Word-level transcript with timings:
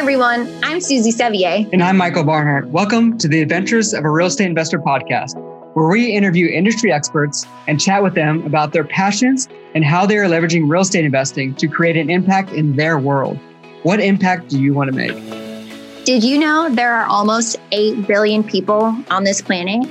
everyone, 0.00 0.50
I'm 0.62 0.80
Susie 0.80 1.10
Sevier. 1.10 1.68
And 1.74 1.82
I'm 1.82 1.98
Michael 1.98 2.24
Barnhart. 2.24 2.68
Welcome 2.68 3.18
to 3.18 3.28
the 3.28 3.42
Adventures 3.42 3.92
of 3.92 4.02
a 4.06 4.08
Real 4.08 4.28
Estate 4.28 4.46
Investor 4.46 4.78
podcast, 4.78 5.34
where 5.74 5.88
we 5.88 6.10
interview 6.16 6.46
industry 6.46 6.90
experts 6.90 7.46
and 7.68 7.78
chat 7.78 8.02
with 8.02 8.14
them 8.14 8.42
about 8.46 8.72
their 8.72 8.82
passions 8.82 9.46
and 9.74 9.84
how 9.84 10.06
they 10.06 10.16
are 10.16 10.24
leveraging 10.24 10.70
real 10.70 10.80
estate 10.80 11.04
investing 11.04 11.54
to 11.56 11.68
create 11.68 11.98
an 11.98 12.08
impact 12.08 12.50
in 12.52 12.76
their 12.76 12.98
world. 12.98 13.38
What 13.82 14.00
impact 14.00 14.48
do 14.48 14.58
you 14.58 14.72
want 14.72 14.90
to 14.90 14.96
make? 14.96 16.06
Did 16.06 16.24
you 16.24 16.38
know 16.38 16.74
there 16.74 16.94
are 16.94 17.04
almost 17.04 17.58
8 17.70 18.06
billion 18.06 18.42
people 18.42 18.96
on 19.10 19.24
this 19.24 19.42
planet? 19.42 19.86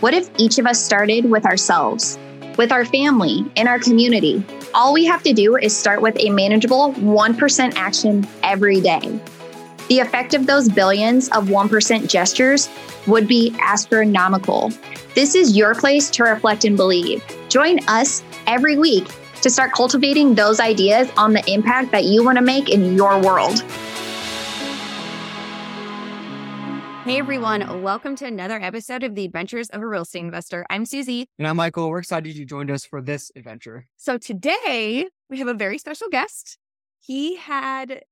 What 0.00 0.14
if 0.14 0.30
each 0.38 0.58
of 0.58 0.64
us 0.64 0.82
started 0.82 1.30
with 1.30 1.44
ourselves, 1.44 2.18
with 2.56 2.72
our 2.72 2.86
family, 2.86 3.44
in 3.56 3.68
our 3.68 3.78
community? 3.78 4.42
All 4.72 4.94
we 4.94 5.04
have 5.04 5.22
to 5.24 5.34
do 5.34 5.56
is 5.56 5.76
start 5.76 6.00
with 6.00 6.16
a 6.18 6.30
manageable 6.30 6.94
1% 6.94 7.72
action 7.76 8.26
every 8.42 8.80
day. 8.80 9.20
The 9.90 9.98
effect 9.98 10.34
of 10.34 10.46
those 10.46 10.68
billions 10.68 11.28
of 11.30 11.48
1% 11.48 12.08
gestures 12.08 12.68
would 13.08 13.26
be 13.26 13.52
astronomical. 13.60 14.70
This 15.16 15.34
is 15.34 15.56
your 15.56 15.74
place 15.74 16.08
to 16.10 16.22
reflect 16.22 16.64
and 16.64 16.76
believe. 16.76 17.24
Join 17.48 17.80
us 17.88 18.22
every 18.46 18.78
week 18.78 19.08
to 19.42 19.50
start 19.50 19.72
cultivating 19.72 20.36
those 20.36 20.60
ideas 20.60 21.10
on 21.16 21.32
the 21.32 21.42
impact 21.52 21.90
that 21.90 22.04
you 22.04 22.24
want 22.24 22.38
to 22.38 22.44
make 22.44 22.68
in 22.68 22.94
your 22.94 23.20
world. 23.20 23.62
Hey 27.02 27.18
everyone, 27.18 27.82
welcome 27.82 28.14
to 28.14 28.26
another 28.26 28.62
episode 28.62 29.02
of 29.02 29.16
the 29.16 29.24
Adventures 29.24 29.70
of 29.70 29.82
a 29.82 29.86
Real 29.88 30.02
Estate 30.02 30.20
Investor. 30.20 30.64
I'm 30.70 30.84
Susie. 30.84 31.26
And 31.36 31.48
I'm 31.48 31.56
Michael. 31.56 31.90
We're 31.90 31.98
excited 31.98 32.36
you 32.36 32.46
joined 32.46 32.70
us 32.70 32.84
for 32.84 33.02
this 33.02 33.32
adventure. 33.34 33.88
So 33.96 34.18
today 34.18 35.08
we 35.28 35.40
have 35.40 35.48
a 35.48 35.54
very 35.54 35.78
special 35.78 36.06
guest. 36.12 36.58
He 37.00 37.34
had 37.34 38.02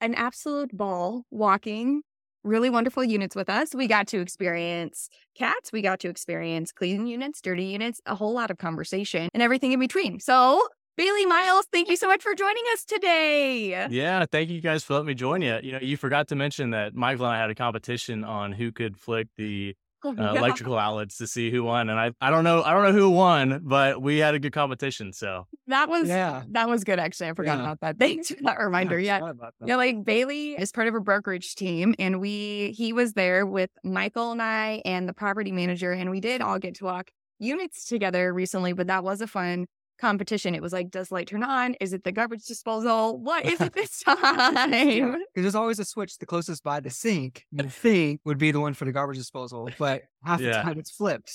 an 0.00 0.14
absolute 0.14 0.76
ball 0.76 1.24
walking 1.30 2.02
really 2.44 2.70
wonderful 2.70 3.04
units 3.04 3.36
with 3.36 3.50
us. 3.50 3.74
We 3.74 3.86
got 3.86 4.06
to 4.08 4.20
experience 4.20 5.08
cats, 5.36 5.72
we 5.72 5.82
got 5.82 6.00
to 6.00 6.08
experience 6.08 6.72
clean 6.72 7.06
units, 7.06 7.40
dirty 7.40 7.64
units, 7.64 8.00
a 8.06 8.14
whole 8.14 8.32
lot 8.32 8.50
of 8.50 8.58
conversation 8.58 9.28
and 9.34 9.42
everything 9.42 9.72
in 9.72 9.80
between. 9.80 10.20
So, 10.20 10.66
Bailey 10.96 11.26
Miles, 11.26 11.66
thank 11.72 11.88
you 11.88 11.96
so 11.96 12.08
much 12.08 12.22
for 12.22 12.34
joining 12.34 12.64
us 12.72 12.84
today. 12.84 13.86
Yeah, 13.88 14.24
thank 14.30 14.50
you 14.50 14.60
guys 14.60 14.82
for 14.82 14.94
letting 14.94 15.06
me 15.06 15.14
join 15.14 15.42
you. 15.42 15.58
You 15.62 15.72
know, 15.72 15.78
you 15.80 15.96
forgot 15.96 16.26
to 16.28 16.36
mention 16.36 16.70
that 16.70 16.94
Michael 16.94 17.26
and 17.26 17.34
I 17.34 17.38
had 17.38 17.50
a 17.50 17.54
competition 17.54 18.24
on 18.24 18.50
who 18.50 18.72
could 18.72 18.96
flick 18.96 19.28
the 19.36 19.76
oh, 20.04 20.14
uh, 20.16 20.34
electrical 20.34 20.78
outlets 20.78 21.18
to 21.18 21.26
see 21.26 21.50
who 21.50 21.64
won. 21.64 21.88
And 21.88 21.98
I, 21.98 22.12
I 22.20 22.30
don't 22.30 22.44
know, 22.44 22.62
I 22.62 22.72
don't 22.72 22.84
know 22.84 22.92
who 22.92 23.10
won, 23.10 23.60
but 23.64 24.00
we 24.00 24.18
had 24.18 24.34
a 24.34 24.38
good 24.38 24.52
competition. 24.52 25.12
So 25.12 25.46
that 25.66 25.88
was, 25.88 26.08
yeah, 26.08 26.42
that 26.50 26.68
was 26.68 26.84
good. 26.84 26.98
Actually, 26.98 27.30
I 27.30 27.34
forgot 27.34 27.58
yeah. 27.58 27.64
about 27.64 27.80
that. 27.80 27.98
Thanks 27.98 28.30
for 28.30 28.42
that 28.42 28.58
reminder. 28.58 28.98
Yeah, 28.98 29.32
yeah. 29.64 29.76
Like 29.76 30.04
Bailey 30.04 30.52
is 30.52 30.72
part 30.72 30.88
of 30.88 30.94
a 30.94 31.00
brokerage 31.00 31.54
team, 31.54 31.94
and 31.98 32.20
we 32.20 32.74
he 32.76 32.92
was 32.92 33.14
there 33.14 33.46
with 33.46 33.70
Michael 33.84 34.32
and 34.32 34.42
I 34.42 34.82
and 34.84 35.08
the 35.08 35.14
property 35.14 35.52
manager, 35.52 35.92
and 35.92 36.10
we 36.10 36.20
did 36.20 36.40
all 36.40 36.58
get 36.58 36.74
to 36.76 36.84
walk 36.84 37.10
units 37.38 37.84
together 37.84 38.32
recently. 38.32 38.72
But 38.72 38.88
that 38.88 39.04
was 39.04 39.20
a 39.20 39.26
fun 39.26 39.66
competition. 39.98 40.54
It 40.54 40.62
was 40.62 40.72
like, 40.72 40.90
does 40.90 41.10
light 41.10 41.28
turn 41.28 41.42
on? 41.42 41.74
Is 41.80 41.92
it 41.92 42.04
the 42.04 42.12
garbage 42.12 42.44
disposal? 42.44 43.18
What 43.18 43.44
is 43.44 43.60
it 43.60 43.72
this 43.72 44.00
time? 44.04 44.72
yeah, 44.72 45.16
there's 45.34 45.54
always 45.54 45.78
a 45.78 45.84
switch 45.84 46.18
the 46.18 46.26
closest 46.26 46.62
by 46.62 46.80
the 46.80 46.90
sink. 46.90 47.44
You 47.52 47.64
think 47.68 48.20
would 48.24 48.38
be 48.38 48.50
the 48.50 48.60
one 48.60 48.74
for 48.74 48.84
the 48.84 48.92
garbage 48.92 49.18
disposal, 49.18 49.68
but 49.78 50.04
half 50.24 50.40
yeah. 50.40 50.58
the 50.58 50.62
time 50.62 50.78
it's 50.78 50.90
flipped. 50.90 51.32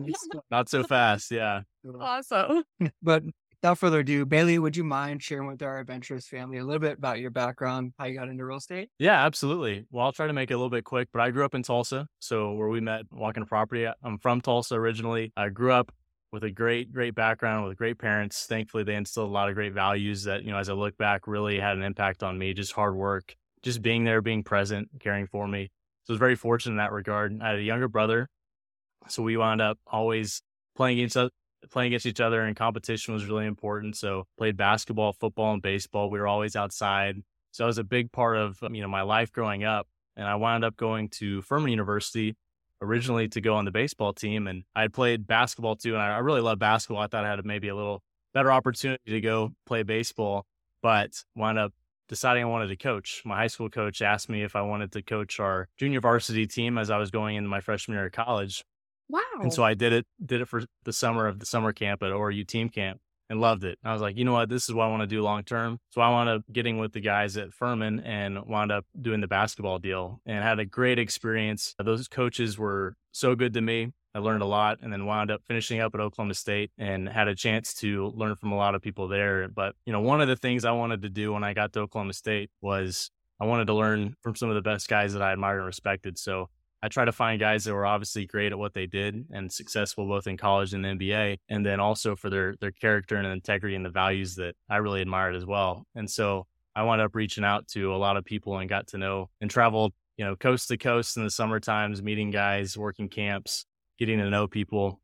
Not 0.50 0.68
so 0.68 0.84
fast. 0.84 1.30
Yeah. 1.30 1.62
Awesome. 2.00 2.62
But 3.02 3.24
without 3.62 3.78
further 3.78 4.00
ado, 4.00 4.26
Bailey, 4.26 4.58
would 4.58 4.76
you 4.76 4.84
mind 4.84 5.22
sharing 5.22 5.46
with 5.46 5.62
our 5.62 5.78
adventurous 5.78 6.26
family 6.26 6.58
a 6.58 6.64
little 6.64 6.80
bit 6.80 6.98
about 6.98 7.20
your 7.20 7.30
background, 7.30 7.92
how 7.98 8.06
you 8.06 8.18
got 8.18 8.28
into 8.28 8.44
real 8.44 8.58
estate? 8.58 8.88
Yeah, 8.98 9.24
absolutely. 9.24 9.84
Well, 9.90 10.04
I'll 10.04 10.12
try 10.12 10.26
to 10.26 10.32
make 10.32 10.50
it 10.50 10.54
a 10.54 10.56
little 10.56 10.70
bit 10.70 10.84
quick, 10.84 11.08
but 11.12 11.22
I 11.22 11.30
grew 11.30 11.44
up 11.44 11.54
in 11.54 11.62
Tulsa. 11.62 12.06
So, 12.18 12.52
where 12.52 12.68
we 12.68 12.80
met 12.80 13.02
walking 13.10 13.42
a 13.42 13.46
property, 13.46 13.86
I'm 14.02 14.18
from 14.18 14.40
Tulsa 14.40 14.74
originally. 14.74 15.32
I 15.36 15.48
grew 15.48 15.72
up 15.72 15.92
with 16.32 16.44
a 16.44 16.50
great, 16.50 16.92
great 16.92 17.14
background 17.14 17.68
with 17.68 17.76
great 17.76 17.98
parents. 17.98 18.46
Thankfully, 18.46 18.84
they 18.84 18.94
instilled 18.94 19.28
a 19.28 19.32
lot 19.32 19.50
of 19.50 19.54
great 19.54 19.74
values 19.74 20.24
that, 20.24 20.42
you 20.44 20.50
know, 20.50 20.58
as 20.58 20.70
I 20.70 20.72
look 20.72 20.96
back, 20.96 21.26
really 21.26 21.60
had 21.60 21.76
an 21.76 21.82
impact 21.82 22.22
on 22.22 22.38
me. 22.38 22.54
Just 22.54 22.72
hard 22.72 22.96
work, 22.96 23.36
just 23.62 23.82
being 23.82 24.04
there, 24.04 24.22
being 24.22 24.42
present, 24.42 24.88
caring 24.98 25.26
for 25.26 25.46
me. 25.46 25.70
So 26.04 26.12
I 26.12 26.14
was 26.14 26.18
very 26.18 26.34
fortunate 26.34 26.72
in 26.72 26.76
that 26.78 26.90
regard. 26.90 27.38
I 27.42 27.50
had 27.50 27.58
a 27.58 27.62
younger 27.62 27.86
brother. 27.86 28.28
So 29.08 29.22
we 29.22 29.36
wound 29.36 29.60
up 29.60 29.78
always 29.86 30.42
playing 30.74 30.98
against, 30.98 31.18
playing 31.70 31.88
against 31.88 32.06
each 32.06 32.20
other 32.20 32.42
and 32.42 32.56
competition 32.56 33.12
was 33.12 33.26
really 33.26 33.46
important. 33.46 33.96
So 33.96 34.24
played 34.38 34.56
basketball, 34.56 35.12
football, 35.12 35.52
and 35.52 35.62
baseball. 35.62 36.10
We 36.10 36.18
were 36.18 36.26
always 36.26 36.56
outside. 36.56 37.16
So 37.50 37.64
it 37.64 37.66
was 37.66 37.78
a 37.78 37.84
big 37.84 38.10
part 38.10 38.38
of, 38.38 38.62
um, 38.62 38.74
you 38.74 38.80
know, 38.80 38.88
my 38.88 39.02
life 39.02 39.30
growing 39.32 39.64
up. 39.64 39.86
And 40.16 40.26
I 40.26 40.36
wound 40.36 40.64
up 40.64 40.76
going 40.76 41.08
to 41.10 41.42
Furman 41.42 41.70
University 41.70 42.36
originally 42.82 43.28
to 43.28 43.40
go 43.40 43.54
on 43.54 43.64
the 43.64 43.70
baseball 43.70 44.12
team. 44.12 44.46
And 44.46 44.64
I 44.74 44.82
had 44.82 44.92
played 44.92 45.26
basketball 45.26 45.76
too. 45.76 45.94
And 45.94 46.02
I, 46.02 46.18
really 46.18 46.40
love 46.40 46.58
basketball. 46.58 47.02
I 47.02 47.06
thought 47.06 47.24
I 47.24 47.30
had 47.30 47.44
maybe 47.46 47.68
a 47.68 47.74
little 47.74 48.02
better 48.34 48.52
opportunity 48.52 49.10
to 49.10 49.20
go 49.20 49.52
play 49.66 49.82
baseball, 49.82 50.44
but 50.82 51.10
wound 51.34 51.58
up 51.58 51.72
deciding 52.08 52.42
I 52.42 52.46
wanted 52.46 52.68
to 52.68 52.76
coach. 52.76 53.22
My 53.24 53.36
high 53.36 53.46
school 53.46 53.70
coach 53.70 54.02
asked 54.02 54.28
me 54.28 54.42
if 54.42 54.56
I 54.56 54.62
wanted 54.62 54.92
to 54.92 55.02
coach 55.02 55.40
our 55.40 55.68
junior 55.78 56.00
varsity 56.00 56.46
team 56.46 56.76
as 56.76 56.90
I 56.90 56.98
was 56.98 57.10
going 57.10 57.36
into 57.36 57.48
my 57.48 57.60
freshman 57.60 57.96
year 57.96 58.06
of 58.06 58.12
college. 58.12 58.64
Wow. 59.08 59.22
And 59.40 59.52
so 59.52 59.62
I 59.62 59.74
did 59.74 59.92
it, 59.92 60.06
did 60.24 60.40
it 60.40 60.48
for 60.48 60.62
the 60.84 60.92
summer 60.92 61.26
of 61.26 61.38
the 61.38 61.46
summer 61.46 61.72
camp 61.72 62.02
at 62.02 62.10
ORU 62.10 62.46
team 62.46 62.68
camp 62.68 63.00
and 63.32 63.40
loved 63.40 63.64
it. 63.64 63.78
And 63.82 63.90
I 63.90 63.94
was 63.94 64.02
like, 64.02 64.18
you 64.18 64.26
know 64.26 64.34
what, 64.34 64.50
this 64.50 64.68
is 64.68 64.74
what 64.74 64.84
I 64.84 64.88
want 64.88 65.00
to 65.00 65.06
do 65.06 65.22
long 65.22 65.42
term. 65.42 65.78
So 65.88 66.02
I 66.02 66.10
wound 66.10 66.28
up 66.28 66.42
getting 66.52 66.76
with 66.76 66.92
the 66.92 67.00
guys 67.00 67.38
at 67.38 67.54
Furman 67.54 68.00
and 68.00 68.38
wound 68.44 68.70
up 68.70 68.84
doing 69.00 69.22
the 69.22 69.26
basketball 69.26 69.78
deal 69.78 70.20
and 70.26 70.44
had 70.44 70.58
a 70.58 70.66
great 70.66 70.98
experience. 70.98 71.74
Those 71.82 72.08
coaches 72.08 72.58
were 72.58 72.94
so 73.10 73.34
good 73.34 73.54
to 73.54 73.62
me. 73.62 73.92
I 74.14 74.18
learned 74.18 74.42
a 74.42 74.46
lot 74.46 74.80
and 74.82 74.92
then 74.92 75.06
wound 75.06 75.30
up 75.30 75.40
finishing 75.48 75.80
up 75.80 75.94
at 75.94 76.00
Oklahoma 76.00 76.34
State 76.34 76.72
and 76.76 77.08
had 77.08 77.26
a 77.26 77.34
chance 77.34 77.72
to 77.76 78.12
learn 78.14 78.36
from 78.36 78.52
a 78.52 78.56
lot 78.56 78.74
of 78.74 78.82
people 78.82 79.08
there. 79.08 79.48
But, 79.48 79.76
you 79.86 79.94
know, 79.94 80.00
one 80.00 80.20
of 80.20 80.28
the 80.28 80.36
things 80.36 80.66
I 80.66 80.72
wanted 80.72 81.00
to 81.00 81.08
do 81.08 81.32
when 81.32 81.42
I 81.42 81.54
got 81.54 81.72
to 81.72 81.80
Oklahoma 81.80 82.12
State 82.12 82.50
was 82.60 83.10
I 83.40 83.46
wanted 83.46 83.66
to 83.68 83.74
learn 83.74 84.14
from 84.20 84.36
some 84.36 84.50
of 84.50 84.56
the 84.56 84.60
best 84.60 84.88
guys 84.88 85.14
that 85.14 85.22
I 85.22 85.32
admired 85.32 85.56
and 85.56 85.66
respected. 85.66 86.18
So 86.18 86.50
I 86.82 86.88
try 86.88 87.04
to 87.04 87.12
find 87.12 87.38
guys 87.38 87.64
that 87.64 87.74
were 87.74 87.86
obviously 87.86 88.26
great 88.26 88.50
at 88.50 88.58
what 88.58 88.74
they 88.74 88.86
did 88.86 89.24
and 89.30 89.52
successful 89.52 90.06
both 90.06 90.26
in 90.26 90.36
college 90.36 90.74
and 90.74 90.84
the 90.84 90.88
NBA, 90.88 91.38
and 91.48 91.64
then 91.64 91.78
also 91.78 92.16
for 92.16 92.28
their 92.28 92.56
their 92.60 92.72
character 92.72 93.16
and 93.16 93.26
integrity 93.26 93.76
and 93.76 93.84
the 93.84 93.90
values 93.90 94.34
that 94.36 94.56
I 94.68 94.78
really 94.78 95.00
admired 95.00 95.36
as 95.36 95.46
well. 95.46 95.86
And 95.94 96.10
so 96.10 96.46
I 96.74 96.82
wound 96.82 97.00
up 97.00 97.14
reaching 97.14 97.44
out 97.44 97.68
to 97.68 97.94
a 97.94 97.96
lot 97.96 98.16
of 98.16 98.24
people 98.24 98.58
and 98.58 98.68
got 98.68 98.88
to 98.88 98.98
know 98.98 99.30
and 99.40 99.48
traveled, 99.48 99.92
you 100.16 100.24
know, 100.24 100.34
coast 100.34 100.68
to 100.68 100.76
coast 100.76 101.16
in 101.16 101.22
the 101.22 101.30
summer 101.30 101.60
times, 101.60 102.02
meeting 102.02 102.30
guys, 102.30 102.76
working 102.76 103.08
camps, 103.08 103.64
getting 103.98 104.18
to 104.18 104.28
know 104.28 104.48
people. 104.48 105.00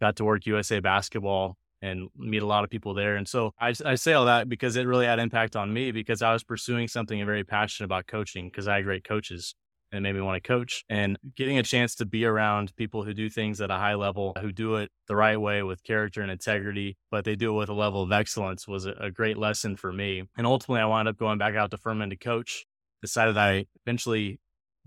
Got 0.00 0.16
to 0.16 0.24
work 0.24 0.46
USA 0.46 0.78
basketball 0.80 1.56
and 1.80 2.08
meet 2.16 2.42
a 2.42 2.46
lot 2.46 2.64
of 2.64 2.70
people 2.70 2.94
there. 2.94 3.16
And 3.16 3.26
so 3.26 3.52
I, 3.58 3.72
I 3.84 3.94
say 3.94 4.12
all 4.12 4.26
that 4.26 4.48
because 4.48 4.76
it 4.76 4.86
really 4.86 5.06
had 5.06 5.18
impact 5.18 5.56
on 5.56 5.72
me 5.72 5.90
because 5.92 6.22
I 6.22 6.32
was 6.32 6.44
pursuing 6.44 6.88
something 6.88 7.20
I'm 7.20 7.26
very 7.26 7.44
passionate 7.44 7.86
about 7.86 8.06
coaching 8.06 8.48
because 8.48 8.68
I 8.68 8.76
had 8.76 8.84
great 8.84 9.04
coaches 9.04 9.54
and 9.92 10.02
made 10.02 10.14
me 10.14 10.20
want 10.20 10.42
to 10.42 10.46
coach. 10.46 10.84
And 10.88 11.18
getting 11.36 11.58
a 11.58 11.62
chance 11.62 11.94
to 11.96 12.06
be 12.06 12.24
around 12.24 12.74
people 12.76 13.04
who 13.04 13.14
do 13.14 13.28
things 13.30 13.60
at 13.60 13.70
a 13.70 13.76
high 13.76 13.94
level, 13.94 14.36
who 14.40 14.52
do 14.52 14.76
it 14.76 14.90
the 15.06 15.16
right 15.16 15.40
way 15.40 15.62
with 15.62 15.82
character 15.82 16.20
and 16.20 16.30
integrity, 16.30 16.96
but 17.10 17.24
they 17.24 17.36
do 17.36 17.54
it 17.54 17.58
with 17.58 17.68
a 17.68 17.74
level 17.74 18.02
of 18.02 18.12
excellence 18.12 18.68
was 18.68 18.86
a, 18.86 19.10
great 19.10 19.38
lesson 19.38 19.74
for 19.74 19.92
me. 19.92 20.22
And 20.36 20.46
ultimately, 20.46 20.82
I 20.82 20.86
wound 20.86 21.08
up 21.08 21.16
going 21.16 21.38
back 21.38 21.54
out 21.54 21.70
to 21.70 21.78
Furman 21.78 22.10
to 22.10 22.16
coach. 22.16 22.66
Decided 23.00 23.36
I 23.36 23.66
eventually 23.86 24.38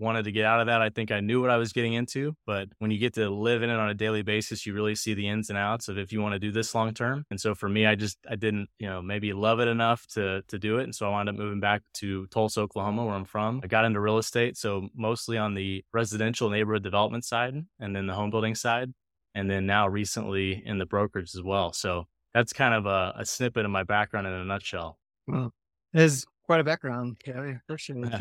wanted 0.02 0.24
to 0.24 0.32
get 0.32 0.44
out 0.44 0.60
of 0.60 0.66
that. 0.66 0.82
I 0.82 0.90
think 0.90 1.10
I 1.10 1.20
knew 1.20 1.40
what 1.40 1.50
I 1.50 1.56
was 1.56 1.72
getting 1.72 1.94
into, 1.94 2.34
but 2.46 2.68
when 2.78 2.90
you 2.90 2.98
get 2.98 3.14
to 3.14 3.30
live 3.30 3.62
in 3.62 3.70
it 3.70 3.76
on 3.76 3.88
a 3.88 3.94
daily 3.94 4.22
basis, 4.22 4.66
you 4.66 4.74
really 4.74 4.94
see 4.94 5.14
the 5.14 5.28
ins 5.28 5.48
and 5.48 5.58
outs 5.58 5.88
of 5.88 5.96
if 5.96 6.12
you 6.12 6.20
want 6.20 6.34
to 6.34 6.38
do 6.38 6.50
this 6.50 6.74
long 6.74 6.92
term. 6.92 7.24
And 7.30 7.40
so 7.40 7.54
for 7.54 7.68
me, 7.68 7.86
I 7.86 7.94
just 7.94 8.18
I 8.28 8.36
didn't, 8.36 8.68
you 8.78 8.88
know, 8.88 9.00
maybe 9.00 9.32
love 9.32 9.60
it 9.60 9.68
enough 9.68 10.06
to 10.14 10.42
to 10.48 10.58
do 10.58 10.78
it. 10.78 10.84
And 10.84 10.94
so 10.94 11.06
I 11.06 11.10
wound 11.10 11.28
up 11.28 11.36
moving 11.36 11.60
back 11.60 11.82
to 11.94 12.26
Tulsa, 12.26 12.60
Oklahoma, 12.60 13.04
where 13.06 13.14
I'm 13.14 13.24
from. 13.24 13.60
I 13.62 13.68
got 13.68 13.84
into 13.84 14.00
real 14.00 14.18
estate, 14.18 14.56
so 14.56 14.88
mostly 14.94 15.38
on 15.38 15.54
the 15.54 15.84
residential 15.92 16.50
neighborhood 16.50 16.82
development 16.82 17.24
side 17.24 17.54
and 17.78 17.96
then 17.96 18.06
the 18.06 18.14
home 18.14 18.30
building 18.30 18.54
side. 18.54 18.92
And 19.34 19.50
then 19.50 19.64
now 19.64 19.88
recently 19.88 20.62
in 20.66 20.78
the 20.78 20.84
brokerage 20.84 21.34
as 21.34 21.42
well. 21.42 21.72
So 21.72 22.06
that's 22.34 22.52
kind 22.52 22.74
of 22.74 22.86
a, 22.86 23.14
a 23.16 23.24
snippet 23.24 23.64
of 23.64 23.70
my 23.70 23.82
background 23.82 24.26
in 24.26 24.32
a 24.32 24.44
nutshell. 24.44 24.98
Well, 25.26 25.52
it 25.94 26.02
is 26.02 26.26
quite 26.44 26.60
a 26.60 26.64
background. 26.64 27.16
Yeah, 27.26 27.54
yeah. 27.78 28.20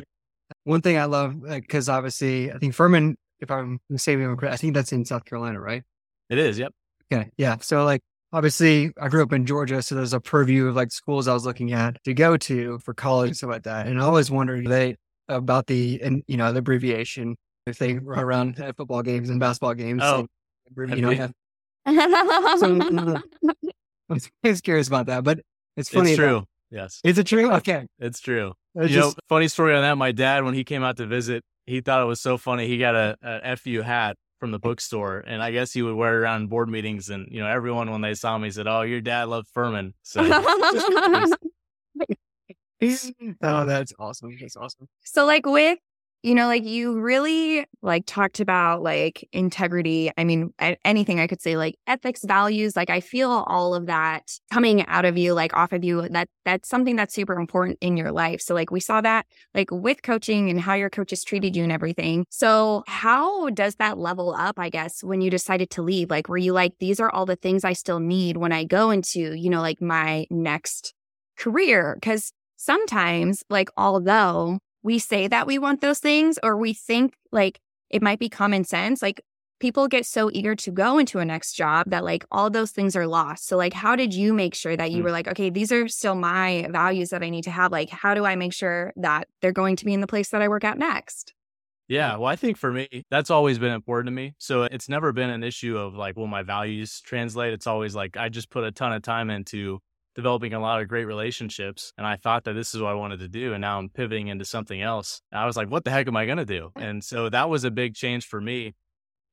One 0.64 0.82
thing 0.82 0.98
I 0.98 1.06
love, 1.06 1.42
because 1.42 1.90
uh, 1.90 1.94
obviously, 1.94 2.52
I 2.52 2.58
think 2.58 2.74
Furman, 2.74 3.18
if 3.40 3.50
I'm 3.52 3.80
saving 3.96 4.38
I 4.44 4.58
think 4.58 4.74
that's 4.74 4.92
in 4.92 5.06
South 5.06 5.26
Carolina, 5.26 5.60
right? 5.60 5.84
It 6.30 6.38
is. 6.38 6.60
Yep. 6.60 6.74
Okay. 7.12 7.30
Yeah. 7.38 7.58
So, 7.62 7.84
like, 7.84 8.02
obviously, 8.32 8.92
I 9.00 9.10
grew 9.10 9.24
up 9.24 9.34
in 9.34 9.46
Georgia, 9.46 9.82
so 9.82 9.96
there's 9.96 10.14
a 10.14 10.20
purview 10.20 10.68
of 10.68 10.76
like 10.76 10.92
schools 10.92 11.28
I 11.28 11.34
was 11.34 11.46
looking 11.46 11.74
at 11.74 12.02
to 12.06 12.14
go 12.14 12.38
to 12.38 12.80
for 12.80 12.94
college 12.94 13.30
and 13.30 13.38
stuff 13.38 13.50
like 13.50 13.64
that. 13.64 13.88
And 13.88 14.00
I 14.00 14.04
always 14.04 14.32
wondered 14.32 14.68
they 14.68 14.96
about 15.28 15.68
the 15.68 16.00
and 16.02 16.24
you 16.28 16.38
know 16.38 16.52
the 16.52 16.60
abbreviation 16.60 17.36
if 17.68 17.78
they 17.78 17.94
run 17.94 18.20
around 18.20 18.60
at 18.60 18.76
football 18.76 19.02
games 19.02 19.30
and 19.30 19.40
basketball 19.40 19.74
games. 19.74 20.02
Oh, 20.04 20.28
you 20.78 21.02
know. 21.02 21.12
Have, 21.12 21.34
so, 22.60 23.22
I 24.10 24.14
was 24.44 24.62
curious 24.62 24.88
about 24.88 25.08
that, 25.08 25.24
but 25.24 25.40
it's 25.78 25.90
funny. 25.90 26.12
It's 26.12 26.18
true. 26.18 26.46
Yes. 26.70 27.02
Is 27.04 27.18
it 27.18 27.28
true? 27.28 27.52
Okay. 27.54 27.86
It's 28.00 28.20
true. 28.20 28.54
It's 28.76 28.92
you 28.92 29.02
just... 29.02 29.18
know, 29.18 29.22
funny 29.28 29.48
story 29.48 29.76
on 29.76 29.82
that. 29.82 29.98
My 29.98 30.12
dad, 30.12 30.44
when 30.44 30.54
he 30.54 30.64
came 30.64 30.84
out 30.84 30.98
to 30.98 31.06
visit, 31.06 31.44
he 31.66 31.82
thought 31.82 32.02
it 32.02 32.06
was 32.06 32.22
so 32.22 32.38
funny. 32.38 32.68
He 32.68 32.78
got 32.78 32.96
a, 32.96 33.18
a 33.22 33.56
FU 33.58 33.82
hat 33.82 34.18
from 34.40 34.52
the 34.52 34.60
bookstore, 34.60 35.20
and 35.20 35.42
I 35.44 35.52
guess 35.52 35.72
he 35.72 35.82
would 35.82 35.96
wear 35.96 36.16
it 36.16 36.20
around 36.22 36.50
board 36.50 36.70
meetings. 36.70 37.10
And 37.10 37.28
you 37.30 37.40
know, 37.40 37.48
everyone 37.48 37.92
when 37.92 38.02
they 38.02 38.14
saw 38.14 38.38
me 38.38 38.50
said, 38.52 38.68
"Oh, 38.68 38.82
your 38.82 39.02
dad 39.02 39.28
loved 39.30 39.48
Furman." 39.54 39.94
So. 40.04 40.22
oh, 43.42 43.66
that's 43.66 43.94
awesome. 44.00 44.38
That's 44.40 44.58
awesome. 44.58 44.88
So, 45.04 45.26
like 45.26 45.46
with 45.46 45.80
you 46.24 46.36
know, 46.36 46.46
like 46.46 46.66
you 46.66 47.00
really 47.00 47.66
like 47.82 48.06
talked 48.06 48.40
about 48.40 48.84
like 48.84 49.28
integrity. 49.32 50.12
I 50.18 50.24
mean, 50.24 50.54
anything 50.86 51.20
I 51.20 51.26
could 51.26 51.42
say 51.42 51.58
like 51.58 51.76
ethics, 51.88 52.24
values, 52.24 52.76
like 52.76 52.92
I 52.92 53.00
feel 53.00 53.32
all 53.48 53.74
of 53.74 53.88
that 53.88 54.32
coming 54.52 54.86
out 54.86 55.06
of 55.06 55.18
you, 55.18 55.34
like 55.34 55.56
off 55.56 55.72
of 55.72 55.84
you. 55.84 56.08
That 56.10 56.30
that's 56.46 56.70
something 56.70 56.96
that's 56.96 57.16
super 57.16 57.34
important 57.34 57.80
in 57.82 57.98
your 57.98 58.12
life. 58.12 58.40
So 58.42 58.54
like 58.54 58.70
we 58.70 58.80
saw 58.80 59.02
that 59.02 59.26
like 59.56 59.70
with 59.72 60.04
coaching 60.04 60.52
and 60.52 60.62
how 60.62 60.76
your 60.76 60.92
coaches 60.92 61.24
treated 61.24 61.56
you 61.56 61.64
and 61.64 61.72
everything. 61.72 62.26
So 62.30 62.84
how 62.86 63.50
does 63.50 63.76
that 63.76 63.98
level 63.98 64.36
up, 64.36 64.60
I 64.60 64.70
guess, 64.70 65.04
when 65.04 65.22
you 65.22 65.32
decided 65.32 65.72
to 65.72 65.82
leave? 65.82 66.12
Like 66.12 66.30
were 66.30 66.38
you 66.38 66.54
like, 66.54 66.74
these 66.80 67.00
are 67.00 67.10
all 67.10 67.26
the 67.26 67.36
things 67.36 67.64
I 67.64 67.74
still 67.74 68.00
need 68.00 68.38
when 68.38 68.52
I 68.52 68.64
go 68.64 68.92
into, 68.92 69.34
you 69.34 69.50
know, 69.50 69.62
like 69.62 69.82
my 69.82 70.28
next 70.30 70.94
career? 71.36 71.98
Cause 72.04 72.32
sometimes 72.58 73.44
like 73.50 73.70
although 73.76 74.60
we 74.84 75.00
say 75.00 75.28
that 75.28 75.48
we 75.48 75.58
want 75.58 75.82
those 75.82 76.00
things 76.00 76.40
or 76.44 76.58
we 76.58 76.74
think 76.74 77.14
like 77.32 77.60
it 77.90 78.02
might 78.02 78.20
be 78.20 78.30
common 78.30 78.64
sense, 78.64 79.02
like 79.02 79.22
people 79.60 79.88
get 79.88 80.06
so 80.06 80.30
eager 80.34 80.56
to 80.56 80.72
go 80.72 80.98
into 80.98 81.20
a 81.20 81.26
next 81.26 81.54
job 81.54 81.86
that 81.90 82.04
like 82.04 82.26
all 82.32 82.50
those 82.50 82.72
things 82.72 82.96
are 82.96 83.08
lost. 83.08 83.48
So 83.48 83.58
like 83.58 83.74
how 83.74 83.96
did 83.96 84.14
you 84.14 84.34
make 84.34 84.56
sure 84.56 84.76
that 84.76 84.92
you 84.92 85.02
mm. 85.02 85.04
were 85.04 85.12
like, 85.12 85.28
okay, 85.28 85.50
these 85.50 85.72
are 85.72 85.88
still 85.88 86.16
my 86.16 86.68
values 86.72 87.10
that 87.12 87.22
I 87.22 87.30
need 87.30 87.44
to 87.44 87.52
have. 87.52 87.72
Like 87.72 87.90
how 87.90 88.14
do 88.14 88.26
I 88.26 88.36
make 88.36 88.54
sure 88.54 88.92
that 88.96 89.28
they're 89.42 89.52
going 89.52 89.76
to 89.78 89.86
be 89.86 89.94
in 89.94 90.02
the 90.02 90.08
place 90.08 90.30
that 90.30 90.42
I 90.42 90.48
work 90.48 90.64
at 90.64 90.78
next? 90.78 91.34
Yeah, 91.88 92.16
well, 92.16 92.28
I 92.28 92.38
think 92.38 92.58
for 92.58 92.72
me, 92.72 93.04
that's 93.12 93.30
always 93.30 93.60
been 93.60 93.74
important 93.74 94.08
to 94.08 94.12
me. 94.12 94.34
So 94.38 94.64
it's 94.64 94.88
never 94.88 95.12
been 95.12 95.30
an 95.30 95.44
issue 95.44 95.78
of 95.78 95.94
like, 95.94 96.16
will 96.16 96.26
my 96.26 96.42
values 96.42 97.02
translate? 97.02 97.52
It's 97.52 97.68
always 97.68 97.94
like, 97.94 98.16
I 98.16 98.30
just 98.30 98.50
put 98.50 98.64
a 98.64 98.72
ton 98.72 98.94
of 98.94 99.02
time 99.02 99.30
into 99.30 99.80
developing 100.16 100.54
a 100.54 100.60
lot 100.60 100.82
of 100.82 100.88
great 100.88 101.06
relationships. 101.06 101.94
And 101.98 102.06
I 102.06 102.16
thought 102.16 102.44
that 102.46 102.54
this 102.54 102.74
is 102.74 102.82
what 102.82 102.92
I 102.92 102.96
wanted 102.96 103.20
to 103.20 103.28
do. 103.28 103.54
And 103.54 103.62
now 103.62 103.80
I'm 103.80 103.90
pivoting 103.90 104.28
into 104.28 104.46
something 104.46 104.82
else. 104.82 105.22
I 105.32 105.46
was 105.46 105.56
like, 105.56 105.70
what 105.70 105.84
the 105.84 105.92
heck 105.92 106.08
am 106.08 106.18
I 106.18 106.26
going 106.26 106.38
to 106.38 106.46
do? 106.46 106.72
Mm. 106.78 106.84
And 106.84 107.04
so 107.04 107.30
that 107.30 107.50
was 107.50 107.64
a 107.64 107.72
big 107.72 107.96
change 107.96 108.26
for 108.26 108.42
me. 108.42 108.74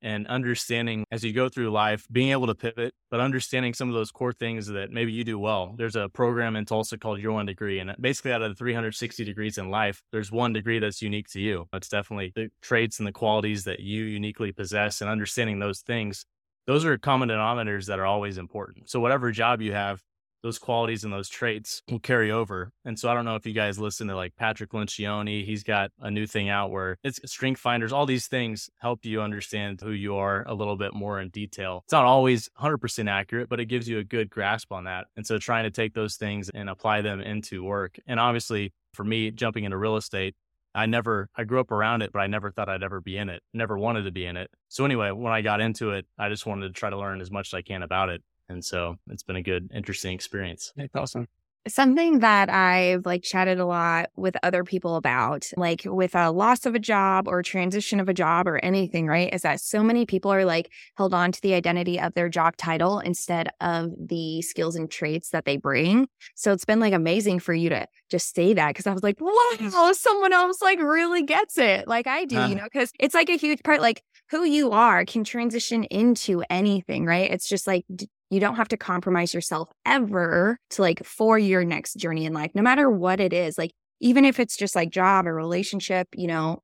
And 0.01 0.29
understanding 0.29 1.05
as 1.11 1.25
you 1.25 1.33
go 1.33 1.49
through 1.49 1.71
life, 1.71 2.07
being 2.13 2.31
able 2.31 2.47
to 2.47 2.55
pivot, 2.55 2.95
but 3.11 3.19
understanding 3.19 3.75
some 3.75 3.89
of 3.89 3.95
those 3.95 4.13
core 4.13 4.33
things 4.33 4.69
that 4.69 4.93
maybe 4.93 5.11
you 5.11 5.25
do 5.25 5.41
well. 5.41 5.75
There's 5.77 5.97
a 5.97 6.09
program 6.09 6.55
in 6.55 6.67
Tulsa 6.67 6.99
called 6.99 7.19
Your 7.19 7.33
One 7.33 7.47
Degree. 7.47 7.81
And 7.81 7.93
basically, 8.01 8.31
out 8.31 8.43
of 8.43 8.51
the 8.51 8.55
360 8.55 9.25
degrees 9.25 9.59
in 9.59 9.71
life, 9.71 10.01
there's 10.13 10.31
one 10.31 10.53
degree 10.53 10.79
that's 10.79 11.03
unique 11.03 11.27
to 11.31 11.41
you. 11.41 11.67
It's 11.73 11.89
definitely 11.89 12.31
the 12.37 12.49
traits 12.63 13.01
and 13.01 13.09
the 13.09 13.13
qualities 13.13 13.65
that 13.65 13.81
you 13.81 14.05
uniquely 14.05 14.53
possess. 14.53 15.01
And 15.01 15.11
understanding 15.11 15.59
those 15.59 15.81
things, 15.81 16.25
those 16.69 16.85
are 16.85 16.97
common 16.97 17.31
denominators 17.31 17.87
that 17.87 17.99
are 17.99 18.07
always 18.07 18.39
important. 18.39 18.89
So, 18.89 19.01
whatever 19.01 19.33
job 19.33 19.61
you 19.61 19.73
have, 19.73 20.01
those 20.43 20.59
qualities 20.59 21.05
and 21.05 21.13
those 21.13 21.29
traits 21.29 21.83
will 21.91 21.99
carry 21.99 22.31
over. 22.31 22.73
And 22.85 22.99
so 22.99 23.09
I 23.09 23.15
don't 23.15 23.25
know 23.25 23.35
if 23.35 23.47
you 23.47 23.53
guys 23.53 23.79
listen 23.79 24.09
to 24.09 24.17
like 24.17 24.37
Patrick 24.37 24.71
Lencioni. 24.71 25.45
He's 25.45 25.63
got 25.63 25.91
a 26.01 26.11
new 26.11 26.27
thing 26.27 26.49
out 26.49 26.71
where 26.71 26.97
it's 27.03 27.21
strength 27.31 27.61
finders. 27.61 27.93
All 27.93 28.07
these 28.07 28.27
things 28.27 28.71
help 28.79 29.05
you 29.05 29.21
understand 29.21 29.81
who 29.81 29.91
you 29.91 30.17
are 30.17 30.45
a 30.47 30.55
little 30.55 30.77
bit 30.77 30.95
more 30.95 31.21
in 31.21 31.29
detail. 31.31 31.83
It's 31.85 31.93
not 31.93 32.05
always 32.05 32.49
100% 32.61 33.11
accurate, 33.11 33.49
but 33.49 33.61
it 33.61 33.67
gives 33.67 33.89
you 33.89 33.99
a 33.99 34.05
good 34.05 34.31
grasp 34.31 34.73
on 34.73 34.85
that. 34.85 35.07
And 35.17 35.27
so 35.27 35.39
trying 35.39 35.65
to 35.65 35.71
take 35.71 35.95
those 35.95 36.17
things 36.17 36.51
and 36.51 36.71
apply 36.71 37.03
them 37.03 37.21
into 37.21 37.65
work. 37.65 37.99
And 38.07 38.21
obviously 38.21 38.73
for 38.95 39.05
me, 39.05 39.31
jumping 39.31 39.65
into 39.65 39.77
real 39.77 39.97
estate, 39.97 40.35
I 40.75 40.87
never, 40.87 41.29
I 41.35 41.45
grew 41.45 41.61
up 41.61 41.73
around 41.73 42.03
it, 42.03 42.13
but 42.13 42.21
I 42.21 42.27
never 42.27 42.53
thought 42.53 42.69
I'd 42.69 42.83
ever 42.83 43.01
be 43.01 43.17
in 43.17 43.29
it. 43.29 43.43
Never 43.53 43.79
wanted 43.79 44.03
to 44.03 44.13
be 44.13 44.27
in 44.27 44.37
it. 44.37 44.51
So 44.69 44.85
anyway, 44.85 45.11
when 45.11 45.33
I 45.33 45.41
got 45.41 45.61
into 45.61 45.91
it, 45.91 46.07
I 46.19 46.29
just 46.29 46.47
wanted 46.47 46.69
to 46.69 46.73
try 46.73 46.91
to 46.91 46.97
learn 46.97 47.21
as 47.21 47.31
much 47.31 47.49
as 47.49 47.55
I 47.55 47.63
can 47.63 47.83
about 47.83 48.11
it. 48.11 48.23
And 48.49 48.65
so 48.65 48.97
it's 49.11 49.23
been 49.23 49.37
a 49.37 49.43
good, 49.43 49.71
interesting 49.75 50.15
experience. 50.15 50.73
That's 50.77 50.95
awesome. 50.95 51.29
Something 51.67 52.21
that 52.21 52.49
I've 52.49 53.05
like 53.05 53.23
chatted 53.23 53.59
a 53.59 53.67
lot 53.67 54.09
with 54.17 54.37
other 54.43 54.65
people 54.65 54.97
about, 54.97 55.45
like 55.57 55.83
with 55.85 56.15
a 56.15 56.31
loss 56.31 56.65
of 56.65 56.75
a 56.75 56.79
job 56.79 57.29
or 57.29 57.43
transition 57.43 58.01
of 58.01 58.09
a 58.09 58.15
job 58.15 58.49
or 58.49 58.59
anything, 58.65 59.07
right? 59.07 59.35
Is 59.35 59.43
that 59.43 59.61
so 59.61 59.83
many 59.83 60.07
people 60.07 60.33
are 60.33 60.47
like 60.47 60.71
held 60.97 61.13
on 61.13 61.31
to 61.31 61.41
the 61.43 61.53
identity 61.53 62.01
of 62.01 62.15
their 62.15 62.31
job 62.31 62.57
title 62.57 63.01
instead 63.01 63.51
of 63.61 63.91
the 63.99 64.41
skills 64.41 64.77
and 64.77 64.91
traits 64.91 65.31
that 65.31 65.45
they 65.45 65.59
bring. 65.59 66.09
So 66.37 66.53
it's 66.53 66.65
been 66.65 66.81
like 66.81 66.95
amazing 66.95 67.41
for 67.41 67.53
you 67.53 67.69
to 67.69 67.87
just 68.09 68.35
say 68.35 68.55
that 68.55 68.69
because 68.69 68.87
I 68.87 68.95
was 68.95 69.03
like, 69.03 69.21
wow, 69.21 69.93
someone 69.93 70.33
else 70.33 70.63
like 70.63 70.79
really 70.79 71.23
gets 71.23 71.59
it 71.59 71.87
like 71.87 72.07
I 72.07 72.25
do, 72.25 72.39
uh, 72.39 72.49
you 72.49 72.55
know, 72.55 72.65
because 72.65 72.93
it's 72.99 73.15
like 73.15 73.29
a 73.29 73.37
huge 73.37 73.63
part, 73.63 73.83
like 73.83 74.03
who 74.31 74.45
you 74.45 74.71
are 74.71 75.05
can 75.05 75.23
transition 75.23 75.85
into 75.85 76.43
anything, 76.49 77.05
right? 77.05 77.31
It's 77.31 77.49
just 77.49 77.67
like, 77.67 77.85
you 78.31 78.41
don't 78.41 78.57
have 78.57 78.69
to 78.69 78.77
compromise 78.77 79.33
yourself 79.33 79.71
ever 79.87 80.59
to 80.71 80.83
like 80.83 81.05
for 81.05 81.39
your 81.39 81.65
next 81.65 81.95
journey 81.95 82.25
in 82.27 82.33
life, 82.33 82.51
no 82.55 82.63
matter 82.63 82.91
what 82.91 83.21
it 83.21 83.33
is. 83.33 83.57
Like, 83.57 83.73
even 84.01 84.25
if 84.25 84.39
it's 84.39 84.57
just 84.57 84.77
like 84.77 84.91
job 84.91 85.27
or 85.27 85.35
relationship, 85.35 86.09
you 86.15 86.27
know, 86.27 86.61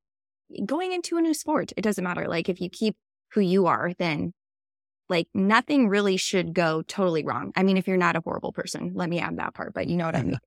going 0.65 0.93
into 0.93 1.17
a 1.17 1.21
new 1.21 1.33
sport, 1.33 1.71
it 1.75 1.81
doesn't 1.81 2.03
matter. 2.03 2.27
Like, 2.27 2.49
if 2.49 2.61
you 2.61 2.69
keep 2.69 2.95
who 3.33 3.41
you 3.41 3.65
are, 3.65 3.91
then 3.97 4.33
like 5.09 5.27
nothing 5.33 5.89
really 5.89 6.17
should 6.17 6.53
go 6.53 6.81
totally 6.83 7.23
wrong. 7.23 7.51
I 7.55 7.63
mean, 7.63 7.77
if 7.77 7.87
you're 7.87 7.97
not 7.97 8.15
a 8.15 8.21
horrible 8.21 8.51
person, 8.51 8.91
let 8.95 9.09
me 9.09 9.19
add 9.19 9.37
that 9.37 9.53
part, 9.53 9.73
but 9.73 9.87
you 9.87 9.97
know 9.97 10.05
what 10.05 10.15
I 10.15 10.23
mean. 10.23 10.39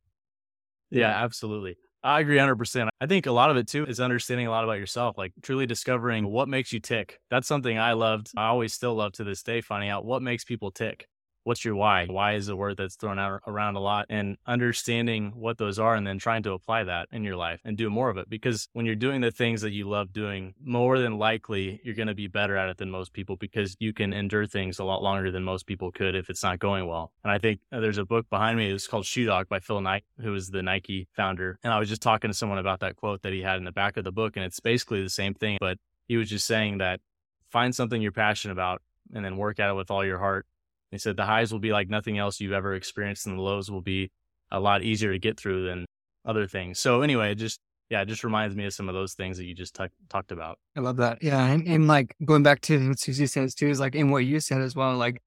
yeah, 0.90 1.10
absolutely. 1.10 1.76
I 2.02 2.20
agree 2.20 2.36
100%. 2.36 2.90
I 3.00 3.06
think 3.06 3.26
a 3.26 3.32
lot 3.32 3.50
of 3.50 3.56
it 3.56 3.66
too 3.66 3.84
is 3.86 3.98
understanding 4.00 4.46
a 4.46 4.50
lot 4.50 4.64
about 4.64 4.78
yourself, 4.78 5.18
like 5.18 5.32
truly 5.42 5.66
discovering 5.66 6.26
what 6.28 6.48
makes 6.48 6.72
you 6.72 6.80
tick. 6.80 7.20
That's 7.30 7.48
something 7.48 7.76
I 7.78 7.94
loved. 7.94 8.30
I 8.36 8.46
always 8.46 8.72
still 8.72 8.94
love 8.94 9.12
to 9.14 9.24
this 9.24 9.42
day, 9.42 9.60
finding 9.60 9.90
out 9.90 10.04
what 10.04 10.22
makes 10.22 10.44
people 10.44 10.70
tick 10.70 11.08
what's 11.48 11.64
your 11.64 11.74
why? 11.74 12.04
Why 12.04 12.34
is 12.34 12.50
a 12.50 12.56
word 12.56 12.76
that's 12.76 12.96
thrown 12.96 13.18
out 13.18 13.40
around 13.46 13.76
a 13.76 13.80
lot 13.80 14.04
and 14.10 14.36
understanding 14.46 15.32
what 15.34 15.56
those 15.56 15.78
are 15.78 15.94
and 15.94 16.06
then 16.06 16.18
trying 16.18 16.42
to 16.42 16.52
apply 16.52 16.84
that 16.84 17.08
in 17.10 17.24
your 17.24 17.36
life 17.36 17.62
and 17.64 17.74
do 17.74 17.88
more 17.88 18.10
of 18.10 18.18
it. 18.18 18.28
Because 18.28 18.68
when 18.74 18.84
you're 18.84 18.94
doing 18.94 19.22
the 19.22 19.30
things 19.30 19.62
that 19.62 19.70
you 19.70 19.88
love 19.88 20.12
doing, 20.12 20.52
more 20.62 20.98
than 20.98 21.16
likely 21.16 21.80
you're 21.82 21.94
going 21.94 22.08
to 22.08 22.14
be 22.14 22.26
better 22.26 22.54
at 22.58 22.68
it 22.68 22.76
than 22.76 22.90
most 22.90 23.14
people 23.14 23.36
because 23.36 23.78
you 23.80 23.94
can 23.94 24.12
endure 24.12 24.44
things 24.44 24.78
a 24.78 24.84
lot 24.84 25.02
longer 25.02 25.30
than 25.30 25.42
most 25.42 25.66
people 25.66 25.90
could 25.90 26.14
if 26.14 26.28
it's 26.28 26.42
not 26.42 26.58
going 26.58 26.86
well. 26.86 27.12
And 27.24 27.32
I 27.32 27.38
think 27.38 27.60
uh, 27.72 27.80
there's 27.80 27.96
a 27.96 28.04
book 28.04 28.28
behind 28.28 28.58
me. 28.58 28.70
It's 28.70 28.86
called 28.86 29.06
Shoe 29.06 29.24
Dog 29.24 29.48
by 29.48 29.60
Phil 29.60 29.80
Knight, 29.80 30.04
who 30.20 30.34
is 30.34 30.50
the 30.50 30.62
Nike 30.62 31.08
founder. 31.16 31.58
And 31.64 31.72
I 31.72 31.78
was 31.78 31.88
just 31.88 32.02
talking 32.02 32.28
to 32.28 32.36
someone 32.36 32.58
about 32.58 32.80
that 32.80 32.96
quote 32.96 33.22
that 33.22 33.32
he 33.32 33.40
had 33.40 33.56
in 33.56 33.64
the 33.64 33.72
back 33.72 33.96
of 33.96 34.04
the 34.04 34.12
book. 34.12 34.36
And 34.36 34.44
it's 34.44 34.60
basically 34.60 35.02
the 35.02 35.08
same 35.08 35.32
thing, 35.32 35.56
but 35.62 35.78
he 36.08 36.18
was 36.18 36.28
just 36.28 36.46
saying 36.46 36.76
that 36.78 37.00
find 37.48 37.74
something 37.74 38.02
you're 38.02 38.12
passionate 38.12 38.52
about 38.52 38.82
and 39.14 39.24
then 39.24 39.38
work 39.38 39.58
at 39.58 39.70
it 39.70 39.74
with 39.74 39.90
all 39.90 40.04
your 40.04 40.18
heart 40.18 40.44
they 40.92 40.98
said 40.98 41.16
the 41.16 41.24
highs 41.24 41.52
will 41.52 41.58
be 41.58 41.72
like 41.72 41.88
nothing 41.88 42.18
else 42.18 42.40
you've 42.40 42.52
ever 42.52 42.74
experienced, 42.74 43.26
and 43.26 43.38
the 43.38 43.42
lows 43.42 43.70
will 43.70 43.82
be 43.82 44.10
a 44.50 44.60
lot 44.60 44.82
easier 44.82 45.12
to 45.12 45.18
get 45.18 45.38
through 45.38 45.66
than 45.66 45.84
other 46.24 46.46
things. 46.46 46.78
So 46.78 47.02
anyway, 47.02 47.34
just 47.34 47.60
yeah, 47.90 48.02
it 48.02 48.06
just 48.06 48.24
reminds 48.24 48.54
me 48.54 48.66
of 48.66 48.74
some 48.74 48.88
of 48.88 48.94
those 48.94 49.14
things 49.14 49.38
that 49.38 49.44
you 49.44 49.54
just 49.54 49.74
t- 49.74 49.86
talked 50.08 50.32
about. 50.32 50.58
I 50.76 50.80
love 50.80 50.96
that. 50.98 51.22
Yeah, 51.22 51.44
and, 51.44 51.66
and 51.66 51.88
like 51.88 52.14
going 52.24 52.42
back 52.42 52.60
to 52.62 52.88
what 52.88 53.00
Susie 53.00 53.26
says 53.26 53.54
too 53.54 53.68
is 53.68 53.80
like 53.80 53.94
in 53.94 54.10
what 54.10 54.24
you 54.24 54.40
said 54.40 54.60
as 54.60 54.74
well, 54.74 54.96
like 54.96 55.22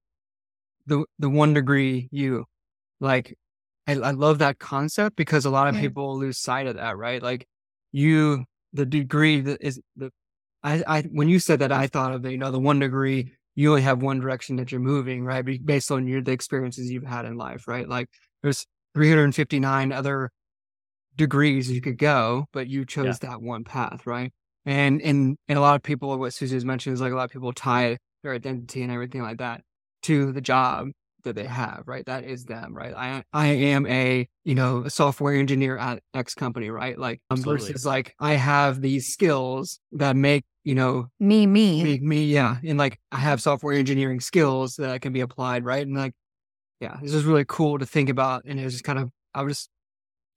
the 0.86 1.04
the 1.18 1.30
one 1.30 1.54
degree 1.54 2.08
you, 2.10 2.44
like 3.00 3.36
I, 3.86 3.92
I 3.92 4.10
love 4.12 4.38
that 4.38 4.58
concept 4.58 5.16
because 5.16 5.44
a 5.44 5.50
lot 5.50 5.68
of 5.68 5.74
yeah. 5.76 5.82
people 5.82 6.18
lose 6.18 6.38
sight 6.38 6.66
of 6.66 6.76
that, 6.76 6.96
right? 6.96 7.22
Like 7.22 7.46
you, 7.90 8.44
the 8.72 8.86
degree 8.86 9.40
that 9.40 9.58
is 9.60 9.80
the 9.96 10.10
I, 10.62 10.82
I 10.86 11.02
when 11.02 11.28
you 11.28 11.38
said 11.38 11.58
that, 11.60 11.72
I 11.72 11.86
thought 11.86 12.12
of 12.12 12.22
the, 12.22 12.30
you 12.30 12.38
know 12.38 12.50
the 12.50 12.60
one 12.60 12.78
degree 12.78 13.32
you 13.54 13.70
only 13.70 13.82
have 13.82 14.02
one 14.02 14.20
direction 14.20 14.56
that 14.56 14.72
you're 14.72 14.80
moving, 14.80 15.24
right? 15.24 15.44
Based 15.64 15.90
on 15.90 16.06
your 16.06 16.22
the 16.22 16.32
experiences 16.32 16.90
you've 16.90 17.04
had 17.04 17.24
in 17.24 17.36
life, 17.36 17.68
right? 17.68 17.88
Like 17.88 18.08
there's 18.42 18.66
359 18.94 19.92
other 19.92 20.30
degrees 21.16 21.70
you 21.70 21.80
could 21.80 21.98
go, 21.98 22.46
but 22.52 22.68
you 22.68 22.84
chose 22.84 23.18
yeah. 23.22 23.30
that 23.30 23.42
one 23.42 23.64
path, 23.64 24.06
right? 24.06 24.32
And 24.64 25.02
and 25.02 25.36
and 25.48 25.58
a 25.58 25.60
lot 25.60 25.76
of 25.76 25.82
people, 25.82 26.16
what 26.18 26.32
Susie 26.32 26.56
has 26.56 26.64
mentioned 26.64 26.94
is 26.94 27.00
like 27.00 27.12
a 27.12 27.16
lot 27.16 27.24
of 27.24 27.30
people 27.30 27.52
tie 27.52 27.98
their 28.22 28.32
identity 28.32 28.82
and 28.82 28.92
everything 28.92 29.22
like 29.22 29.38
that 29.38 29.62
to 30.02 30.32
the 30.32 30.40
job 30.40 30.88
that 31.24 31.34
they 31.34 31.46
have, 31.46 31.82
right? 31.86 32.04
That 32.06 32.24
is 32.24 32.44
them, 32.44 32.74
right? 32.74 32.94
I 32.94 33.22
I 33.32 33.46
am 33.48 33.86
a 33.86 34.28
you 34.44 34.54
know 34.54 34.84
a 34.84 34.90
software 34.90 35.34
engineer 35.34 35.76
at 35.76 36.02
X 36.14 36.34
company, 36.34 36.70
right? 36.70 36.98
Like 36.98 37.20
um, 37.30 37.42
versus 37.42 37.84
like 37.84 38.14
I 38.18 38.34
have 38.34 38.80
these 38.80 39.12
skills 39.12 39.80
that 39.92 40.16
make 40.16 40.44
you 40.64 40.74
know 40.74 41.08
me 41.20 41.46
me 41.46 41.82
me 41.82 41.98
me 42.00 42.24
yeah, 42.24 42.56
and 42.64 42.78
like 42.78 42.98
I 43.10 43.18
have 43.18 43.40
software 43.42 43.74
engineering 43.74 44.20
skills 44.20 44.76
that 44.76 45.00
can 45.02 45.12
be 45.12 45.20
applied, 45.20 45.64
right? 45.64 45.86
And 45.86 45.96
like 45.96 46.14
yeah, 46.80 46.98
this 47.02 47.14
is 47.14 47.24
really 47.24 47.44
cool 47.46 47.78
to 47.78 47.86
think 47.86 48.08
about, 48.08 48.44
and 48.44 48.58
it 48.58 48.64
was 48.64 48.74
just 48.74 48.84
kind 48.84 48.98
of 48.98 49.10
I 49.34 49.42
was 49.42 49.58
just 49.58 49.70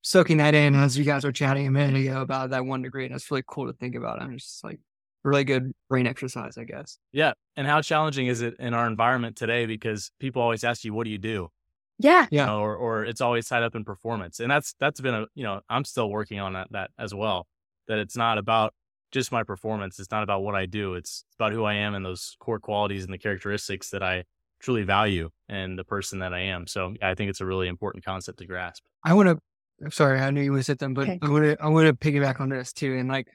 soaking 0.01 0.37
that 0.37 0.53
in 0.53 0.75
as 0.75 0.97
you 0.97 1.03
guys 1.03 1.23
were 1.23 1.31
chatting 1.31 1.67
a 1.67 1.71
minute 1.71 1.99
ago 1.99 2.21
about 2.21 2.51
that 2.51 2.65
one 2.65 2.81
degree, 2.81 3.05
and 3.05 3.15
it's 3.15 3.29
really 3.31 3.43
cool 3.47 3.67
to 3.67 3.73
think 3.73 3.95
about. 3.95 4.21
I'm 4.21 4.37
just 4.37 4.63
like 4.63 4.79
really 5.25 5.43
good 5.43 5.73
brain 5.89 6.07
exercise, 6.07 6.57
I 6.57 6.63
guess. 6.63 6.99
Yeah. 7.11 7.33
And 7.57 7.67
how 7.67 7.81
challenging 7.81 8.27
is 8.27 8.41
it 8.41 8.53
in 8.59 8.73
our 8.73 8.87
environment 8.87 9.35
today? 9.35 9.65
Because 9.65 10.11
people 10.19 10.41
always 10.41 10.63
ask 10.63 10.83
you, 10.85 10.93
what 10.93 11.05
do 11.05 11.09
you 11.09 11.17
do? 11.17 11.49
Yeah. 11.97 12.27
Yeah. 12.29 12.43
You 12.43 12.47
know, 12.47 12.59
or 12.59 12.75
or 12.75 13.05
it's 13.05 13.21
always 13.21 13.47
tied 13.47 13.63
up 13.63 13.75
in 13.75 13.83
performance. 13.83 14.39
And 14.39 14.51
that's 14.51 14.75
that's 14.79 15.01
been 15.01 15.15
a 15.15 15.25
you 15.33 15.43
know, 15.43 15.61
I'm 15.69 15.83
still 15.83 16.09
working 16.09 16.39
on 16.39 16.53
that 16.53 16.67
that 16.71 16.91
as 16.99 17.13
well. 17.13 17.47
That 17.87 17.99
it's 17.99 18.15
not 18.15 18.37
about 18.37 18.73
just 19.15 19.31
my 19.31 19.41
performance. 19.43 19.97
It's 19.97 20.11
not 20.11 20.21
about 20.21 20.43
what 20.43 20.53
I 20.53 20.67
do. 20.67 20.93
It's 20.93 21.23
about 21.39 21.53
who 21.53 21.63
I 21.63 21.73
am 21.73 21.95
and 21.95 22.05
those 22.05 22.35
core 22.39 22.59
qualities 22.59 23.03
and 23.03 23.13
the 23.13 23.17
characteristics 23.17 23.89
that 23.89 24.03
I 24.03 24.25
truly 24.59 24.83
value 24.83 25.29
and 25.49 25.79
the 25.79 25.83
person 25.83 26.19
that 26.19 26.33
I 26.33 26.41
am. 26.41 26.67
So 26.67 26.93
I 27.01 27.15
think 27.15 27.29
it's 27.29 27.41
a 27.41 27.45
really 27.45 27.67
important 27.67 28.05
concept 28.05 28.39
to 28.39 28.45
grasp. 28.45 28.83
I 29.03 29.13
want 29.13 29.29
to, 29.29 29.39
I'm 29.83 29.91
sorry, 29.91 30.19
I 30.19 30.29
knew 30.31 30.41
you 30.41 30.51
would 30.51 30.65
sit 30.65 30.79
them, 30.79 30.93
but 30.93 31.03
Okay. 31.09 31.19
I 31.21 31.29
want 31.29 31.43
to, 31.45 31.57
I 31.61 31.67
want 31.69 31.87
to 31.87 31.93
piggyback 31.93 32.39
on 32.39 32.49
this 32.49 32.73
too. 32.73 32.95
And 32.97 33.09
like 33.09 33.27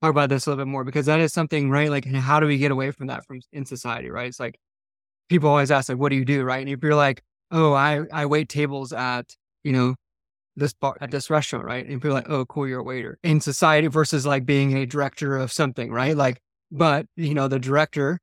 talk 0.00 0.10
about 0.10 0.28
this 0.28 0.46
a 0.46 0.50
little 0.50 0.64
bit 0.64 0.70
more 0.70 0.84
because 0.84 1.06
that 1.06 1.20
is 1.20 1.32
something, 1.32 1.70
right? 1.70 1.90
Like, 1.90 2.06
and 2.06 2.16
how 2.16 2.40
do 2.40 2.46
we 2.46 2.56
get 2.56 2.70
away 2.70 2.90
from 2.92 3.08
that 3.08 3.26
from 3.26 3.40
in 3.52 3.66
society, 3.66 4.10
right? 4.10 4.28
It's 4.28 4.40
like 4.40 4.58
people 5.28 5.48
always 5.48 5.70
ask, 5.70 5.88
like, 5.88 5.98
what 5.98 6.10
do 6.10 6.16
you 6.16 6.24
do? 6.24 6.42
Right. 6.44 6.60
And 6.60 6.68
if 6.68 6.82
you're 6.82 6.94
like, 6.94 7.22
oh, 7.50 7.72
I, 7.72 8.04
I 8.12 8.26
wait 8.26 8.48
tables 8.48 8.92
at, 8.92 9.36
you 9.64 9.72
know, 9.72 9.96
this 10.60 10.72
bar 10.72 10.96
at 11.00 11.10
this 11.10 11.28
restaurant, 11.30 11.64
right? 11.64 11.84
And 11.84 11.94
people 12.00 12.10
are 12.10 12.14
like, 12.14 12.30
oh, 12.30 12.44
cool, 12.46 12.68
you're 12.68 12.80
a 12.80 12.84
waiter 12.84 13.18
in 13.24 13.40
society 13.40 13.88
versus 13.88 14.24
like 14.24 14.46
being 14.46 14.76
a 14.76 14.86
director 14.86 15.36
of 15.36 15.50
something, 15.50 15.90
right? 15.90 16.16
Like, 16.16 16.38
but 16.70 17.06
you 17.16 17.34
know, 17.34 17.48
the 17.48 17.58
director, 17.58 18.20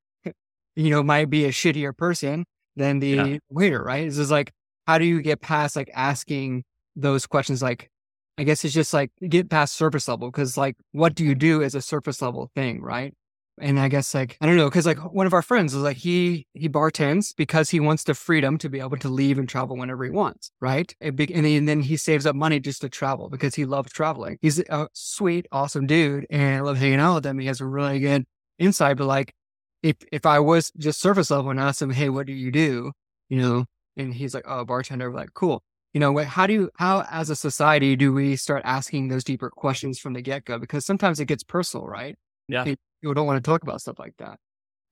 you 0.76 0.90
know, 0.90 1.04
might 1.04 1.30
be 1.30 1.44
a 1.46 1.50
shittier 1.50 1.96
person 1.96 2.46
than 2.78 3.00
the 3.00 3.16
Yeah. 3.16 3.38
waiter, 3.50 3.84
right? 3.84 4.06
It's 4.08 4.16
just 4.18 4.32
like, 4.32 4.54
how 4.86 4.98
do 4.98 5.06
you 5.06 5.22
get 5.22 5.42
past 5.42 5.76
like 5.76 5.90
asking 5.94 6.64
those 6.96 7.28
questions? 7.28 7.62
Like, 7.62 7.90
I 8.38 8.44
guess 8.44 8.64
it's 8.64 8.74
just 8.74 8.94
like 8.94 9.12
get 9.28 9.50
past 9.50 9.74
surface 9.76 10.08
level 10.08 10.30
because 10.32 10.56
like, 10.58 10.76
what 10.92 11.16
do 11.16 11.26
you 11.26 11.36
do 11.36 11.62
is 11.62 11.76
a 11.76 11.82
surface 11.82 12.22
level 12.22 12.50
thing, 12.56 12.82
right? 12.82 13.14
And 13.60 13.80
I 13.80 13.88
guess 13.88 14.14
like 14.14 14.38
I 14.40 14.46
don't 14.46 14.56
know 14.56 14.70
because 14.70 14.86
like 14.86 15.00
one 15.00 15.26
of 15.26 15.34
our 15.34 15.42
friends 15.42 15.74
was 15.74 15.82
like 15.84 15.98
he 15.98 16.46
he 16.54 16.70
bartends 16.70 17.36
because 17.36 17.72
he 17.72 17.80
wants 17.80 18.04
the 18.04 18.14
freedom 18.14 18.58
to 18.60 18.70
be 18.70 18.80
able 18.80 18.98
to 18.98 19.10
leave 19.10 19.40
and 19.40 19.50
travel 19.50 19.76
whenever 19.76 20.04
he 20.04 20.12
wants, 20.12 20.52
right? 20.62 20.94
And, 21.02 21.16
be- 21.16 21.34
and 21.34 21.44
then- 21.44 21.66
then 21.66 21.82
he 21.82 21.98
saves 21.98 22.26
up 22.28 22.36
money 22.36 22.60
just 22.60 22.82
to 22.82 22.90
travel 22.90 23.30
because 23.30 23.56
he 23.56 23.66
loves 23.66 23.92
traveling. 23.92 24.38
He's 24.42 24.60
a 24.60 24.88
sweet, 24.94 25.48
awesome 25.52 25.88
dude, 25.88 26.28
and 26.30 26.56
I 26.58 26.60
love 26.62 26.78
hanging 26.78 27.00
out 27.00 27.16
with 27.16 27.26
him. 27.26 27.40
He 27.40 27.48
has 27.48 27.60
a 27.60 27.66
really 27.66 28.00
good 28.00 28.26
insight. 28.60 28.98
But 28.98 29.08
like, 29.08 29.34
if 29.82 29.96
if 30.12 30.26
I 30.28 30.40
was 30.40 30.72
just 30.78 31.00
surface 31.02 31.32
level 31.32 31.50
and 31.50 31.60
asked 31.60 31.82
him, 31.82 31.90
hey, 31.90 32.10
what 32.10 32.28
do 32.28 32.34
you 32.34 32.52
do? 32.52 32.92
You 33.30 33.42
know, 33.42 33.66
and 33.96 34.14
he's 34.14 34.34
like, 34.36 34.46
oh, 34.48 34.66
bartender. 34.66 35.10
We're 35.10 35.18
like, 35.18 35.34
cool. 35.34 35.64
You 35.94 36.00
know? 36.00 36.16
How 36.20 36.46
do 36.46 36.54
you 36.54 36.70
how 36.76 37.06
as 37.10 37.32
a 37.32 37.36
society 37.36 37.96
do 37.96 38.14
we 38.14 38.36
start 38.36 38.62
asking 38.66 39.08
those 39.08 39.24
deeper 39.24 39.50
questions 39.50 39.98
from 39.98 40.14
the 40.14 40.22
get 40.22 40.46
go? 40.46 40.60
Because 40.60 40.86
sometimes 40.86 41.20
it 41.20 41.26
gets 41.26 41.44
personal, 41.44 41.88
right? 41.88 42.16
Yeah. 42.48 42.66
Hey, 42.66 42.76
people 43.02 43.14
don't 43.14 43.28
want 43.28 43.44
to 43.44 43.48
talk 43.50 43.64
about 43.64 43.82
stuff 43.82 44.00
like 44.00 44.16
that. 44.18 44.40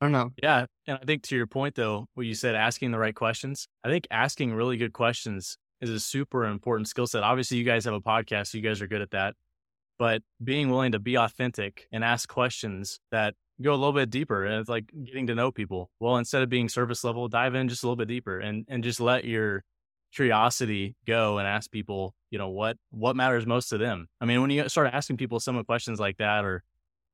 I 0.01 0.05
don't 0.05 0.11
know. 0.11 0.31
Yeah. 0.41 0.65
And 0.87 0.99
I 1.01 1.05
think 1.05 1.23
to 1.23 1.35
your 1.35 1.47
point, 1.47 1.75
though, 1.75 2.07
what 2.13 2.25
you 2.25 2.33
said, 2.33 2.55
asking 2.55 2.91
the 2.91 2.99
right 2.99 3.15
questions, 3.15 3.67
I 3.83 3.89
think 3.89 4.07
asking 4.11 4.53
really 4.53 4.77
good 4.77 4.93
questions 4.93 5.57
is 5.81 5.89
a 5.89 5.99
super 5.99 6.45
important 6.45 6.87
skill 6.87 7.07
set. 7.07 7.23
Obviously, 7.23 7.57
you 7.57 7.63
guys 7.63 7.85
have 7.85 7.93
a 7.93 8.01
podcast, 8.01 8.47
so 8.47 8.57
you 8.57 8.63
guys 8.63 8.81
are 8.81 8.87
good 8.87 9.01
at 9.01 9.11
that. 9.11 9.35
But 9.97 10.21
being 10.43 10.69
willing 10.69 10.91
to 10.91 10.99
be 10.99 11.15
authentic 11.15 11.87
and 11.91 12.03
ask 12.03 12.27
questions 12.27 12.99
that 13.11 13.35
go 13.61 13.71
a 13.71 13.75
little 13.75 13.93
bit 13.93 14.09
deeper, 14.09 14.43
and 14.43 14.59
it's 14.59 14.69
like 14.69 14.91
getting 15.05 15.27
to 15.27 15.35
know 15.35 15.51
people. 15.51 15.89
Well, 16.01 16.17
instead 16.17 16.41
of 16.43 16.49
being 16.49 16.67
surface 16.67 17.03
level, 17.03 17.29
dive 17.29 17.55
in 17.55 17.69
just 17.69 17.83
a 17.83 17.87
little 17.87 17.95
bit 17.95 18.09
deeper 18.09 18.39
and 18.39 18.65
and 18.67 18.83
just 18.83 18.99
let 18.99 19.23
your 19.23 19.63
curiosity 20.13 20.95
go 21.05 21.37
and 21.37 21.47
ask 21.47 21.71
people, 21.71 22.13
you 22.29 22.37
know, 22.37 22.49
what 22.49 22.77
what 22.91 23.15
matters 23.15 23.45
most 23.45 23.69
to 23.69 23.77
them. 23.77 24.07
I 24.19 24.25
mean, 24.25 24.41
when 24.41 24.49
you 24.49 24.67
start 24.67 24.93
asking 24.93 25.17
people 25.17 25.39
some 25.39 25.63
questions 25.63 25.99
like 25.99 26.17
that, 26.17 26.43
or 26.43 26.63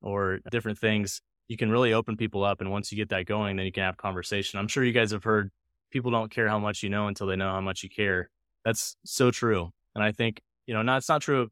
or 0.02 0.40
different 0.50 0.80
things, 0.80 1.22
you 1.48 1.58
can 1.58 1.70
really 1.70 1.94
open 1.94 2.18
people 2.18 2.44
up. 2.44 2.62
And 2.62 2.72
once 2.72 2.92
you 2.92 2.98
get 2.98 3.10
that 3.10 3.26
going, 3.26 3.58
then 3.58 3.66
you 3.66 3.72
can 3.72 3.84
have 3.84 3.98
conversation. 3.98 4.60
I'm 4.60 4.68
sure 4.68 4.84
you 4.84 4.94
guys 4.94 5.12
have 5.12 5.24
heard 5.24 5.52
people 5.92 6.12
don't 6.12 6.32
care 6.32 6.48
how 6.48 6.60
much 6.60 6.84
you 6.84 6.90
know 6.90 7.08
until 7.08 7.28
they 7.28 7.36
know 7.36 7.52
how 7.52 7.62
much 7.62 7.84
you 7.84 7.90
care. 7.90 8.30
That's 8.64 8.96
so 9.04 9.32
true. 9.32 9.70
And 9.96 10.04
I 10.04 10.12
think, 10.12 10.42
you 10.66 10.74
know, 10.74 10.82
not, 10.82 10.98
it's 10.98 11.10
not 11.10 11.22
true 11.22 11.50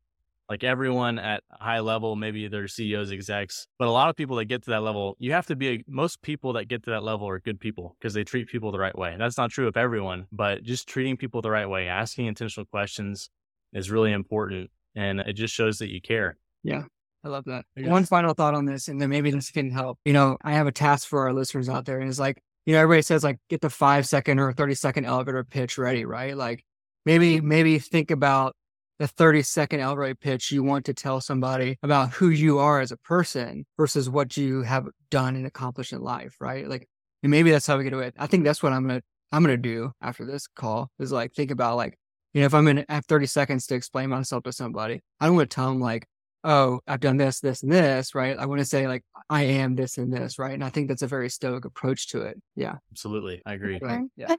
like 0.49 0.63
everyone 0.63 1.19
at 1.19 1.43
high 1.51 1.79
level, 1.79 2.15
maybe 2.15 2.47
they're 2.47 2.67
CEOs, 2.67 3.11
execs, 3.11 3.67
but 3.77 3.87
a 3.87 3.91
lot 3.91 4.09
of 4.09 4.15
people 4.15 4.35
that 4.37 4.45
get 4.45 4.63
to 4.63 4.71
that 4.71 4.81
level, 4.81 5.15
you 5.19 5.31
have 5.31 5.45
to 5.45 5.55
be, 5.55 5.69
a, 5.69 5.83
most 5.87 6.21
people 6.23 6.53
that 6.53 6.67
get 6.67 6.83
to 6.83 6.89
that 6.89 7.03
level 7.03 7.29
are 7.29 7.39
good 7.39 7.59
people 7.59 7.95
because 7.99 8.15
they 8.15 8.23
treat 8.23 8.47
people 8.47 8.71
the 8.71 8.79
right 8.79 8.97
way. 8.97 9.15
That's 9.17 9.37
not 9.37 9.51
true 9.51 9.67
of 9.67 9.77
everyone, 9.77 10.25
but 10.31 10.63
just 10.63 10.87
treating 10.87 11.17
people 11.17 11.43
the 11.43 11.51
right 11.51 11.69
way, 11.69 11.87
asking 11.87 12.25
intentional 12.25 12.65
questions 12.65 13.29
is 13.73 13.91
really 13.91 14.11
important. 14.11 14.71
And 14.95 15.19
it 15.19 15.33
just 15.33 15.53
shows 15.53 15.77
that 15.77 15.89
you 15.89 16.01
care. 16.01 16.37
I 17.23 17.27
love 17.29 17.45
that. 17.45 17.65
Yeah. 17.75 17.89
One 17.89 18.05
final 18.05 18.33
thought 18.33 18.53
on 18.53 18.65
this, 18.65 18.88
and 18.88 19.01
then 19.01 19.09
maybe 19.09 19.31
this 19.31 19.51
can 19.51 19.71
help. 19.71 19.99
You 20.05 20.13
know, 20.13 20.38
I 20.43 20.53
have 20.53 20.67
a 20.67 20.71
task 20.71 21.07
for 21.07 21.21
our 21.21 21.33
listeners 21.33 21.69
out 21.69 21.85
there, 21.85 21.99
and 21.99 22.09
it's 22.09 22.19
like, 22.19 22.41
you 22.65 22.73
know, 22.73 22.81
everybody 22.81 23.01
says 23.01 23.23
like 23.23 23.39
get 23.49 23.61
the 23.61 23.69
five 23.69 24.07
second 24.07 24.39
or 24.39 24.53
30 24.53 24.75
second 24.75 25.05
elevator 25.05 25.43
pitch 25.43 25.77
ready, 25.77 26.05
right? 26.05 26.38
Like 26.38 26.63
maybe, 27.05 27.38
mm-hmm. 27.38 27.47
maybe 27.47 27.79
think 27.79 28.11
about 28.11 28.55
the 28.99 29.07
30 29.07 29.41
second 29.43 29.79
elevator 29.79 30.15
pitch 30.15 30.51
you 30.51 30.61
want 30.61 30.85
to 30.85 30.93
tell 30.93 31.21
somebody 31.21 31.77
about 31.81 32.11
who 32.11 32.29
you 32.29 32.59
are 32.59 32.79
as 32.81 32.91
a 32.91 32.97
person 32.97 33.65
versus 33.77 34.09
what 34.09 34.38
you 34.38 34.61
have 34.61 34.88
done 35.09 35.35
and 35.35 35.47
accomplished 35.47 35.93
in 35.93 36.01
life, 36.01 36.35
right? 36.39 36.67
Like, 36.67 36.88
and 37.23 37.31
maybe 37.31 37.49
that's 37.51 37.65
how 37.65 37.77
we 37.77 37.85
get 37.85 37.93
away. 37.93 38.11
I 38.17 38.27
think 38.27 38.43
that's 38.43 38.61
what 38.61 38.73
I'm 38.73 38.88
gonna 38.88 39.01
I'm 39.31 39.41
gonna 39.43 39.57
do 39.57 39.91
after 40.01 40.25
this 40.25 40.47
call 40.47 40.89
is 40.99 41.11
like 41.11 41.33
think 41.33 41.51
about 41.51 41.77
like, 41.77 41.97
you 42.33 42.41
know, 42.41 42.45
if 42.45 42.53
I'm 42.53 42.65
gonna 42.65 42.85
have 42.89 43.05
30 43.05 43.25
seconds 43.25 43.67
to 43.67 43.75
explain 43.75 44.09
myself 44.09 44.43
to 44.43 44.51
somebody, 44.51 45.01
I 45.19 45.25
don't 45.25 45.35
want 45.35 45.49
to 45.49 45.55
tell 45.55 45.69
them 45.69 45.79
like, 45.79 46.05
oh, 46.43 46.79
I've 46.88 47.00
done 47.00 47.17
this, 47.17 47.39
this, 47.39 47.63
and 47.63 47.72
this, 47.72 48.15
right? 48.15 48.38
I 48.38 48.46
want 48.46 48.60
to 48.60 48.65
say 48.65 48.88
like 48.88 49.03
I 49.29 49.43
am 49.43 49.75
this 49.75 49.98
and 49.98 50.12
this, 50.12 50.39
right? 50.39 50.53
And 50.53 50.63
I 50.63 50.69
think 50.69 50.88
that's 50.88 51.01
a 51.01 51.08
very 51.08 51.29
stoic 51.29 51.65
approach 51.65 52.10
to 52.10 52.22
it. 52.22 52.41
Yeah. 52.55 52.75
Absolutely. 52.91 53.41
I 53.46 53.53
agree. 53.53 53.79
Right. 53.81 54.01
Yeah. 54.15 54.36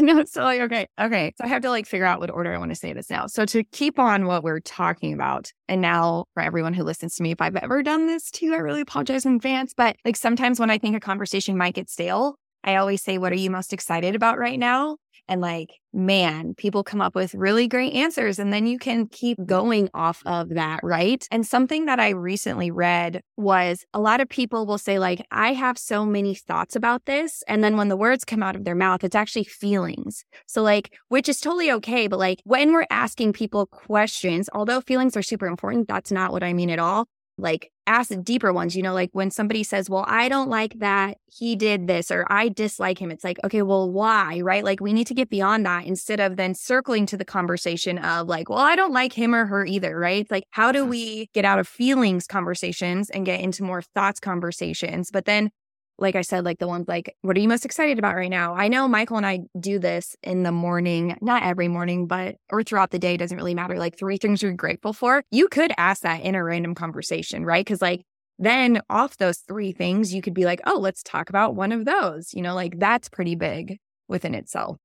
no, 0.00 0.24
so 0.24 0.42
like, 0.42 0.60
okay, 0.62 0.86
okay. 1.00 1.32
So 1.38 1.44
I 1.44 1.48
have 1.48 1.62
to 1.62 1.70
like 1.70 1.86
figure 1.86 2.06
out 2.06 2.18
what 2.18 2.30
order 2.30 2.52
I 2.52 2.58
want 2.58 2.70
to 2.70 2.74
say 2.74 2.92
this 2.92 3.10
now. 3.10 3.26
So 3.26 3.44
to 3.46 3.62
keep 3.64 3.98
on 3.98 4.26
what 4.26 4.42
we're 4.42 4.60
talking 4.60 5.12
about, 5.12 5.52
and 5.68 5.80
now 5.80 6.24
for 6.34 6.42
everyone 6.42 6.74
who 6.74 6.82
listens 6.82 7.14
to 7.16 7.22
me, 7.22 7.30
if 7.30 7.40
I've 7.40 7.56
ever 7.56 7.82
done 7.82 8.06
this 8.06 8.30
too, 8.30 8.52
I 8.54 8.58
really 8.58 8.80
apologize 8.80 9.24
in 9.24 9.36
advance. 9.36 9.72
But 9.76 9.96
like 10.04 10.16
sometimes 10.16 10.58
when 10.58 10.70
I 10.70 10.78
think 10.78 10.96
a 10.96 11.00
conversation 11.00 11.56
might 11.56 11.74
get 11.74 11.90
stale, 11.90 12.36
I 12.64 12.76
always 12.76 13.02
say, 13.02 13.18
What 13.18 13.32
are 13.32 13.36
you 13.36 13.50
most 13.50 13.72
excited 13.72 14.14
about 14.14 14.38
right 14.38 14.58
now? 14.58 14.96
And 15.28 15.40
like, 15.40 15.70
man, 15.92 16.54
people 16.54 16.84
come 16.84 17.00
up 17.00 17.14
with 17.14 17.34
really 17.34 17.68
great 17.68 17.94
answers. 17.94 18.38
And 18.38 18.52
then 18.52 18.66
you 18.66 18.78
can 18.78 19.06
keep 19.06 19.38
mm-hmm. 19.38 19.46
going 19.46 19.88
off 19.94 20.22
of 20.26 20.50
that, 20.50 20.80
right? 20.82 21.26
And 21.30 21.46
something 21.46 21.86
that 21.86 22.00
I 22.00 22.10
recently 22.10 22.70
read 22.70 23.20
was 23.36 23.84
a 23.94 24.00
lot 24.00 24.20
of 24.20 24.28
people 24.28 24.66
will 24.66 24.78
say, 24.78 24.98
like, 24.98 25.24
I 25.30 25.52
have 25.52 25.78
so 25.78 26.04
many 26.04 26.34
thoughts 26.34 26.76
about 26.76 27.06
this. 27.06 27.42
And 27.48 27.64
then 27.64 27.76
when 27.76 27.88
the 27.88 27.96
words 27.96 28.24
come 28.24 28.42
out 28.42 28.56
of 28.56 28.64
their 28.64 28.74
mouth, 28.74 29.04
it's 29.04 29.16
actually 29.16 29.44
feelings. 29.44 30.24
So, 30.46 30.62
like, 30.62 30.92
which 31.08 31.28
is 31.28 31.40
totally 31.40 31.70
okay. 31.72 32.06
But 32.06 32.18
like, 32.18 32.40
when 32.44 32.72
we're 32.72 32.86
asking 32.90 33.32
people 33.32 33.66
questions, 33.66 34.50
although 34.52 34.80
feelings 34.80 35.16
are 35.16 35.22
super 35.22 35.46
important, 35.46 35.88
that's 35.88 36.12
not 36.12 36.32
what 36.32 36.42
I 36.42 36.52
mean 36.52 36.70
at 36.70 36.78
all 36.78 37.08
like 37.36 37.70
ask 37.86 38.10
deeper 38.22 38.52
ones, 38.52 38.76
you 38.76 38.82
know, 38.82 38.94
like 38.94 39.10
when 39.12 39.30
somebody 39.30 39.62
says, 39.62 39.90
Well, 39.90 40.04
I 40.06 40.28
don't 40.28 40.48
like 40.48 40.78
that 40.78 41.18
he 41.26 41.56
did 41.56 41.86
this 41.86 42.10
or 42.10 42.26
I 42.30 42.48
dislike 42.48 42.98
him. 42.98 43.10
It's 43.10 43.24
like, 43.24 43.38
okay, 43.44 43.62
well, 43.62 43.90
why? 43.90 44.40
Right? 44.40 44.64
Like 44.64 44.80
we 44.80 44.92
need 44.92 45.06
to 45.08 45.14
get 45.14 45.30
beyond 45.30 45.66
that 45.66 45.84
instead 45.84 46.20
of 46.20 46.36
then 46.36 46.54
circling 46.54 47.06
to 47.06 47.16
the 47.16 47.24
conversation 47.24 47.98
of 47.98 48.28
like, 48.28 48.48
well, 48.48 48.58
I 48.58 48.76
don't 48.76 48.92
like 48.92 49.12
him 49.12 49.34
or 49.34 49.46
her 49.46 49.66
either, 49.66 49.98
right? 49.98 50.22
It's 50.22 50.30
like, 50.30 50.44
how 50.50 50.72
do 50.72 50.80
mm-hmm. 50.80 50.90
we 50.90 51.30
get 51.34 51.44
out 51.44 51.58
of 51.58 51.66
feelings 51.66 52.26
conversations 52.26 53.10
and 53.10 53.26
get 53.26 53.40
into 53.40 53.64
more 53.64 53.82
thoughts 53.82 54.20
conversations? 54.20 55.10
But 55.10 55.24
then 55.24 55.50
like 55.98 56.16
I 56.16 56.22
said, 56.22 56.44
like 56.44 56.58
the 56.58 56.68
ones 56.68 56.88
like, 56.88 57.16
what 57.22 57.36
are 57.36 57.40
you 57.40 57.48
most 57.48 57.64
excited 57.64 57.98
about 57.98 58.16
right 58.16 58.30
now? 58.30 58.54
I 58.54 58.68
know 58.68 58.88
Michael 58.88 59.16
and 59.16 59.26
I 59.26 59.40
do 59.58 59.78
this 59.78 60.16
in 60.22 60.42
the 60.42 60.52
morning, 60.52 61.16
not 61.20 61.42
every 61.44 61.68
morning, 61.68 62.06
but 62.06 62.36
or 62.50 62.62
throughout 62.62 62.90
the 62.90 62.98
day, 62.98 63.16
doesn't 63.16 63.36
really 63.36 63.54
matter. 63.54 63.78
Like 63.78 63.96
three 63.96 64.16
things 64.16 64.42
you're 64.42 64.52
grateful 64.52 64.92
for. 64.92 65.22
You 65.30 65.48
could 65.48 65.72
ask 65.78 66.02
that 66.02 66.22
in 66.22 66.34
a 66.34 66.42
random 66.42 66.74
conversation, 66.74 67.44
right? 67.44 67.64
Because 67.64 67.80
like 67.82 68.02
then 68.38 68.80
off 68.90 69.16
those 69.16 69.38
three 69.38 69.72
things, 69.72 70.12
you 70.12 70.22
could 70.22 70.34
be 70.34 70.44
like, 70.44 70.60
oh, 70.66 70.78
let's 70.78 71.02
talk 71.02 71.28
about 71.28 71.54
one 71.54 71.72
of 71.72 71.84
those. 71.84 72.34
You 72.34 72.42
know, 72.42 72.54
like 72.54 72.78
that's 72.78 73.08
pretty 73.08 73.36
big 73.36 73.78
within 74.08 74.34
itself. 74.34 74.78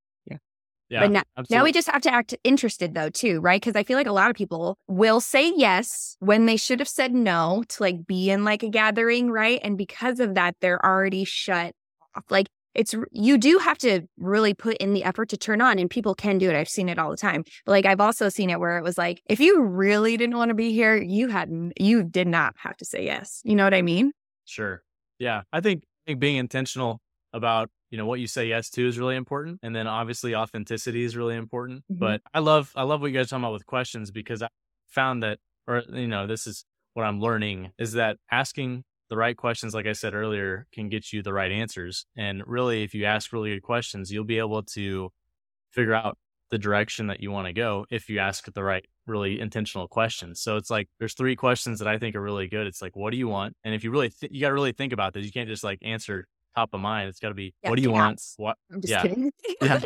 Yeah. 0.89 1.01
But 1.01 1.11
now- 1.11 1.23
Now 1.49 1.63
we 1.63 1.71
just 1.71 1.87
have 1.89 2.01
to 2.01 2.13
act 2.13 2.35
interested 2.43 2.93
though, 2.95 3.09
too, 3.09 3.39
right? 3.41 3.61
Because 3.61 3.75
I 3.75 3.83
feel 3.83 3.97
like 3.97 4.07
a 4.07 4.11
lot 4.11 4.29
of 4.29 4.35
people 4.35 4.77
will 4.87 5.21
say 5.21 5.53
yes 5.55 6.17
when 6.19 6.45
they 6.45 6.57
should 6.57 6.79
have 6.79 6.89
said 6.89 7.13
no 7.13 7.63
to 7.69 7.83
like 7.83 8.05
be 8.07 8.29
in 8.31 8.43
like 8.43 8.63
a 8.63 8.69
gathering, 8.69 9.29
right? 9.31 9.59
And 9.63 9.77
because 9.77 10.19
of 10.19 10.35
that, 10.35 10.55
they're 10.61 10.83
already 10.83 11.23
shut 11.25 11.73
off. 12.15 12.23
Like 12.29 12.47
it's, 12.75 12.95
you 13.11 13.37
do 13.37 13.57
have 13.57 13.77
to 13.79 14.01
really 14.17 14.53
put 14.53 14.77
in 14.77 14.93
the 14.93 15.03
effort 15.03 15.29
to 15.29 15.37
turn 15.37 15.61
on 15.61 15.79
and 15.79 15.89
people 15.89 16.15
can 16.15 16.37
do 16.37 16.49
it. 16.49 16.55
I've 16.55 16.69
seen 16.69 16.87
it 16.89 16.97
all 16.99 17.09
the 17.11 17.17
time. 17.17 17.43
But 17.65 17.71
like 17.71 17.85
I've 17.85 17.99
also 18.01 18.29
seen 18.29 18.49
it 18.49 18.59
where 18.59 18.77
it 18.77 18.83
was 18.83 18.97
like, 18.97 19.21
if 19.29 19.39
you 19.39 19.61
really 19.61 20.17
didn't 20.17 20.37
want 20.37 20.49
to 20.49 20.55
be 20.55 20.71
here, 20.71 20.95
you 20.95 21.27
hadn't, 21.29 21.73
you 21.79 22.03
did 22.03 22.27
not 22.27 22.55
have 22.57 22.77
to 22.77 22.85
say 22.85 23.05
yes. 23.05 23.41
You 23.43 23.55
know 23.55 23.63
what 23.63 23.73
I 23.73 23.81
mean? 23.81 24.11
Sure. 24.45 24.81
Yeah. 25.17 25.41
I 25.51 25.61
think, 25.61 25.83
I 26.07 26.11
think 26.11 26.19
being 26.19 26.37
intentional 26.37 27.01
about, 27.33 27.69
you 27.91 27.97
know, 27.97 28.05
what 28.05 28.19
you 28.19 28.27
say 28.27 28.47
yes 28.47 28.69
to 28.71 28.87
is 28.87 28.97
really 28.99 29.15
important. 29.15 29.59
And 29.63 29.75
then 29.75 29.87
obviously 29.87 30.35
authenticity 30.35 31.03
is 31.03 31.15
really 31.15 31.35
important. 31.35 31.83
Mhm. 31.91 31.99
But 31.99 32.21
I 32.33 32.39
love, 32.39 32.71
I 32.75 32.83
love 32.83 33.01
what 33.01 33.07
you 33.07 33.13
guys 33.17 33.27
are 33.27 33.29
talking 33.29 33.43
about 33.43 33.53
with 33.53 33.65
questions 33.65 34.11
because 34.11 34.41
I 34.41 34.49
found 34.87 35.23
that, 35.23 35.39
or, 35.67 35.83
you 35.93 36.07
know, 36.07 36.27
this 36.27 36.47
is 36.47 36.65
what 36.93 37.03
I'm 37.05 37.19
learning 37.21 37.71
is 37.77 37.93
that 37.93 38.17
asking 38.31 38.83
the 39.09 39.17
right 39.17 39.35
questions, 39.37 39.73
like 39.73 39.87
I 39.87 39.93
said 39.93 40.13
earlier, 40.13 40.67
can 40.71 40.89
get 40.89 41.11
you 41.11 41.21
the 41.23 41.33
right 41.33 41.51
answers. 41.51 42.05
And 42.15 42.43
really, 42.45 42.83
if 42.83 42.93
you 42.93 43.05
ask 43.05 43.33
really 43.33 43.51
good 43.53 43.63
questions, 43.63 44.11
you'll 44.11 44.23
be 44.23 44.37
able 44.39 44.63
to 44.63 45.11
figure 45.71 45.93
out 45.93 46.17
the 46.51 46.57
direction 46.57 47.07
that 47.07 47.19
you 47.19 47.29
want 47.31 47.45
to 47.47 47.53
go 47.53 47.85
if 47.91 48.09
you 48.09 48.19
ask 48.19 48.51
the 48.51 48.63
right 48.63 48.85
really 49.05 49.39
intentional 49.39 49.87
questions. 49.87 50.41
So 50.41 50.57
it's 50.57 50.69
like 50.69 50.89
there's 50.97 51.13
three 51.13 51.35
questions 51.35 51.79
that 51.79 51.87
I 51.87 51.97
think 51.99 52.15
are 52.15 52.21
really 52.21 52.47
good. 52.47 52.65
It's 52.67 52.81
like 52.81 52.95
what 52.95 53.11
do 53.11 53.17
you 53.17 53.27
want? 53.27 53.55
And 53.63 53.75
if 53.75 53.83
you 53.83 53.91
really 53.91 54.09
th- 54.09 54.31
you 54.31 54.41
got 54.41 54.49
to 54.49 54.53
really 54.53 54.71
think 54.71 54.91
about 54.93 55.13
this. 55.13 55.25
You 55.25 55.31
can't 55.31 55.47
just 55.49 55.63
like 55.63 55.79
answer 55.83 56.27
top 56.55 56.69
of 56.73 56.79
mind. 56.79 57.09
It's 57.09 57.19
got 57.19 57.29
to 57.29 57.35
be 57.35 57.53
yeah, 57.63 57.69
what 57.69 57.75
do 57.77 57.81
you 57.81 57.91
want? 57.91 58.21
What 58.37 58.57
I'm 58.71 58.81
just 58.81 58.91
yeah. 58.91 59.01
kidding. 59.01 59.31
yeah. 59.61 59.81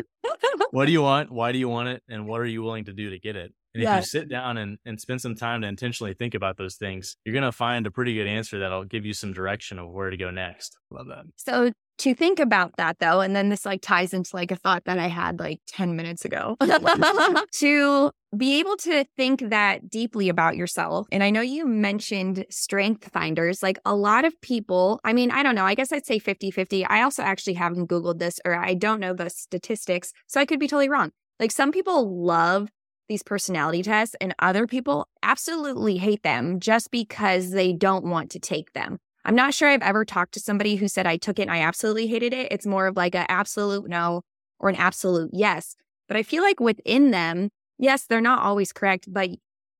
What 0.71 0.85
do 0.85 0.91
you 0.91 1.01
want? 1.03 1.31
Why 1.31 1.51
do 1.51 1.57
you 1.57 1.69
want 1.69 1.89
it? 1.89 2.03
And 2.09 2.27
what 2.27 2.41
are 2.41 2.45
you 2.45 2.63
willing 2.63 2.85
to 2.85 2.93
do 2.93 3.09
to 3.09 3.19
get 3.19 3.35
it? 3.35 3.53
And 3.73 3.83
yeah. 3.83 3.97
if 3.97 4.01
you 4.01 4.05
sit 4.05 4.29
down 4.29 4.57
and, 4.57 4.77
and 4.85 5.01
spend 5.01 5.21
some 5.21 5.35
time 5.35 5.61
to 5.61 5.67
intentionally 5.67 6.13
think 6.13 6.35
about 6.35 6.57
those 6.57 6.75
things, 6.75 7.17
you're 7.25 7.33
going 7.33 7.43
to 7.43 7.51
find 7.51 7.87
a 7.87 7.91
pretty 7.91 8.13
good 8.13 8.27
answer 8.27 8.59
that'll 8.59 8.83
give 8.83 9.05
you 9.05 9.13
some 9.13 9.33
direction 9.33 9.79
of 9.79 9.89
where 9.89 10.11
to 10.11 10.17
go 10.17 10.29
next. 10.29 10.77
Love 10.91 11.07
that. 11.07 11.25
So 11.37 11.71
to 11.99 12.13
think 12.13 12.39
about 12.39 12.75
that 12.77 12.97
though, 12.99 13.21
and 13.21 13.35
then 13.35 13.49
this 13.49 13.65
like 13.65 13.81
ties 13.81 14.13
into 14.13 14.35
like 14.35 14.51
a 14.51 14.55
thought 14.55 14.85
that 14.85 14.99
I 14.99 15.07
had 15.07 15.39
like 15.39 15.59
10 15.67 15.95
minutes 15.95 16.25
ago 16.25 16.57
oh, 16.59 17.45
to 17.53 18.11
be 18.35 18.59
able 18.59 18.75
to 18.77 19.05
think 19.15 19.49
that 19.49 19.89
deeply 19.89 20.27
about 20.29 20.55
yourself. 20.55 21.07
And 21.11 21.23
I 21.23 21.29
know 21.29 21.41
you 21.41 21.65
mentioned 21.65 22.45
strength 22.49 23.09
finders. 23.11 23.61
Like 23.61 23.77
a 23.85 23.95
lot 23.95 24.25
of 24.25 24.39
people, 24.41 24.99
I 25.03 25.13
mean, 25.13 25.31
I 25.31 25.43
don't 25.43 25.55
know, 25.55 25.65
I 25.65 25.75
guess 25.75 25.91
I'd 25.91 26.05
say 26.05 26.19
50 26.19 26.51
50. 26.51 26.85
I 26.85 27.03
also 27.03 27.21
actually 27.21 27.53
haven't 27.53 27.89
Googled 27.89 28.19
this 28.19 28.39
or 28.43 28.55
I 28.55 28.73
don't 28.73 28.99
know 28.99 29.13
the 29.13 29.29
statistics. 29.29 30.13
So 30.27 30.39
I 30.39 30.45
could 30.45 30.59
be 30.59 30.67
totally 30.67 30.89
wrong. 30.89 31.11
Like 31.39 31.51
some 31.51 31.71
people 31.71 32.23
love 32.23 32.69
these 33.09 33.23
personality 33.23 33.83
tests 33.83 34.15
and 34.19 34.33
other 34.39 34.65
people 34.65 35.07
absolutely 35.21 35.97
hate 35.97 36.23
them 36.23 36.59
just 36.59 36.89
because 36.89 37.51
they 37.51 37.73
don't 37.73 38.05
want 38.05 38.31
to 38.31 38.39
take 38.39 38.73
them. 38.73 38.99
I'm 39.25 39.35
not 39.35 39.53
sure 39.53 39.69
I've 39.69 39.81
ever 39.81 40.03
talked 40.05 40.33
to 40.33 40.39
somebody 40.39 40.75
who 40.75 40.87
said 40.87 41.07
I 41.07 41.17
took 41.17 41.39
it 41.39 41.43
and 41.43 41.51
I 41.51 41.61
absolutely 41.61 42.07
hated 42.07 42.33
it. 42.33 42.51
It's 42.51 42.65
more 42.65 42.87
of 42.87 42.97
like 42.97 43.15
an 43.15 43.25
absolute 43.29 43.87
no 43.87 44.21
or 44.59 44.69
an 44.69 44.75
absolute 44.75 45.29
yes. 45.33 45.75
But 46.07 46.17
I 46.17 46.23
feel 46.23 46.43
like 46.43 46.59
within 46.59 47.11
them, 47.11 47.49
yes, 47.77 48.05
they're 48.05 48.21
not 48.21 48.43
always 48.43 48.73
correct, 48.73 49.05
but 49.11 49.29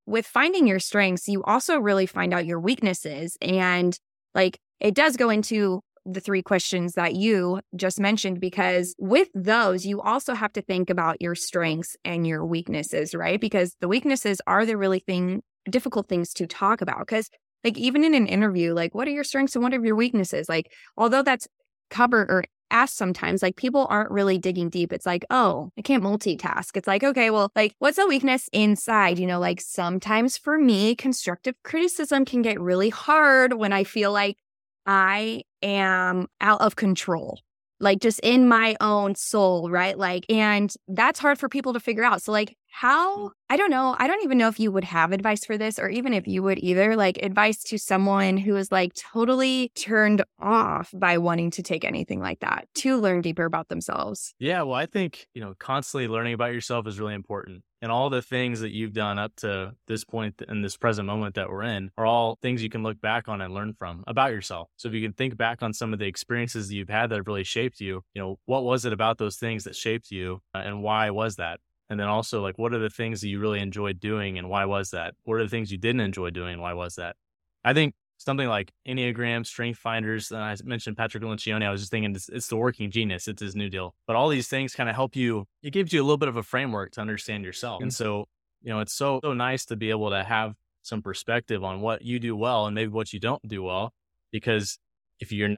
with 0.05 0.25
finding 0.25 0.67
your 0.67 0.79
strengths, 0.79 1.27
you 1.27 1.43
also 1.43 1.77
really 1.77 2.05
find 2.05 2.33
out 2.33 2.45
your 2.45 2.59
weaknesses. 2.59 3.37
And 3.41 3.97
like 4.33 4.59
it 4.79 4.95
does 4.95 5.17
go 5.17 5.29
into 5.29 5.81
the 6.05 6.19
three 6.19 6.41
questions 6.41 6.93
that 6.93 7.15
you 7.15 7.61
just 7.75 7.99
mentioned, 7.99 8.41
because 8.41 8.93
with 8.97 9.29
those, 9.33 9.85
you 9.85 10.01
also 10.01 10.33
have 10.33 10.51
to 10.53 10.61
think 10.61 10.89
about 10.89 11.21
your 11.21 11.35
strengths 11.35 11.95
and 12.03 12.27
your 12.27 12.45
weaknesses, 12.45 13.15
right? 13.15 13.39
Because 13.39 13.75
the 13.79 13.87
weaknesses 13.87 14.41
are 14.45 14.65
the 14.65 14.75
really 14.75 14.99
thing, 14.99 15.41
difficult 15.69 16.09
things 16.09 16.33
to 16.33 16.47
talk 16.47 16.81
about. 16.81 16.99
Because 16.99 17.29
like 17.63 17.77
even 17.77 18.03
in 18.03 18.13
an 18.13 18.27
interview, 18.27 18.73
like 18.73 18.93
what 18.93 19.07
are 19.07 19.11
your 19.11 19.23
strengths 19.23 19.55
and 19.55 19.63
what 19.63 19.73
are 19.73 19.83
your 19.83 19.95
weaknesses? 19.95 20.49
Like, 20.49 20.71
although 20.97 21.23
that's 21.23 21.47
covered 21.89 22.29
or 22.29 22.43
asked 22.71 22.97
sometimes, 22.97 23.41
like 23.41 23.55
people 23.55 23.87
aren't 23.89 24.11
really 24.11 24.37
digging 24.37 24.69
deep. 24.69 24.91
It's 24.91 25.05
like, 25.05 25.25
oh, 25.29 25.69
I 25.77 25.81
can't 25.81 26.03
multitask. 26.03 26.75
It's 26.75 26.87
like, 26.87 27.03
okay, 27.03 27.29
well, 27.29 27.51
like 27.55 27.75
what's 27.79 27.97
a 27.97 28.05
weakness 28.05 28.49
inside? 28.51 29.19
You 29.19 29.27
know, 29.27 29.39
like 29.39 29.61
sometimes 29.61 30.37
for 30.37 30.57
me, 30.57 30.95
constructive 30.95 31.55
criticism 31.63 32.25
can 32.25 32.41
get 32.41 32.59
really 32.59 32.89
hard 32.89 33.53
when 33.53 33.71
I 33.73 33.83
feel 33.83 34.11
like 34.11 34.37
I 34.85 35.43
am 35.61 36.27
out 36.41 36.61
of 36.61 36.75
control 36.75 37.39
like 37.83 37.99
just 37.99 38.19
in 38.21 38.47
my 38.47 38.75
own 38.81 39.13
soul, 39.13 39.69
right? 39.69 39.97
Like, 39.97 40.25
and 40.29 40.73
that's 40.87 41.19
hard 41.19 41.37
for 41.37 41.49
people 41.49 41.73
to 41.73 41.79
figure 41.79 42.03
out. 42.03 42.21
So, 42.21 42.31
like, 42.31 42.55
how, 42.73 43.31
I 43.49 43.55
don't 43.55 43.69
know, 43.69 43.95
I 43.99 44.07
don't 44.07 44.23
even 44.23 44.37
know 44.39 44.47
if 44.47 44.59
you 44.59 44.71
would 44.71 44.83
have 44.83 45.11
advice 45.11 45.45
for 45.45 45.57
this 45.57 45.77
or 45.77 45.89
even 45.89 46.11
if 46.11 46.27
you 46.27 46.41
would 46.41 46.57
either, 46.57 46.95
like, 46.95 47.19
advice 47.21 47.61
to 47.65 47.77
someone 47.77 48.35
who 48.35 48.55
is 48.55 48.71
like 48.71 48.93
totally 48.95 49.71
turned 49.75 50.23
off 50.39 50.91
by 50.93 51.19
wanting 51.19 51.51
to 51.51 51.63
take 51.63 51.85
anything 51.85 52.19
like 52.19 52.39
that 52.39 52.67
to 52.75 52.97
learn 52.97 53.21
deeper 53.21 53.45
about 53.45 53.69
themselves. 53.69 54.33
Yeah. 54.39 54.63
Well, 54.63 54.75
I 54.75 54.87
think, 54.87 55.27
you 55.35 55.41
know, 55.41 55.53
constantly 55.59 56.07
learning 56.07 56.33
about 56.33 56.51
yourself 56.53 56.87
is 56.87 56.99
really 56.99 57.13
important 57.13 57.63
and 57.83 57.91
all 57.91 58.09
the 58.09 58.21
things 58.21 58.61
that 58.61 58.71
you've 58.71 58.93
done 58.93 59.19
up 59.19 59.35
to 59.35 59.73
this 59.89 60.05
point 60.05 60.41
in 60.47 60.61
this 60.61 60.77
present 60.77 61.05
moment 61.05 61.35
that 61.35 61.49
we're 61.49 61.63
in 61.63 61.91
are 61.97 62.05
all 62.05 62.37
things 62.41 62.63
you 62.63 62.69
can 62.69 62.81
look 62.81 62.99
back 63.01 63.27
on 63.27 63.41
and 63.41 63.53
learn 63.53 63.73
from 63.77 64.05
about 64.07 64.31
yourself. 64.31 64.69
So 64.77 64.87
if 64.87 64.95
you 64.95 65.01
can 65.01 65.11
think 65.11 65.35
back 65.35 65.61
on 65.61 65.73
some 65.73 65.91
of 65.91 65.99
the 65.99 66.05
experiences 66.05 66.69
that 66.69 66.75
you've 66.75 66.87
had 66.87 67.09
that 67.09 67.17
have 67.17 67.27
really 67.27 67.43
shaped 67.43 67.81
you, 67.81 68.01
you 68.13 68.21
know, 68.21 68.39
what 68.45 68.63
was 68.63 68.85
it 68.85 68.93
about 68.93 69.17
those 69.17 69.35
things 69.35 69.65
that 69.65 69.75
shaped 69.75 70.11
you 70.11 70.39
uh, 70.55 70.59
and 70.59 70.81
why 70.81 71.09
was 71.09 71.35
that? 71.35 71.59
And 71.93 71.99
then 71.99 72.07
also 72.07 72.41
like 72.41 72.57
what 72.57 72.73
are 72.73 72.79
the 72.79 72.89
things 72.89 73.21
that 73.21 73.27
you 73.27 73.39
really 73.39 73.59
enjoyed 73.59 73.99
doing 73.99 74.39
and 74.39 74.49
why 74.49 74.65
was 74.65 74.89
that? 74.89 75.13
What 75.25 75.35
are 75.35 75.43
the 75.43 75.49
things 75.49 75.71
you 75.71 75.77
didn't 75.77 76.01
enjoy 76.01 76.31
doing 76.31 76.53
and 76.53 76.61
why 76.61 76.73
was 76.73 76.95
that? 76.95 77.15
I 77.63 77.75
think 77.75 77.93
something 78.17 78.47
like 78.47 78.71
Enneagram, 78.87 79.45
Strength 79.45 79.77
Finders. 79.77 80.31
Uh, 80.31 80.37
I 80.37 80.55
mentioned 80.63 80.97
Patrick 80.97 81.23
Lencioni. 81.23 81.63
I 81.63 81.69
was 81.69 81.81
just 81.81 81.91
thinking 81.91 82.15
it's, 82.15 82.29
it's, 82.29 82.47
the 82.47 82.55
working 82.55 82.89
genius. 82.89 83.27
It's 83.27 83.43
his 83.43 83.55
new 83.55 83.69
deal. 83.69 83.93
But 84.07 84.15
all 84.15 84.27
these 84.27 84.47
things 84.47 84.73
kind 84.73 84.89
of 84.89 84.95
help 84.95 85.15
you. 85.15 85.45
It 85.61 85.69
gives 85.69 85.93
you 85.93 86.01
a 86.01 86.03
little 86.03 86.17
bit 86.17 86.29
of 86.29 86.35
a 86.35 86.41
framework 86.41 86.93
to 86.93 87.01
understand 87.01 87.45
yourself. 87.45 87.83
And 87.83 87.93
so, 87.93 88.25
you 88.63 88.73
know, 88.73 88.79
it's 88.79 88.93
so 88.93 89.19
so 89.23 89.33
nice 89.33 89.65
to 89.65 89.75
be 89.75 89.91
able 89.91 90.09
to 90.09 90.23
have 90.23 90.55
some 90.81 91.03
perspective 91.03 91.63
on 91.63 91.79
what 91.79 92.01
you 92.01 92.19
do 92.19 92.35
well 92.35 92.65
and 92.65 92.73
maybe 92.73 92.89
what 92.89 93.13
you 93.13 93.19
don't 93.19 93.47
do 93.47 93.61
well. 93.61 93.93
Because 94.31 94.79
if 95.19 95.31
you're 95.31 95.55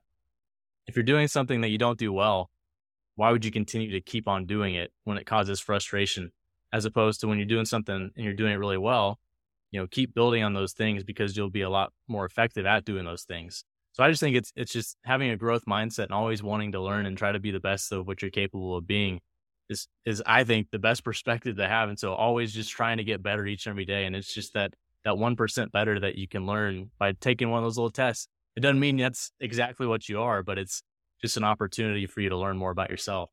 if 0.85 0.97
you're 0.97 1.03
doing 1.03 1.29
something 1.29 1.61
that 1.61 1.69
you 1.69 1.77
don't 1.77 1.97
do 1.97 2.11
well, 2.11 2.49
why 3.15 3.31
would 3.31 3.45
you 3.45 3.51
continue 3.51 3.91
to 3.91 4.01
keep 4.01 4.27
on 4.27 4.45
doing 4.45 4.75
it 4.75 4.91
when 5.03 5.17
it 5.17 5.25
causes 5.25 5.59
frustration? 5.59 6.31
As 6.73 6.85
opposed 6.85 7.21
to 7.21 7.27
when 7.27 7.37
you're 7.37 7.47
doing 7.47 7.65
something 7.65 8.11
and 8.15 8.25
you're 8.25 8.33
doing 8.33 8.51
it 8.51 8.57
really 8.57 8.77
well, 8.77 9.19
you 9.71 9.79
know, 9.79 9.87
keep 9.87 10.13
building 10.13 10.43
on 10.43 10.53
those 10.53 10.73
things 10.73 11.03
because 11.03 11.35
you'll 11.35 11.49
be 11.49 11.61
a 11.61 11.69
lot 11.69 11.93
more 12.07 12.25
effective 12.25 12.65
at 12.65 12.85
doing 12.85 13.05
those 13.05 13.23
things. 13.23 13.63
So 13.93 14.03
I 14.03 14.09
just 14.09 14.19
think 14.19 14.35
it's 14.35 14.51
it's 14.57 14.73
just 14.73 14.97
having 15.05 15.29
a 15.29 15.37
growth 15.37 15.65
mindset 15.65 16.05
and 16.05 16.11
always 16.11 16.43
wanting 16.43 16.73
to 16.73 16.81
learn 16.81 17.05
and 17.05 17.17
try 17.17 17.31
to 17.31 17.39
be 17.39 17.51
the 17.51 17.61
best 17.61 17.93
of 17.93 18.05
what 18.05 18.21
you're 18.21 18.31
capable 18.31 18.75
of 18.75 18.85
being 18.85 19.21
is 19.69 19.87
is 20.05 20.21
I 20.25 20.43
think 20.43 20.69
the 20.71 20.79
best 20.79 21.03
perspective 21.03 21.55
to 21.57 21.67
have. 21.67 21.89
And 21.89 21.97
so 21.97 22.13
always 22.13 22.53
just 22.53 22.71
trying 22.71 22.97
to 22.97 23.03
get 23.03 23.23
better 23.23 23.45
each 23.45 23.65
and 23.65 23.71
every 23.71 23.85
day. 23.85 24.05
And 24.05 24.15
it's 24.15 24.33
just 24.33 24.53
that 24.53 24.73
that 25.05 25.17
one 25.17 25.35
percent 25.35 25.71
better 25.71 25.99
that 25.99 26.15
you 26.15 26.27
can 26.27 26.45
learn 26.45 26.91
by 26.99 27.13
taking 27.13 27.49
one 27.49 27.59
of 27.59 27.63
those 27.63 27.77
little 27.77 27.91
tests. 27.91 28.27
It 28.55 28.61
doesn't 28.61 28.79
mean 28.79 28.97
that's 28.97 29.31
exactly 29.39 29.87
what 29.87 30.07
you 30.07 30.21
are, 30.21 30.43
but 30.43 30.57
it's 30.57 30.81
just 31.21 31.37
an 31.37 31.43
opportunity 31.43 32.05
for 32.05 32.21
you 32.21 32.29
to 32.29 32.37
learn 32.37 32.57
more 32.57 32.71
about 32.71 32.89
yourself. 32.89 33.29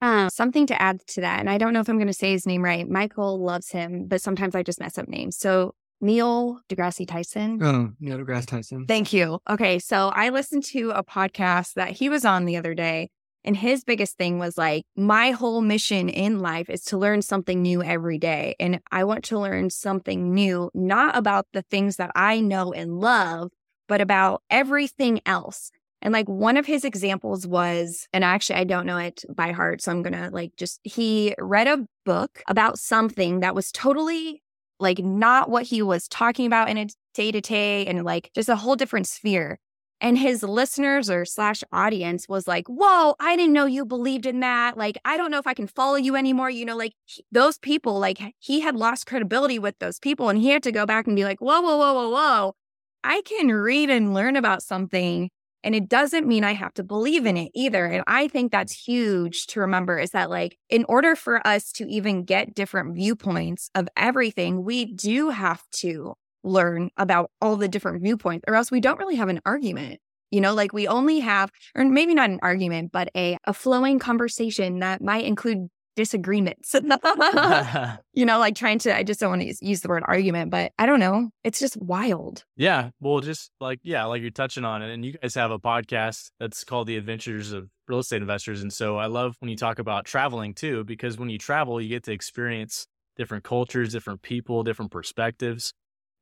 Um, 0.00 0.30
something 0.30 0.66
to 0.68 0.80
add 0.80 1.00
to 1.08 1.22
that, 1.22 1.40
and 1.40 1.50
I 1.50 1.58
don't 1.58 1.72
know 1.72 1.80
if 1.80 1.88
I'm 1.88 1.96
going 1.96 2.06
to 2.06 2.12
say 2.12 2.30
his 2.30 2.46
name 2.46 2.62
right. 2.62 2.88
Michael 2.88 3.42
loves 3.42 3.70
him, 3.70 4.06
but 4.06 4.22
sometimes 4.22 4.54
I 4.54 4.62
just 4.62 4.78
mess 4.78 4.96
up 4.96 5.08
names. 5.08 5.36
So 5.36 5.74
Neil 6.00 6.60
deGrasse 6.68 7.08
Tyson. 7.08 7.60
Oh, 7.60 7.90
Neil 7.98 8.18
deGrasse 8.18 8.46
Tyson. 8.46 8.86
Thank 8.86 9.12
you. 9.12 9.40
Okay, 9.50 9.80
so 9.80 10.12
I 10.14 10.28
listened 10.28 10.62
to 10.66 10.90
a 10.90 11.02
podcast 11.02 11.74
that 11.74 11.90
he 11.90 12.08
was 12.08 12.24
on 12.24 12.44
the 12.44 12.56
other 12.56 12.74
day, 12.74 13.10
and 13.44 13.56
his 13.56 13.82
biggest 13.82 14.16
thing 14.16 14.38
was 14.38 14.56
like, 14.56 14.84
my 14.94 15.32
whole 15.32 15.60
mission 15.60 16.08
in 16.08 16.38
life 16.38 16.70
is 16.70 16.82
to 16.84 16.98
learn 16.98 17.22
something 17.22 17.60
new 17.60 17.82
every 17.82 18.18
day, 18.18 18.54
and 18.60 18.80
I 18.92 19.02
want 19.02 19.24
to 19.24 19.38
learn 19.40 19.70
something 19.70 20.32
new, 20.32 20.70
not 20.74 21.16
about 21.16 21.46
the 21.52 21.62
things 21.62 21.96
that 21.96 22.12
I 22.14 22.38
know 22.38 22.72
and 22.72 23.00
love, 23.00 23.50
but 23.88 24.00
about 24.00 24.42
everything 24.48 25.20
else. 25.26 25.72
And 26.00 26.12
like 26.12 26.28
one 26.28 26.56
of 26.56 26.66
his 26.66 26.84
examples 26.84 27.46
was, 27.46 28.06
and 28.12 28.22
actually 28.24 28.60
I 28.60 28.64
don't 28.64 28.86
know 28.86 28.98
it 28.98 29.24
by 29.34 29.52
heart, 29.52 29.82
so 29.82 29.90
I'm 29.90 30.02
gonna 30.02 30.30
like 30.32 30.52
just, 30.56 30.80
he 30.84 31.34
read 31.38 31.66
a 31.66 31.86
book 32.04 32.42
about 32.46 32.78
something 32.78 33.40
that 33.40 33.54
was 33.54 33.72
totally 33.72 34.42
like 34.80 35.00
not 35.00 35.50
what 35.50 35.64
he 35.64 35.82
was 35.82 36.06
talking 36.08 36.46
about 36.46 36.68
in 36.68 36.78
a 36.78 36.86
day 37.14 37.32
to 37.32 37.40
day 37.40 37.84
and 37.86 38.04
like 38.04 38.30
just 38.34 38.48
a 38.48 38.56
whole 38.56 38.76
different 38.76 39.06
sphere. 39.06 39.58
And 40.00 40.16
his 40.16 40.44
listeners 40.44 41.10
or 41.10 41.24
slash 41.24 41.64
audience 41.72 42.28
was 42.28 42.46
like, 42.46 42.68
whoa, 42.68 43.16
I 43.18 43.34
didn't 43.34 43.52
know 43.52 43.66
you 43.66 43.84
believed 43.84 44.26
in 44.26 44.38
that. 44.40 44.78
Like, 44.78 44.96
I 45.04 45.16
don't 45.16 45.32
know 45.32 45.40
if 45.40 45.46
I 45.48 45.54
can 45.54 45.66
follow 45.66 45.96
you 45.96 46.14
anymore. 46.14 46.50
You 46.50 46.64
know, 46.64 46.76
like 46.76 46.92
he, 47.04 47.24
those 47.32 47.58
people, 47.58 47.98
like 47.98 48.20
he 48.38 48.60
had 48.60 48.76
lost 48.76 49.06
credibility 49.06 49.58
with 49.58 49.76
those 49.80 49.98
people 49.98 50.28
and 50.28 50.38
he 50.38 50.50
had 50.50 50.62
to 50.62 50.70
go 50.70 50.86
back 50.86 51.08
and 51.08 51.16
be 51.16 51.24
like, 51.24 51.40
whoa, 51.40 51.60
whoa, 51.60 51.76
whoa, 51.76 51.94
whoa, 51.94 52.10
whoa. 52.10 52.54
I 53.02 53.22
can 53.22 53.48
read 53.48 53.90
and 53.90 54.14
learn 54.14 54.36
about 54.36 54.62
something 54.62 55.30
and 55.64 55.74
it 55.74 55.88
doesn't 55.88 56.26
mean 56.26 56.44
I 56.44 56.52
have 56.52 56.74
to 56.74 56.84
believe 56.84 57.26
in 57.26 57.36
it 57.36 57.50
either. 57.54 57.86
And 57.86 58.04
I 58.06 58.28
think 58.28 58.52
that's 58.52 58.72
huge 58.72 59.46
to 59.48 59.60
remember 59.60 59.98
is 59.98 60.10
that, 60.10 60.30
like, 60.30 60.56
in 60.68 60.84
order 60.88 61.16
for 61.16 61.44
us 61.46 61.72
to 61.72 61.86
even 61.88 62.24
get 62.24 62.54
different 62.54 62.94
viewpoints 62.94 63.70
of 63.74 63.88
everything, 63.96 64.64
we 64.64 64.84
do 64.84 65.30
have 65.30 65.62
to 65.72 66.14
learn 66.44 66.90
about 66.96 67.30
all 67.40 67.56
the 67.56 67.68
different 67.68 68.02
viewpoints, 68.02 68.44
or 68.46 68.54
else 68.54 68.70
we 68.70 68.80
don't 68.80 68.98
really 68.98 69.16
have 69.16 69.28
an 69.28 69.40
argument. 69.44 70.00
You 70.30 70.40
know, 70.40 70.54
like 70.54 70.72
we 70.72 70.86
only 70.86 71.20
have, 71.20 71.50
or 71.74 71.84
maybe 71.84 72.14
not 72.14 72.30
an 72.30 72.38
argument, 72.42 72.92
but 72.92 73.08
a, 73.16 73.38
a 73.44 73.54
flowing 73.54 73.98
conversation 73.98 74.80
that 74.80 75.02
might 75.02 75.24
include 75.24 75.68
disagreements. 75.98 76.74
you 78.14 78.24
know, 78.24 78.38
like 78.38 78.54
trying 78.54 78.78
to, 78.78 78.96
I 78.96 79.02
just 79.02 79.18
don't 79.18 79.30
want 79.30 79.42
to 79.42 79.66
use 79.66 79.80
the 79.80 79.88
word 79.88 80.04
argument, 80.06 80.52
but 80.52 80.70
I 80.78 80.86
don't 80.86 81.00
know. 81.00 81.30
It's 81.42 81.58
just 81.58 81.76
wild. 81.76 82.44
Yeah. 82.56 82.90
Well, 83.00 83.18
just 83.18 83.50
like, 83.60 83.80
yeah, 83.82 84.04
like 84.04 84.22
you're 84.22 84.30
touching 84.30 84.64
on 84.64 84.80
it. 84.80 84.94
And 84.94 85.04
you 85.04 85.14
guys 85.14 85.34
have 85.34 85.50
a 85.50 85.58
podcast 85.58 86.30
that's 86.38 86.62
called 86.62 86.86
The 86.86 86.96
Adventures 86.96 87.50
of 87.50 87.68
Real 87.88 87.98
Estate 87.98 88.22
Investors. 88.22 88.62
And 88.62 88.72
so 88.72 88.96
I 88.96 89.06
love 89.06 89.34
when 89.40 89.48
you 89.48 89.56
talk 89.56 89.80
about 89.80 90.04
traveling 90.04 90.54
too, 90.54 90.84
because 90.84 91.18
when 91.18 91.30
you 91.30 91.38
travel, 91.38 91.80
you 91.80 91.88
get 91.88 92.04
to 92.04 92.12
experience 92.12 92.86
different 93.16 93.42
cultures, 93.42 93.90
different 93.90 94.22
people, 94.22 94.62
different 94.62 94.92
perspectives. 94.92 95.74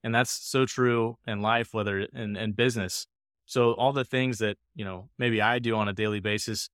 And 0.02 0.14
that's 0.14 0.30
so 0.30 0.64
true 0.64 1.16
in 1.26 1.42
life, 1.42 1.68
whether 1.72 2.00
in, 2.00 2.34
in 2.36 2.52
business. 2.52 3.06
So 3.44 3.72
all 3.72 3.92
the 3.92 4.06
things 4.06 4.38
that, 4.38 4.56
you 4.74 4.86
know, 4.86 5.10
maybe 5.18 5.42
I 5.42 5.58
do 5.58 5.76
on 5.76 5.86
a 5.86 5.92
daily 5.92 6.20
basis 6.20 6.70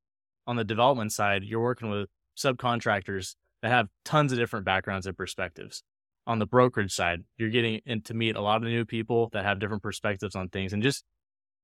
on 0.46 0.54
the 0.54 0.64
development 0.64 1.12
side, 1.12 1.42
you're 1.42 1.60
working 1.60 1.90
with 1.90 2.08
subcontractors 2.36 3.34
that 3.62 3.70
have 3.70 3.88
tons 4.04 4.32
of 4.32 4.38
different 4.38 4.64
backgrounds 4.64 5.06
and 5.06 5.16
perspectives. 5.16 5.82
On 6.26 6.38
the 6.38 6.46
brokerage 6.46 6.92
side, 6.92 7.24
you're 7.36 7.50
getting 7.50 7.80
in 7.84 8.02
to 8.02 8.14
meet 8.14 8.36
a 8.36 8.40
lot 8.40 8.56
of 8.56 8.68
new 8.68 8.84
people 8.84 9.28
that 9.32 9.44
have 9.44 9.58
different 9.58 9.82
perspectives 9.82 10.36
on 10.36 10.48
things 10.48 10.72
and 10.72 10.82
just 10.82 11.04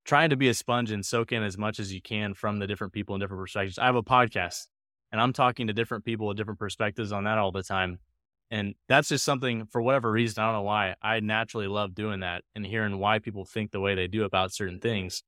trying 0.05 0.31
to 0.31 0.37
be 0.37 0.49
a 0.49 0.55
sponge 0.55 0.91
and 0.91 1.05
soak 1.05 1.33
in 1.33 1.43
as 1.43 1.59
much 1.59 1.79
as 1.79 1.93
you 1.93 2.01
can 2.01 2.35
from 2.35 2.59
the 2.59 2.67
different 2.67 2.93
people 2.93 3.15
and 3.15 3.23
different 3.23 3.43
perspectives. 3.43 3.79
I 3.79 3.87
have 3.87 3.95
a 3.95 4.03
podcast 4.03 4.67
and 5.13 5.21
I'm 5.21 5.33
talking 5.33 5.67
to 5.67 5.73
different 5.73 6.05
people 6.05 6.27
with 6.27 6.37
different 6.37 6.59
perspectives 6.59 7.13
on 7.13 7.25
that 7.25 7.39
all 7.39 7.53
the 7.53 7.63
time. 7.63 7.99
And 8.51 8.75
that's 8.89 9.09
just 9.09 9.25
something 9.25 9.67
for 9.67 9.83
whatever 9.83 10.11
reason, 10.11 10.43
I 10.43 10.47
don't 10.47 10.55
know 10.55 10.63
why, 10.63 10.95
I 11.03 11.21
naturally 11.21 11.67
love 11.67 11.95
doing 11.95 12.21
that 12.21 12.43
and 12.55 12.65
hearing 12.65 12.99
why 12.99 13.19
people 13.19 13.45
think 13.45 13.71
the 13.71 13.81
way 13.81 13.95
they 13.95 14.07
do 14.07 14.25
about 14.25 14.55
certain 14.55 14.81
things. 14.81 15.23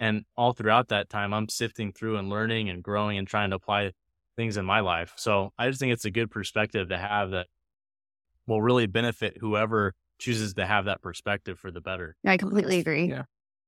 And 0.00 0.24
all 0.36 0.52
throughout 0.52 0.88
that 0.88 1.08
time, 1.08 1.32
I'm 1.32 1.48
sifting 1.48 1.92
through 1.92 2.16
and 2.16 2.28
learning 2.28 2.68
and 2.68 2.82
growing 2.82 3.16
and 3.16 3.28
trying 3.28 3.50
to 3.50 3.56
apply 3.56 3.92
things 4.36 4.56
in 4.56 4.64
my 4.64 4.80
life. 4.80 5.12
So 5.16 5.52
I 5.58 5.68
just 5.68 5.80
think 5.80 5.92
it's 5.92 6.04
a 6.04 6.10
good 6.10 6.30
perspective 6.30 6.88
to 6.88 6.98
have 6.98 7.30
that 7.30 7.46
will 8.46 8.60
really 8.62 8.86
benefit 8.86 9.38
whoever 9.40 9.94
chooses 10.18 10.54
to 10.54 10.66
have 10.66 10.84
that 10.86 11.02
perspective 11.02 11.58
for 11.58 11.70
the 11.70 11.80
better. 11.80 12.16
I 12.26 12.36
completely 12.36 12.78
agree. 12.78 13.06
Yeah. 13.08 13.24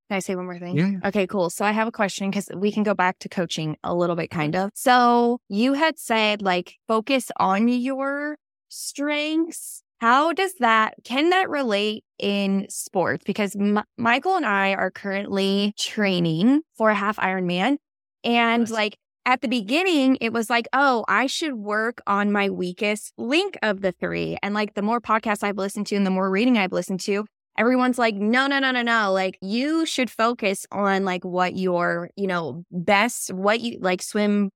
Can 0.08 0.16
I 0.16 0.18
say 0.20 0.36
one 0.36 0.44
more 0.44 0.58
thing? 0.58 0.76
Yeah. 0.76 1.08
Okay, 1.08 1.26
cool. 1.26 1.50
So 1.50 1.64
I 1.64 1.72
have 1.72 1.88
a 1.88 1.92
question 1.92 2.30
because 2.30 2.48
we 2.54 2.70
can 2.70 2.84
go 2.84 2.94
back 2.94 3.18
to 3.20 3.28
coaching 3.28 3.76
a 3.82 3.94
little 3.94 4.14
bit, 4.14 4.30
kind 4.30 4.54
of. 4.54 4.70
So 4.74 5.40
you 5.48 5.72
had 5.72 5.98
said 5.98 6.42
like 6.42 6.74
focus 6.86 7.30
on 7.38 7.66
your 7.68 8.36
strengths. 8.68 9.82
How 9.98 10.32
does 10.32 10.52
that, 10.60 10.94
can 11.04 11.30
that 11.30 11.48
relate 11.48 12.04
in 12.18 12.66
sports? 12.68 13.24
Because 13.24 13.56
M- 13.56 13.82
Michael 13.96 14.36
and 14.36 14.46
I 14.46 14.74
are 14.74 14.90
currently 14.90 15.72
training 15.78 16.60
for 16.76 16.90
a 16.90 16.94
half 16.94 17.16
Ironman. 17.16 17.78
And 18.22 18.62
Nice. 18.62 18.70
like 18.70 18.98
at 19.26 19.40
the 19.40 19.48
beginning, 19.48 20.16
it 20.20 20.32
was 20.32 20.48
like, 20.48 20.68
oh, 20.72 21.04
I 21.08 21.26
should 21.26 21.54
work 21.54 22.00
on 22.06 22.30
my 22.30 22.48
weakest 22.48 23.12
link 23.18 23.58
of 23.60 23.80
the 23.80 23.90
three. 23.90 24.38
And 24.40 24.54
like 24.54 24.74
the 24.74 24.82
more 24.82 25.00
podcasts 25.00 25.42
I've 25.42 25.58
listened 25.58 25.88
to 25.88 25.96
and 25.96 26.06
the 26.06 26.10
more 26.10 26.30
reading 26.30 26.56
I've 26.56 26.72
listened 26.72 27.00
to, 27.00 27.26
everyone's 27.58 27.98
like, 27.98 28.14
no, 28.14 28.46
no, 28.46 28.60
no, 28.60 28.70
no, 28.70 28.82
no. 28.82 29.12
Like 29.12 29.36
you 29.42 29.84
should 29.84 30.10
focus 30.10 30.64
on 30.70 31.04
like 31.04 31.24
what 31.24 31.56
your, 31.56 32.10
you 32.14 32.28
know, 32.28 32.62
best, 32.70 33.32
what 33.32 33.60
you 33.60 33.78
like 33.80 34.00
swim, 34.00 34.50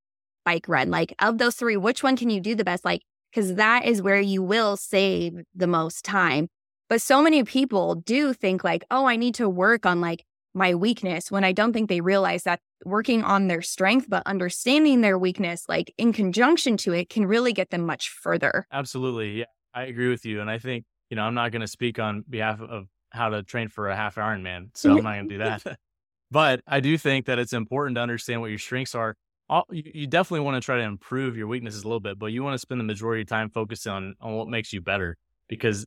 bike, 0.44 0.68
run. 0.68 0.88
Like 0.88 1.14
of 1.18 1.38
those 1.38 1.56
three, 1.56 1.76
which 1.76 2.04
one 2.04 2.16
can 2.16 2.30
you 2.30 2.40
do 2.40 2.54
the 2.54 2.64
best? 2.64 2.85
Like, 2.85 3.02
because 3.35 3.56
that 3.56 3.87
is 3.87 4.00
where 4.00 4.20
you 4.20 4.40
will 4.40 4.76
save 4.76 5.35
the 5.52 5.66
most 5.66 6.04
time. 6.04 6.46
But 6.88 7.02
so 7.02 7.22
many 7.22 7.42
people 7.42 7.96
do 7.96 8.33
think 8.33 8.62
like, 8.62 8.85
oh, 8.90 9.06
I 9.06 9.16
need 9.16 9.35
to 9.37 9.48
work 9.48 9.85
on 9.85 10.00
like 10.00 10.24
my 10.54 10.74
weakness 10.74 11.30
when 11.30 11.44
I 11.44 11.52
don't 11.52 11.72
think 11.72 11.88
they 11.88 12.00
realize 12.00 12.42
that 12.44 12.60
working 12.84 13.22
on 13.22 13.46
their 13.48 13.62
strength, 13.62 14.06
but 14.08 14.22
understanding 14.26 15.00
their 15.00 15.18
weakness, 15.18 15.64
like 15.68 15.94
in 15.98 16.12
conjunction 16.12 16.76
to 16.78 16.92
it, 16.92 17.08
can 17.08 17.26
really 17.26 17.52
get 17.52 17.70
them 17.70 17.86
much 17.86 18.08
further. 18.08 18.66
Absolutely. 18.72 19.40
Yeah, 19.40 19.44
I 19.74 19.84
agree 19.84 20.08
with 20.08 20.24
you. 20.24 20.40
And 20.40 20.50
I 20.50 20.58
think, 20.58 20.84
you 21.10 21.16
know, 21.16 21.22
I'm 21.22 21.34
not 21.34 21.52
going 21.52 21.60
to 21.60 21.68
speak 21.68 21.98
on 21.98 22.24
behalf 22.28 22.60
of 22.60 22.86
how 23.10 23.28
to 23.28 23.42
train 23.42 23.68
for 23.68 23.88
a 23.88 23.96
half 23.96 24.16
Ironman. 24.16 24.70
So 24.74 24.90
I'm 24.90 25.04
not 25.04 25.14
going 25.14 25.28
to 25.28 25.34
do 25.34 25.38
that. 25.38 25.78
but 26.30 26.60
I 26.66 26.80
do 26.80 26.96
think 26.96 27.26
that 27.26 27.38
it's 27.38 27.52
important 27.52 27.96
to 27.96 28.00
understand 28.00 28.40
what 28.40 28.50
your 28.50 28.58
strengths 28.58 28.94
are. 28.94 29.16
All, 29.48 29.66
you, 29.70 29.82
you 29.92 30.06
definitely 30.06 30.44
want 30.44 30.56
to 30.56 30.64
try 30.64 30.76
to 30.76 30.82
improve 30.84 31.36
your 31.36 31.48
weaknesses 31.48 31.82
a 31.82 31.86
little 31.86 32.00
bit, 32.00 32.18
but 32.18 32.26
you 32.26 32.42
want 32.42 32.54
to 32.54 32.58
spend 32.58 32.80
the 32.80 32.84
majority 32.84 33.22
of 33.22 33.28
time 33.28 33.50
focusing 33.50 33.92
on, 33.92 34.14
on 34.20 34.34
what 34.34 34.48
makes 34.48 34.72
you 34.72 34.80
better 34.80 35.16
because 35.48 35.84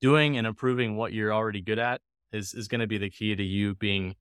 doing 0.00 0.38
and 0.38 0.46
improving 0.46 0.96
what 0.96 1.12
you're 1.12 1.32
already 1.32 1.60
good 1.60 1.80
at 1.80 2.00
is, 2.32 2.54
is 2.54 2.68
going 2.68 2.80
to 2.80 2.86
be 2.86 2.98
the 2.98 3.10
key 3.10 3.34
to 3.34 3.42
you 3.42 3.74
being 3.74 4.14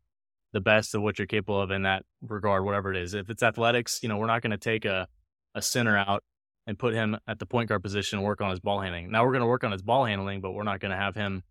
the 0.54 0.62
best 0.62 0.96
of 0.96 1.02
what 1.02 1.20
you're 1.20 1.28
capable 1.28 1.62
of 1.62 1.72
in 1.72 1.84
that 1.84 2.04
regard, 2.22 2.64
whatever 2.64 2.92
it 2.92 2.98
is. 2.98 3.14
If 3.14 3.30
it's 3.30 3.44
athletics, 3.44 4.00
you 4.02 4.10
know, 4.10 4.18
we're 4.18 4.28
not 4.28 4.42
going 4.42 4.52
to 4.52 4.58
take 4.58 4.86
a, 4.86 5.08
a 5.54 5.62
center 5.62 5.98
out 5.98 6.24
and 6.66 6.78
put 6.78 6.94
him 6.94 7.18
at 7.28 7.40
the 7.40 7.46
point 7.46 7.70
guard 7.70 7.84
position 7.84 8.20
and 8.20 8.26
work 8.26 8.42
on 8.42 8.50
his 8.50 8.60
ball 8.60 8.82
handling. 8.82 9.12
Now 9.12 9.26
we're 9.26 9.32
going 9.32 9.42
to 9.42 9.48
work 9.48 9.64
on 9.64 9.72
his 9.72 9.82
ball 9.82 10.06
handling, 10.06 10.42
but 10.42 10.52
we're 10.52 10.64
not 10.64 10.80
going 10.80 10.92
to 10.92 10.98
have 10.98 11.16
him, 11.16 11.44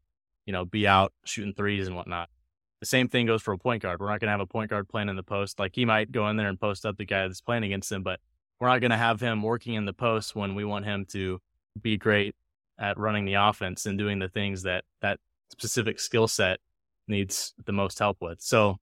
you 0.44 0.52
know, 0.52 0.64
be 0.64 0.86
out 0.86 1.12
shooting 1.24 1.54
threes 1.54 1.86
and 1.86 1.96
whatnot. 1.96 2.28
The 2.80 2.86
same 2.86 3.08
thing 3.08 3.26
goes 3.26 3.42
for 3.42 3.52
a 3.52 3.58
point 3.58 3.82
guard. 3.82 4.00
We're 4.00 4.10
not 4.10 4.20
going 4.20 4.28
to 4.28 4.32
have 4.32 4.40
a 4.40 4.46
point 4.46 4.70
guard 4.70 4.88
playing 4.88 5.08
in 5.08 5.16
the 5.16 5.22
post. 5.22 5.58
Like 5.58 5.74
he 5.74 5.84
might 5.84 6.12
go 6.12 6.28
in 6.28 6.36
there 6.36 6.48
and 6.48 6.60
post 6.60 6.84
up 6.84 6.98
the 6.98 7.06
guy 7.06 7.26
that's 7.26 7.40
playing 7.40 7.64
against 7.64 7.90
him, 7.90 8.02
but 8.02 8.20
we're 8.60 8.68
not 8.68 8.80
going 8.80 8.90
to 8.90 8.96
have 8.96 9.20
him 9.20 9.42
working 9.42 9.74
in 9.74 9.86
the 9.86 9.92
post 9.94 10.36
when 10.36 10.54
we 10.54 10.64
want 10.64 10.84
him 10.84 11.06
to 11.10 11.40
be 11.80 11.96
great 11.96 12.34
at 12.78 12.98
running 12.98 13.24
the 13.24 13.34
offense 13.34 13.86
and 13.86 13.98
doing 13.98 14.18
the 14.18 14.28
things 14.28 14.62
that 14.62 14.84
that 15.00 15.18
specific 15.50 16.00
skill 16.00 16.28
set 16.28 16.58
needs 17.08 17.54
the 17.64 17.72
most 17.72 17.98
help 17.98 18.18
with. 18.20 18.40
So 18.40 18.76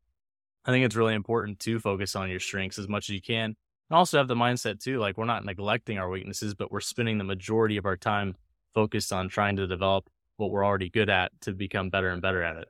I 0.65 0.71
think 0.71 0.85
it's 0.85 0.97
really 0.97 1.15
important 1.15 1.59
to 1.61 1.79
focus 1.79 2.17
on 2.17 2.31
your 2.31 2.41
strengths 2.41 2.79
as 2.79 2.89
much 2.89 3.11
as 3.11 3.15
you 3.15 3.23
can. 3.23 3.55
And 3.91 3.97
also 3.97 4.17
have 4.19 4.29
the 4.29 4.35
mindset 4.35 4.83
too, 4.83 4.99
like 4.99 5.19
we're 5.19 5.27
not 5.27 5.45
neglecting 5.45 5.99
our 5.99 6.09
weaknesses, 6.09 6.55
but 6.55 6.73
we're 6.73 6.81
spending 6.81 7.19
the 7.19 7.25
majority 7.25 7.77
of 7.77 7.85
our 7.85 7.97
time 7.97 8.35
focused 8.75 9.13
on 9.13 9.29
trying 9.29 9.57
to 9.57 9.67
develop 9.67 10.09
what 10.37 10.51
we're 10.51 10.65
already 10.65 10.89
good 10.89 11.11
at 11.11 11.33
to 11.43 11.53
become 11.53 11.91
better 11.91 12.09
and 12.09 12.23
better 12.23 12.43
at 12.43 12.57
it. 12.57 12.69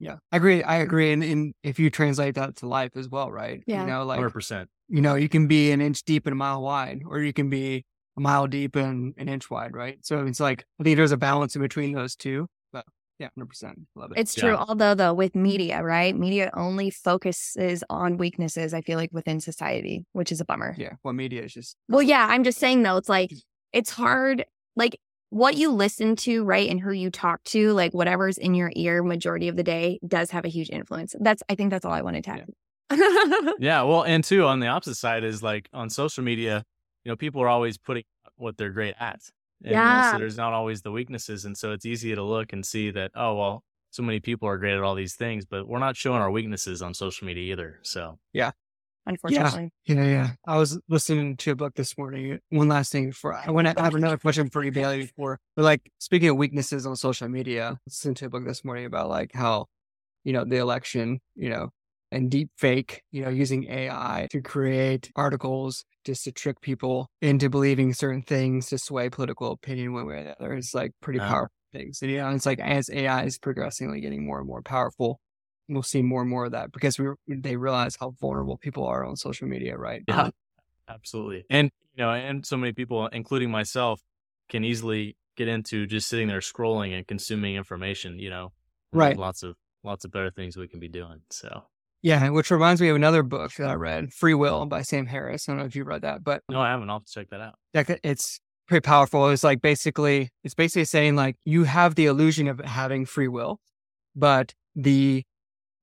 Yeah, 0.00 0.16
I 0.32 0.38
agree. 0.38 0.62
I 0.62 0.76
agree. 0.76 1.12
And, 1.12 1.22
and 1.22 1.54
if 1.62 1.78
you 1.78 1.88
translate 1.88 2.34
that 2.34 2.56
to 2.56 2.66
life 2.66 2.92
as 2.96 3.08
well, 3.08 3.30
right? 3.30 3.62
Yeah. 3.66 3.82
You 3.82 3.86
know, 3.86 4.04
like, 4.04 4.20
100%. 4.20 4.66
you 4.88 5.00
know, 5.00 5.14
you 5.14 5.28
can 5.28 5.46
be 5.46 5.70
an 5.70 5.80
inch 5.80 6.02
deep 6.02 6.26
and 6.26 6.32
a 6.32 6.36
mile 6.36 6.62
wide, 6.62 7.02
or 7.06 7.20
you 7.20 7.32
can 7.32 7.48
be 7.48 7.84
a 8.16 8.20
mile 8.20 8.46
deep 8.46 8.76
and 8.76 9.14
an 9.18 9.28
inch 9.28 9.50
wide, 9.50 9.74
right? 9.74 9.98
So 10.02 10.26
it's 10.26 10.40
like, 10.40 10.64
I 10.80 10.84
think 10.84 10.96
there's 10.96 11.12
a 11.12 11.16
balance 11.16 11.54
in 11.54 11.62
between 11.62 11.92
those 11.92 12.16
two. 12.16 12.48
But 13.18 13.30
yeah, 13.36 13.42
100%. 13.44 13.74
Love 13.94 14.12
it. 14.12 14.18
It's 14.18 14.36
Yeah. 14.36 14.42
true. 14.42 14.56
Although, 14.56 14.94
though, 14.94 15.14
with 15.14 15.34
media, 15.34 15.82
right? 15.82 16.16
Media 16.16 16.50
only 16.54 16.90
focuses 16.90 17.84
on 17.88 18.16
weaknesses, 18.16 18.74
I 18.74 18.80
feel 18.80 18.98
like, 18.98 19.10
within 19.12 19.40
society, 19.40 20.04
which 20.12 20.32
is 20.32 20.40
a 20.40 20.44
bummer. 20.44 20.74
yeah. 20.78 20.94
Well, 21.02 21.14
media 21.14 21.42
is 21.42 21.52
just, 21.52 21.76
Well, 21.88 22.02
yeah, 22.02 22.26
I'm 22.28 22.44
just 22.44 22.58
saying, 22.58 22.82
though, 22.82 22.96
it's 22.96 23.08
like, 23.08 23.32
it's 23.72 23.90
hard. 23.90 24.44
Like, 24.76 24.98
what 25.30 25.56
you 25.56 25.70
listen 25.72 26.14
to, 26.16 26.44
right? 26.44 26.68
And 26.68 26.80
who 26.80 26.92
you 26.92 27.10
talk 27.10 27.42
to, 27.44 27.72
like, 27.72 27.92
whatever's 27.92 28.38
in 28.38 28.54
your 28.54 28.70
ear 28.76 29.02
majority 29.02 29.48
of 29.48 29.56
the 29.56 29.62
day 29.64 29.98
does 30.06 30.30
have 30.30 30.44
a 30.44 30.48
huge 30.48 30.70
influence. 30.70 31.14
That's, 31.20 31.42
I 31.48 31.54
think 31.56 31.70
that's 31.70 31.84
all 31.84 31.92
I 31.92 32.02
wanted 32.02 32.24
to 32.24 32.30
add. 32.30 32.48
Yeah. 33.58 33.82
Well, 33.82 34.02
and 34.02 34.22
too, 34.22 34.44
on 34.44 34.60
the 34.60 34.66
opposite 34.68 34.96
side 34.96 35.24
is 35.24 35.42
like 35.42 35.68
on 35.72 35.90
social 35.90 36.22
media, 36.22 36.64
you 37.04 37.10
know, 37.10 37.16
people 37.16 37.40
are 37.42 37.48
always 37.48 37.78
putting 37.78 38.04
what 38.36 38.56
they're 38.56 38.70
great 38.70 38.94
at. 39.00 39.20
And, 39.64 39.72
Yeah. 39.72 40.12
so 40.12 40.18
there's 40.18 40.36
not 40.36 40.52
always 40.52 40.82
the 40.82 40.92
weaknesses. 40.92 41.44
And 41.44 41.56
so 41.56 41.72
it's 41.72 41.86
easy 41.86 42.14
to 42.14 42.22
look 42.22 42.52
and 42.52 42.64
see 42.64 42.90
that, 42.92 43.10
oh, 43.14 43.34
well, 43.34 43.64
so 43.90 44.02
many 44.02 44.20
people 44.20 44.48
are 44.48 44.58
great 44.58 44.74
at 44.74 44.82
all 44.82 44.94
these 44.94 45.14
things, 45.14 45.46
but 45.46 45.66
we're 45.66 45.78
not 45.78 45.96
showing 45.96 46.20
our 46.20 46.30
weaknesses 46.30 46.82
on 46.82 46.94
social 46.94 47.26
media 47.26 47.52
either. 47.52 47.80
So 47.82 48.18
yeah. 48.32 48.50
Unfortunately. 49.06 49.70
yeah, 49.84 50.04
yeah. 50.04 50.30
I 50.46 50.56
was 50.56 50.78
listening 50.88 51.36
to 51.38 51.50
a 51.50 51.54
book 51.54 51.74
this 51.74 51.96
morning. 51.98 52.40
One 52.48 52.68
last 52.68 52.90
thing 52.90 53.08
before 53.10 53.34
I 53.34 53.50
want 53.50 53.66
to 53.66 53.80
have 53.80 53.94
another 53.94 54.16
question 54.16 54.48
for 54.48 54.64
you, 54.64 54.72
Bailey, 54.72 55.02
before, 55.02 55.38
but 55.56 55.62
like 55.62 55.92
speaking 55.98 56.30
of 56.30 56.36
weaknesses 56.36 56.86
on 56.86 56.96
social 56.96 57.28
media, 57.28 57.72
I 57.74 57.76
listened 57.86 58.16
to 58.18 58.26
a 58.26 58.30
book 58.30 58.46
this 58.46 58.64
morning 58.64 58.86
about 58.86 59.10
like 59.10 59.32
how, 59.34 59.66
you 60.24 60.32
know, 60.32 60.44
the 60.44 60.56
election, 60.56 61.20
you 61.34 61.50
know, 61.50 61.68
and 62.14 62.30
deep 62.30 62.50
fake, 62.56 63.02
you 63.12 63.22
know, 63.22 63.28
using 63.30 63.64
AI 63.70 64.28
to 64.30 64.40
create 64.42 65.10
articles 65.16 65.84
just 66.04 66.24
to 66.24 66.32
trick 66.32 66.60
people 66.60 67.08
into 67.22 67.50
believing 67.50 67.92
certain 67.94 68.22
things 68.22 68.68
to 68.68 68.78
sway 68.78 69.10
political 69.10 69.50
opinion 69.52 69.92
one 69.94 70.06
way 70.06 70.16
or 70.16 70.24
the 70.24 70.40
other. 70.40 70.54
It's 70.54 70.74
like 70.74 70.92
pretty 71.00 71.18
Uh-huh. 71.18 71.38
powerful 71.38 71.50
things. 71.72 72.00
And, 72.02 72.10
you 72.10 72.18
know, 72.18 72.30
it's 72.30 72.46
like 72.46 72.60
as 72.60 72.90
AI 72.90 73.24
is 73.24 73.38
progressively 73.38 74.00
getting 74.00 74.24
more 74.26 74.38
and 74.38 74.46
more 74.46 74.62
powerful, 74.62 75.20
we'll 75.68 75.82
see 75.82 76.02
more 76.02 76.20
and 76.22 76.30
more 76.30 76.46
of 76.46 76.52
that 76.52 76.72
because 76.72 76.98
we 76.98 77.06
they 77.28 77.56
realize 77.56 77.96
how 77.96 78.10
vulnerable 78.20 78.58
people 78.58 78.84
are 78.86 79.04
on 79.04 79.16
social 79.16 79.48
media, 79.48 79.76
right? 79.76 80.02
Yeah. 80.06 80.28
absolutely. 80.88 81.44
And, 81.50 81.70
you 81.94 82.04
know, 82.04 82.10
and 82.12 82.44
so 82.46 82.56
many 82.56 82.72
people, 82.72 83.06
including 83.08 83.50
myself, 83.50 84.02
can 84.48 84.64
easily 84.64 85.16
get 85.36 85.48
into 85.48 85.86
just 85.86 86.08
sitting 86.08 86.28
there 86.28 86.40
scrolling 86.40 86.96
and 86.96 87.06
consuming 87.06 87.56
information, 87.56 88.18
you 88.18 88.30
know, 88.30 88.52
Right. 88.92 89.18
Lots 89.18 89.42
of, 89.44 89.56
lots 89.84 90.04
of 90.04 90.12
better 90.12 90.30
things 90.30 90.56
we 90.56 90.68
can 90.68 90.80
be 90.80 90.88
doing. 90.88 91.22
So 91.30 91.66
Yeah, 92.04 92.28
which 92.28 92.50
reminds 92.50 92.82
me 92.82 92.90
of 92.90 92.96
another 92.96 93.22
book 93.22 93.54
that 93.54 93.70
I 93.70 93.72
read, 93.72 94.12
Free 94.12 94.34
Will 94.34 94.66
by 94.66 94.82
Sam 94.82 95.06
Harris. 95.06 95.48
I 95.48 95.52
don't 95.52 95.60
know 95.60 95.64
if 95.64 95.74
you 95.74 95.84
read 95.84 96.02
that, 96.02 96.22
but 96.22 96.42
no, 96.50 96.60
I 96.60 96.68
haven't. 96.68 96.90
I'll 96.90 96.98
have 96.98 97.06
to 97.06 97.12
check 97.12 97.30
that 97.30 97.40
out. 97.40 97.54
that- 97.72 98.00
it's 98.02 98.40
pretty 98.68 98.82
powerful. 98.82 99.26
It's 99.30 99.42
like 99.42 99.62
basically, 99.62 100.28
it's 100.44 100.54
basically 100.54 100.84
saying 100.84 101.16
like 101.16 101.36
you 101.46 101.64
have 101.64 101.94
the 101.94 102.04
illusion 102.04 102.46
of 102.46 102.58
having 102.60 103.06
free 103.06 103.28
will, 103.28 103.58
but 104.14 104.52
the 104.76 105.24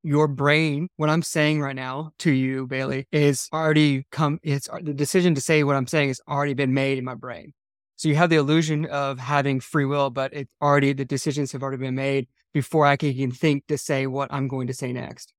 your 0.03 0.27
brain, 0.27 0.89
what 0.97 1.09
I'm 1.09 1.23
saying 1.23 1.59
right 1.59 1.75
now 1.75 2.11
to 2.19 2.29
you, 2.29 2.67
Bailey, 2.67 3.07
is 3.11 3.49
already 3.51 4.05
come. 4.11 4.39
It's 4.43 4.69
uh, 4.69 4.77
the 4.79 4.93
decision 4.93 5.33
to 5.33 5.41
say 5.41 5.63
what 5.63 5.75
I'm 5.75 5.87
saying 5.87 6.09
has 6.09 6.21
already 6.27 6.53
been 6.53 6.75
made 6.75 6.99
in 6.99 7.03
my 7.03 7.15
brain. 7.15 7.53
So 7.95 8.09
you 8.09 8.15
have 8.15 8.29
the 8.29 8.35
illusion 8.35 8.85
of 8.85 9.17
having 9.17 9.59
free 9.59 9.85
will, 9.85 10.11
but 10.11 10.33
it's 10.35 10.53
already 10.61 10.93
the 10.93 11.03
decisions 11.03 11.51
have 11.53 11.63
already 11.63 11.77
been 11.77 11.95
made 11.95 12.27
before 12.53 12.85
I 12.85 12.95
can 12.95 13.09
even 13.09 13.31
think 13.31 13.65
to 13.69 13.77
say 13.79 14.05
what 14.05 14.31
I'm 14.31 14.47
going 14.47 14.67
to 14.67 14.73
say 14.75 14.93
next. 14.93 15.33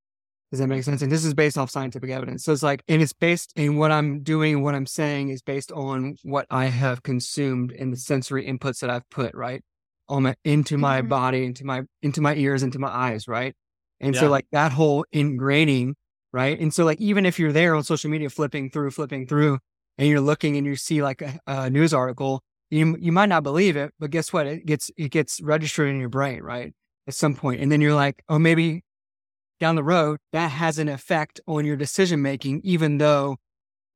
Does 0.53 0.61
that 0.61 0.67
make 0.69 0.85
sense? 0.85 1.01
And 1.01 1.11
this 1.11 1.25
is 1.25 1.33
based 1.33 1.57
off 1.57 1.71
scientific 1.71 2.11
evidence. 2.11 2.45
So 2.45 2.53
it's 2.53 2.63
like, 2.63 2.83
and 2.87 3.01
it's 3.01 3.15
based 3.15 3.55
in 3.57 3.79
what 3.79 3.91
I'm 3.91 4.23
doing, 4.23 4.63
what 4.63 4.75
I'm 4.75 4.85
saying 4.85 5.31
is 5.31 5.41
based 5.41 5.73
on 5.73 6.17
what 6.25 6.47
I 6.51 6.67
have 6.67 7.03
consumed 7.03 7.73
and 7.73 7.91
the 7.91 7.97
sensory 7.97 8.47
inputs 8.47 8.81
that 8.81 8.91
I've 8.91 9.09
put, 9.09 9.35
right? 9.35 9.63
On 10.11 10.25
my, 10.25 10.35
into 10.45 10.77
my 10.77 11.01
Mhm. 11.01 11.09
body, 11.09 11.45
into 11.47 11.65
my, 11.65 11.85
into 12.03 12.21
my 12.21 12.35
ears, 12.35 12.63
into 12.63 12.79
my 12.79 12.89
eyes, 12.91 13.27
right? 13.27 13.55
And 13.99 14.15
so 14.15 14.29
like 14.29 14.47
that 14.53 14.73
whole 14.73 15.07
ingraining, 15.15 15.95
right? 16.35 16.61
And 16.61 16.75
so 16.75 16.85
like, 16.85 17.01
even 17.01 17.25
if 17.25 17.39
you're 17.39 17.53
there 17.53 17.75
on 17.75 17.83
social 17.83 18.11
media, 18.11 18.29
flipping 18.29 18.69
through, 18.69 18.91
flipping 18.91 19.27
through, 19.27 19.59
and 19.97 20.07
you're 20.07 20.21
looking 20.21 20.59
and 20.59 20.67
you 20.67 20.77
see 20.77 21.03
like 21.03 21.23
a, 21.23 21.41
a 21.47 21.71
news 21.71 21.95
article, 21.95 22.43
you 22.71 22.97
you 23.01 23.13
might 23.13 23.29
not 23.31 23.43
believe 23.43 23.77
it, 23.77 23.93
but 23.99 24.11
guess 24.11 24.33
what? 24.33 24.47
It 24.47 24.67
gets 24.67 24.91
it 24.97 25.11
gets 25.11 25.41
registered 25.41 25.89
in 25.89 25.99
your 26.01 26.09
brain, 26.09 26.43
right? 26.43 26.75
At 27.07 27.15
some 27.15 27.35
point, 27.35 27.61
and 27.63 27.71
then 27.73 27.81
you're 27.81 27.95
like, 27.95 28.23
oh, 28.29 28.39
maybe 28.39 28.83
down 29.63 29.77
the 29.77 29.85
road 29.85 30.19
that 30.33 30.49
has 30.49 30.81
an 30.81 30.89
effect 30.89 31.41
on 31.47 31.65
your 31.65 31.77
decision 31.77 32.21
making, 32.21 32.61
even 32.65 32.99
though 32.99 33.37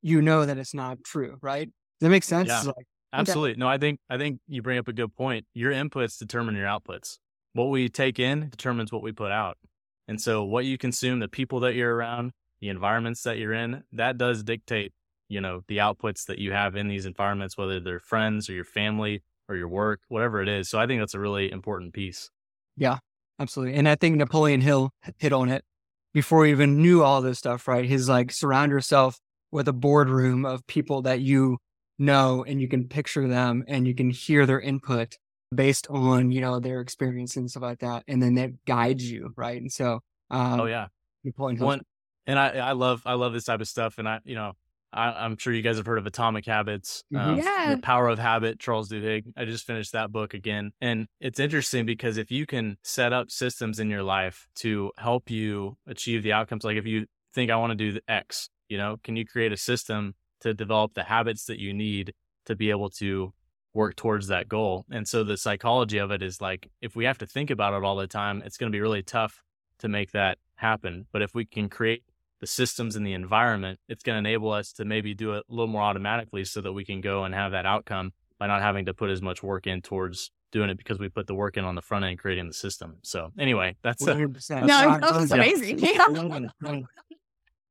you 0.00 0.22
know 0.22 0.46
that 0.46 0.56
it's 0.58 0.72
not 0.72 1.02
true, 1.04 1.38
right? 1.42 1.66
Does 1.66 2.06
that 2.06 2.10
make 2.10 2.22
sense? 2.22 2.48
Yeah. 2.48 2.62
Like, 2.62 2.86
Absolutely. 3.12 3.50
Okay. 3.52 3.58
No, 3.58 3.66
I 3.66 3.76
think 3.76 3.98
I 4.08 4.16
think 4.16 4.38
you 4.46 4.62
bring 4.62 4.78
up 4.78 4.86
a 4.86 4.92
good 4.92 5.14
point. 5.16 5.44
Your 5.54 5.72
inputs 5.72 6.18
determine 6.18 6.54
your 6.54 6.66
outputs. 6.66 7.18
What 7.52 7.70
we 7.70 7.88
take 7.88 8.20
in 8.20 8.48
determines 8.48 8.92
what 8.92 9.02
we 9.02 9.10
put 9.10 9.32
out. 9.32 9.58
And 10.06 10.20
so 10.20 10.44
what 10.44 10.66
you 10.66 10.78
consume, 10.78 11.18
the 11.18 11.26
people 11.26 11.60
that 11.60 11.74
you're 11.74 11.94
around, 11.94 12.30
the 12.60 12.68
environments 12.68 13.22
that 13.22 13.38
you're 13.38 13.52
in, 13.52 13.82
that 13.92 14.18
does 14.18 14.44
dictate, 14.44 14.92
you 15.28 15.40
know, 15.40 15.62
the 15.66 15.78
outputs 15.78 16.26
that 16.26 16.38
you 16.38 16.52
have 16.52 16.76
in 16.76 16.86
these 16.86 17.06
environments, 17.06 17.58
whether 17.58 17.80
they're 17.80 17.98
friends 17.98 18.48
or 18.48 18.52
your 18.52 18.64
family 18.64 19.24
or 19.48 19.56
your 19.56 19.68
work, 19.68 20.00
whatever 20.08 20.42
it 20.42 20.48
is. 20.48 20.68
So 20.68 20.78
I 20.78 20.86
think 20.86 21.00
that's 21.00 21.14
a 21.14 21.20
really 21.20 21.50
important 21.50 21.92
piece. 21.92 22.30
Yeah, 22.76 22.98
absolutely. 23.38 23.74
And 23.74 23.88
I 23.88 23.94
think 23.94 24.16
Napoleon 24.16 24.60
Hill 24.60 24.90
hit 25.18 25.32
on 25.32 25.48
it 25.48 25.64
before 26.12 26.44
he 26.44 26.50
even 26.50 26.80
knew 26.82 27.02
all 27.02 27.20
this 27.20 27.38
stuff, 27.38 27.68
right? 27.68 27.84
His 27.84 28.08
like 28.08 28.32
surround 28.32 28.72
yourself 28.72 29.18
with 29.50 29.68
a 29.68 29.72
boardroom 29.72 30.44
of 30.44 30.66
people 30.66 31.02
that 31.02 31.20
you 31.20 31.58
know 31.98 32.44
and 32.46 32.60
you 32.60 32.68
can 32.68 32.88
picture 32.88 33.26
them 33.26 33.64
and 33.68 33.86
you 33.86 33.94
can 33.94 34.10
hear 34.10 34.46
their 34.46 34.60
input 34.60 35.16
based 35.54 35.86
on 35.88 36.30
you 36.30 36.40
know 36.40 36.60
their 36.60 36.80
experience 36.80 37.36
and 37.36 37.50
stuff 37.50 37.62
like 37.62 37.78
that 37.78 38.02
and 38.08 38.22
then 38.22 38.34
that 38.34 38.50
guides 38.64 39.10
you 39.10 39.32
right 39.36 39.60
and 39.60 39.72
so 39.72 40.00
um, 40.30 40.60
oh 40.60 40.66
yeah 40.66 40.88
Napoleon 41.24 41.56
Hill. 41.56 41.66
one 41.66 41.80
and 42.26 42.38
i 42.38 42.48
i 42.48 42.72
love 42.72 43.02
i 43.06 43.14
love 43.14 43.32
this 43.32 43.44
type 43.44 43.60
of 43.60 43.68
stuff 43.68 43.98
and 43.98 44.08
i 44.08 44.20
you 44.24 44.34
know 44.34 44.52
I, 44.92 45.24
am 45.24 45.36
sure 45.36 45.52
you 45.52 45.62
guys 45.62 45.76
have 45.76 45.86
heard 45.86 45.98
of 45.98 46.06
Atomic 46.06 46.46
Habits. 46.46 47.04
Mm-hmm. 47.12 47.28
Um, 47.28 47.38
yeah. 47.38 47.74
The 47.74 47.82
Power 47.82 48.08
of 48.08 48.18
Habit, 48.18 48.58
Charles 48.58 48.88
Duhigg. 48.88 49.24
I 49.36 49.44
just 49.44 49.66
finished 49.66 49.92
that 49.92 50.12
book 50.12 50.34
again. 50.34 50.72
And 50.80 51.06
it's 51.20 51.40
interesting 51.40 51.86
because 51.86 52.16
if 52.16 52.30
you 52.30 52.46
can 52.46 52.76
set 52.82 53.12
up 53.12 53.30
systems 53.30 53.78
in 53.78 53.90
your 53.90 54.02
life 54.02 54.48
to 54.56 54.92
help 54.98 55.30
you 55.30 55.76
achieve 55.86 56.22
the 56.22 56.32
outcomes, 56.32 56.64
like 56.64 56.76
if 56.76 56.86
you 56.86 57.06
think 57.34 57.50
I 57.50 57.56
want 57.56 57.72
to 57.72 57.76
do 57.76 57.92
the 57.92 58.02
X, 58.08 58.48
you 58.68 58.78
know, 58.78 58.96
can 59.02 59.16
you 59.16 59.26
create 59.26 59.52
a 59.52 59.56
system 59.56 60.14
to 60.40 60.54
develop 60.54 60.94
the 60.94 61.02
habits 61.02 61.46
that 61.46 61.58
you 61.58 61.72
need 61.72 62.12
to 62.46 62.56
be 62.56 62.70
able 62.70 62.90
to 62.90 63.32
work 63.74 63.94
towards 63.94 64.28
that 64.28 64.48
goal. 64.48 64.86
And 64.90 65.06
so 65.06 65.22
the 65.22 65.36
psychology 65.36 65.98
of 65.98 66.10
it 66.10 66.22
is 66.22 66.40
like 66.40 66.68
if 66.80 66.96
we 66.96 67.04
have 67.04 67.18
to 67.18 67.26
think 67.26 67.50
about 67.50 67.74
it 67.74 67.84
all 67.84 67.96
the 67.96 68.06
time, 68.06 68.42
it's 68.44 68.56
going 68.56 68.72
to 68.72 68.76
be 68.76 68.80
really 68.80 69.02
tough 69.02 69.42
to 69.80 69.88
make 69.88 70.12
that 70.12 70.38
happen. 70.56 71.06
But 71.12 71.22
if 71.22 71.34
we 71.34 71.44
can 71.44 71.68
create 71.68 72.02
the 72.40 72.46
systems 72.46 72.96
and 72.96 73.06
the 73.06 73.12
environment, 73.12 73.78
it's 73.88 74.02
going 74.02 74.14
to 74.14 74.18
enable 74.28 74.52
us 74.52 74.72
to 74.74 74.84
maybe 74.84 75.14
do 75.14 75.32
it 75.32 75.44
a 75.48 75.52
little 75.52 75.66
more 75.66 75.82
automatically 75.82 76.44
so 76.44 76.60
that 76.60 76.72
we 76.72 76.84
can 76.84 77.00
go 77.00 77.24
and 77.24 77.34
have 77.34 77.52
that 77.52 77.66
outcome 77.66 78.12
by 78.38 78.46
not 78.46 78.62
having 78.62 78.86
to 78.86 78.94
put 78.94 79.10
as 79.10 79.22
much 79.22 79.42
work 79.42 79.66
in 79.66 79.80
towards 79.80 80.30
doing 80.52 80.70
it 80.70 80.78
because 80.78 80.98
we 80.98 81.08
put 81.08 81.26
the 81.26 81.34
work 81.34 81.56
in 81.56 81.64
on 81.64 81.74
the 81.74 81.82
front 81.82 82.04
end 82.04 82.18
creating 82.18 82.46
the 82.46 82.54
system. 82.54 82.96
So 83.02 83.30
anyway, 83.38 83.76
that's 83.82 84.06
uh, 84.06 84.14
100%. 84.14 84.62
A, 84.62 84.66
no, 84.66 84.98
that's 85.00 85.30
amazing. 85.32 85.78
Yeah. 85.78 86.06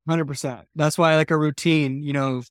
100%. 0.07 0.63
That's 0.75 0.97
why 0.97 1.15
like 1.15 1.31
a 1.31 1.37
routine, 1.37 2.03
you 2.03 2.13
know, 2.13 2.43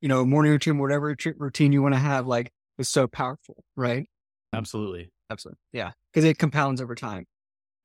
you 0.00 0.08
know, 0.08 0.24
morning 0.24 0.52
routine, 0.52 0.78
whatever 0.78 1.16
routine 1.38 1.72
you 1.72 1.82
want 1.82 1.94
to 1.94 2.00
have, 2.00 2.26
like 2.26 2.52
is 2.78 2.88
so 2.88 3.06
powerful, 3.06 3.64
right? 3.76 4.06
Absolutely. 4.52 5.10
Absolutely. 5.30 5.58
Yeah. 5.72 5.92
Cause 6.14 6.24
it 6.24 6.38
compounds 6.38 6.80
over 6.80 6.94
time. 6.94 7.26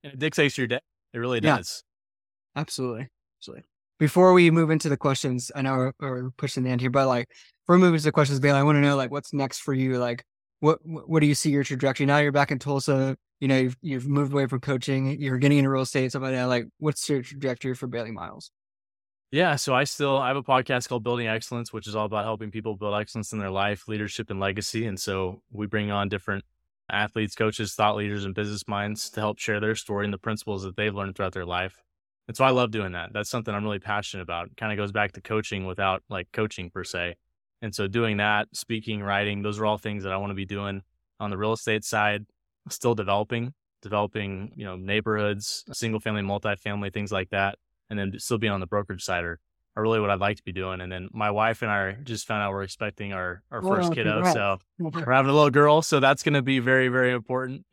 And 0.04 0.14
it 0.14 0.20
dictates 0.20 0.58
your 0.58 0.68
day. 0.68 0.80
It 1.14 1.20
really 1.20 1.40
does. 1.40 1.84
Yeah. 2.56 2.62
Absolutely. 2.62 3.10
Absolutely. 3.40 3.66
Before 3.98 4.34
we 4.34 4.52
move 4.52 4.72
into 4.72 4.90
the 4.90 4.98
questions, 4.98 5.52
I 5.56 5.62
know 5.62 5.76
we're, 5.76 5.94
we're 6.00 6.30
pushing 6.32 6.64
the 6.64 6.70
end 6.70 6.82
here, 6.82 6.90
but 6.90 7.08
like 7.08 7.30
before 7.64 7.78
we 7.78 7.82
move 7.82 7.94
into 7.94 8.04
the 8.04 8.12
questions, 8.12 8.40
Bailey, 8.40 8.60
I 8.60 8.64
want 8.64 8.76
to 8.76 8.82
know 8.82 8.96
like 8.96 9.12
what's 9.12 9.34
next 9.34 9.60
for 9.60 9.74
you? 9.74 9.98
Like 9.98 10.24
what, 10.60 10.80
what 10.84 11.20
do 11.22 11.28
you 11.28 11.36
see 11.36 11.52
your 11.52 11.64
trajectory? 11.64 12.06
Now 12.06 12.18
you're 12.18 12.32
back 12.32 12.52
in 12.52 12.60
Tulsa, 12.60 13.16
you 13.40 13.48
know, 13.48 13.58
you've, 13.58 13.78
you've 13.82 14.08
moved 14.08 14.34
away 14.34 14.48
from 14.48 14.60
coaching, 14.60 15.20
you're 15.20 15.38
getting 15.38 15.60
into 15.60 15.70
real 15.70 15.84
estate, 15.84 16.10
stuff 16.10 16.24
like 16.24 16.34
that. 16.34 16.46
Like 16.46 16.66
what's 16.80 17.08
your 17.10 17.22
trajectory 17.22 17.74
for 17.74 17.88
Bailey 17.88 18.12
Miles? 18.12 18.52
Yeah, 19.32 19.56
so 19.56 19.74
I 19.74 19.84
still 19.84 20.18
I 20.18 20.30
have 20.30 20.38
a 20.38 20.44
podcast 20.44 20.88
called 20.88 21.04
Building 21.04 21.28
Excellence, 21.28 21.74
which 21.74 21.88
is 21.88 21.96
all 21.96 22.06
about 22.06 22.26
helping 22.26 22.52
people 22.52 22.76
build 22.76 22.96
excellence 22.96 23.34
in 23.34 23.40
their 23.40 23.50
life, 23.50 23.88
leadership, 23.88 24.30
and 24.30 24.40
legacy. 24.40 24.86
And 24.86 25.00
so 25.00 25.42
we 25.52 25.68
bring 25.68 25.92
on 25.92 26.10
different 26.10 26.46
athletes, 26.90 27.36
coaches, 27.36 27.74
thought 27.74 27.96
leaders, 27.98 28.24
and 28.26 28.36
business 28.36 28.68
minds 28.68 29.10
to 29.10 29.20
help 29.20 29.40
share 29.40 29.60
their 29.60 29.76
story 29.76 30.06
and 30.06 30.14
the 30.14 30.18
principles 30.18 30.64
that 30.64 30.76
they've 30.76 30.94
learned 30.94 31.16
throughout 31.16 31.34
their 31.34 31.46
life. 31.46 31.82
And 32.28 32.36
so 32.36 32.44
I 32.44 32.50
love 32.50 32.72
doing 32.72 32.94
that. 32.94 33.14
That's 33.14 33.30
something 33.30 33.54
I'm 33.54 33.64
really 33.64 33.80
passionate 33.80 34.24
about. 34.24 34.56
Kind 34.58 34.72
of 34.72 34.78
goes 34.78 34.92
back 34.92 35.12
to 35.14 35.22
coaching 35.22 35.66
without 35.66 36.04
like 36.10 36.32
coaching 36.32 36.70
per 36.70 36.84
se. 36.84 37.16
And 37.62 37.74
so 37.74 37.88
doing 37.88 38.18
that, 38.18 38.48
speaking, 38.54 39.02
writing, 39.02 39.42
those 39.42 39.60
are 39.60 39.66
all 39.66 39.78
things 39.78 40.04
that 40.04 40.12
I 40.12 40.18
want 40.18 40.32
to 40.32 40.36
be 40.36 40.46
doing 40.46 40.82
on 41.20 41.30
the 41.30 41.38
real 41.38 41.54
estate 41.54 41.84
side, 41.84 42.26
still 42.70 42.96
developing, 42.96 43.54
developing, 43.82 44.52
you 44.56 44.66
know, 44.66 44.76
neighborhoods, 44.76 45.64
single 45.72 46.00
family, 46.00 46.22
multifamily, 46.22 46.94
things 46.94 47.12
like 47.12 47.30
that 47.30 47.58
and 47.90 47.98
then 48.00 48.18
still 48.20 48.38
being 48.38 48.54
on 48.54 48.60
the 48.60 48.68
brokerage 48.68 49.04
side 49.04 49.24
are, 49.24 49.40
are 49.76 49.84
really 49.84 50.00
what 50.00 50.10
I'd 50.10 50.20
like 50.20 50.38
to 50.38 50.44
be 50.44 50.52
doing. 50.52 50.82
And 50.82 50.92
then 50.92 51.10
my 51.12 51.32
wife 51.32 51.62
and 51.62 51.72
I 51.72 51.98
just 52.04 52.28
found 52.28 52.42
out 52.42 52.52
we're 52.52 52.64
expecting 52.64 53.14
our, 53.14 53.44
our 53.52 53.62
first 53.62 53.94
kiddo. 53.94 54.22
So 54.34 54.58
we're 54.80 55.14
having 55.14 55.30
a 55.30 55.34
little 55.34 55.50
girl. 55.50 55.82
So 55.82 56.00
that's 56.00 56.24
going 56.24 56.34
to 56.34 56.42
be 56.42 56.60
very, 56.60 56.88
very 56.88 57.12
important. 57.12 57.66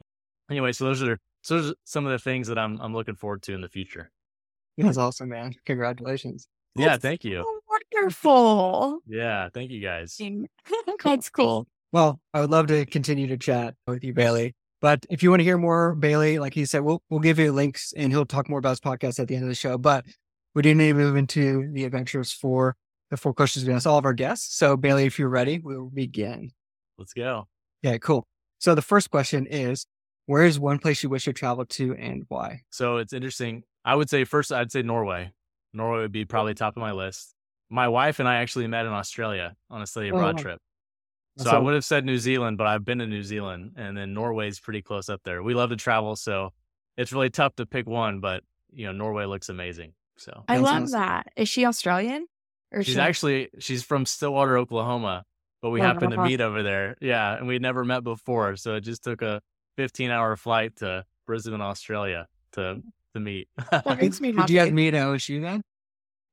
Anyway, 0.51 0.73
so 0.73 0.85
those 0.85 1.03
are, 1.03 1.19
so 1.43 1.57
those 1.57 1.71
are 1.71 1.75
some 1.85 2.05
of 2.05 2.13
the 2.13 2.19
things 2.19 2.49
that 2.49 2.59
I'm, 2.59 2.81
I'm 2.81 2.93
looking 2.95 3.15
forward 3.15 3.43
to 3.43 3.55
in 3.55 3.61
the 3.61 3.69
future. 3.69 4.11
That's 4.79 4.99
awesome, 4.99 5.29
man. 5.29 5.55
Congratulations. 5.67 6.49
Yeah. 6.75 6.91
That's 6.91 7.03
thank 7.03 7.25
you. 7.25 7.43
So 7.43 7.61
wonderful. 7.69 9.01
Yeah. 9.07 9.49
Thank 9.53 9.71
you 9.71 9.81
guys. 9.81 10.19
That's 11.05 11.31
cool. 11.31 11.67
Well, 11.93 12.21
I 12.33 12.41
would 12.41 12.51
love 12.51 12.69
to 12.69 12.87
continue 12.87 13.27
to 13.27 13.37
chat 13.37 13.75
with 13.87 14.03
you, 14.03 14.15
Bailey. 14.15 14.55
But 14.81 15.07
if 15.11 15.23
you 15.23 15.31
want 15.31 15.41
to 15.41 15.45
hear 15.45 15.59
more, 15.59 15.95
Bailey, 15.95 16.39
like 16.39 16.55
he 16.55 16.65
said, 16.65 16.81
we'll 16.81 17.03
we'll 17.09 17.21
give 17.21 17.39
you 17.39 17.53
links 17.53 17.93
and 17.97 18.11
he'll 18.11 18.27
talk 18.27 18.49
more 18.49 18.59
about 18.59 18.71
his 18.71 18.81
podcast 18.81 19.21
at 19.21 19.29
the 19.29 19.37
end 19.37 19.45
of 19.45 19.49
the 19.49 19.55
show. 19.55 19.79
But 19.79 20.05
we 20.55 20.63
do 20.63 20.75
need 20.75 20.89
to 20.89 20.95
move 20.95 21.17
into 21.17 21.71
the 21.73 21.85
adventures 21.85 22.33
for 22.33 22.77
the 23.11 23.17
four 23.17 23.33
questions 23.35 23.65
we 23.65 23.73
ask 23.73 23.87
all 23.87 23.99
of 23.99 24.05
our 24.05 24.13
guests. 24.13 24.57
So 24.57 24.77
Bailey, 24.77 25.05
if 25.05 25.19
you're 25.19 25.29
ready, 25.29 25.59
we'll 25.59 25.91
begin. 25.91 26.51
Let's 26.99 27.13
go. 27.13 27.47
Yeah, 27.83 27.99
cool. 27.99 28.27
So 28.59 28.75
the 28.75 28.83
first 28.83 29.11
question 29.11 29.47
is 29.47 29.87
where 30.27 30.45
is 30.45 30.59
one 30.59 30.79
place 30.79 31.03
you 31.03 31.09
wish 31.09 31.27
you 31.27 31.33
traveled 31.33 31.69
to 31.71 31.95
and 31.95 32.25
why? 32.29 32.63
So 32.71 32.97
it's 32.97 33.13
interesting. 33.13 33.65
I 33.85 33.95
would 33.95 34.11
say 34.11 34.25
first 34.25 34.53
I'd 34.53 34.73
say 34.73 34.83
Norway. 34.83 35.33
Norway 35.73 36.01
would 36.01 36.13
be 36.13 36.25
probably 36.25 36.55
top 36.55 36.77
of 36.77 36.81
my 36.81 36.93
list. 36.93 37.35
My 37.71 37.89
wife 37.89 38.19
and 38.19 38.29
I 38.29 38.37
actually 38.37 38.67
met 38.67 38.87
in 38.87 38.93
Australia 38.93 39.57
on 39.71 39.81
a 39.81 39.87
study 39.87 40.09
abroad 40.09 40.39
oh, 40.39 40.43
trip. 40.43 40.61
So, 41.39 41.45
so, 41.45 41.51
I 41.53 41.59
would 41.59 41.73
have 41.73 41.85
said 41.85 42.05
New 42.05 42.19
Zealand, 42.19 42.59
but 42.59 42.67
I've 42.67 42.85
been 42.85 42.99
to 42.99 43.07
New 43.07 43.23
Zealand 43.23 43.73
and 43.77 43.97
then 43.97 44.13
Norway's 44.13 44.61
pretty 44.61 44.83
close 44.83 45.09
up 45.09 45.23
there. 45.25 45.43
We 45.43 45.55
love 45.55 45.71
to 45.71 45.77
travel, 45.77 46.15
so 46.15 46.51
it's 46.99 47.13
really 47.13 47.31
tough 47.31 47.57
to 47.57 47.65
pick 47.65 47.87
one, 47.87 48.21
but 48.21 48.43
you 48.71 48.87
know, 48.87 48.93
Norway 48.93 49.25
looks 49.25 49.49
amazing. 49.49 49.95
So 50.19 50.45
I 50.47 50.59
love 50.59 50.91
that. 50.91 51.29
Is 51.37 51.49
she 51.49 51.65
Australian? 51.65 52.27
Or 52.71 52.83
she's 52.83 52.95
she... 52.95 53.01
actually 53.01 53.49
she's 53.59 53.83
from 53.83 54.05
Stillwater, 54.05 54.59
Oklahoma, 54.59 55.25
but 55.63 55.71
we 55.71 55.81
oh, 55.81 55.85
happened 55.85 56.13
to 56.13 56.23
meet 56.23 56.41
over 56.41 56.63
there. 56.63 56.97
Yeah, 57.01 57.37
and 57.37 57.47
we'd 57.47 57.63
never 57.63 57.85
met 57.85 58.05
before, 58.05 58.57
so 58.57 58.75
it 58.75 58.83
just 58.83 59.03
took 59.03 59.23
a 59.23 59.41
15 59.77 60.11
hour 60.11 60.37
flight 60.37 60.77
to 60.77 61.05
Brisbane, 61.27 61.63
Australia 61.63 62.27
to 62.53 62.83
to 63.15 63.21
meet. 63.21 63.49
Did 63.71 64.51
you 64.51 64.59
guys 64.59 64.73
meet 64.73 64.95
at 64.95 65.07
OSU 65.07 65.41
then? 65.41 65.63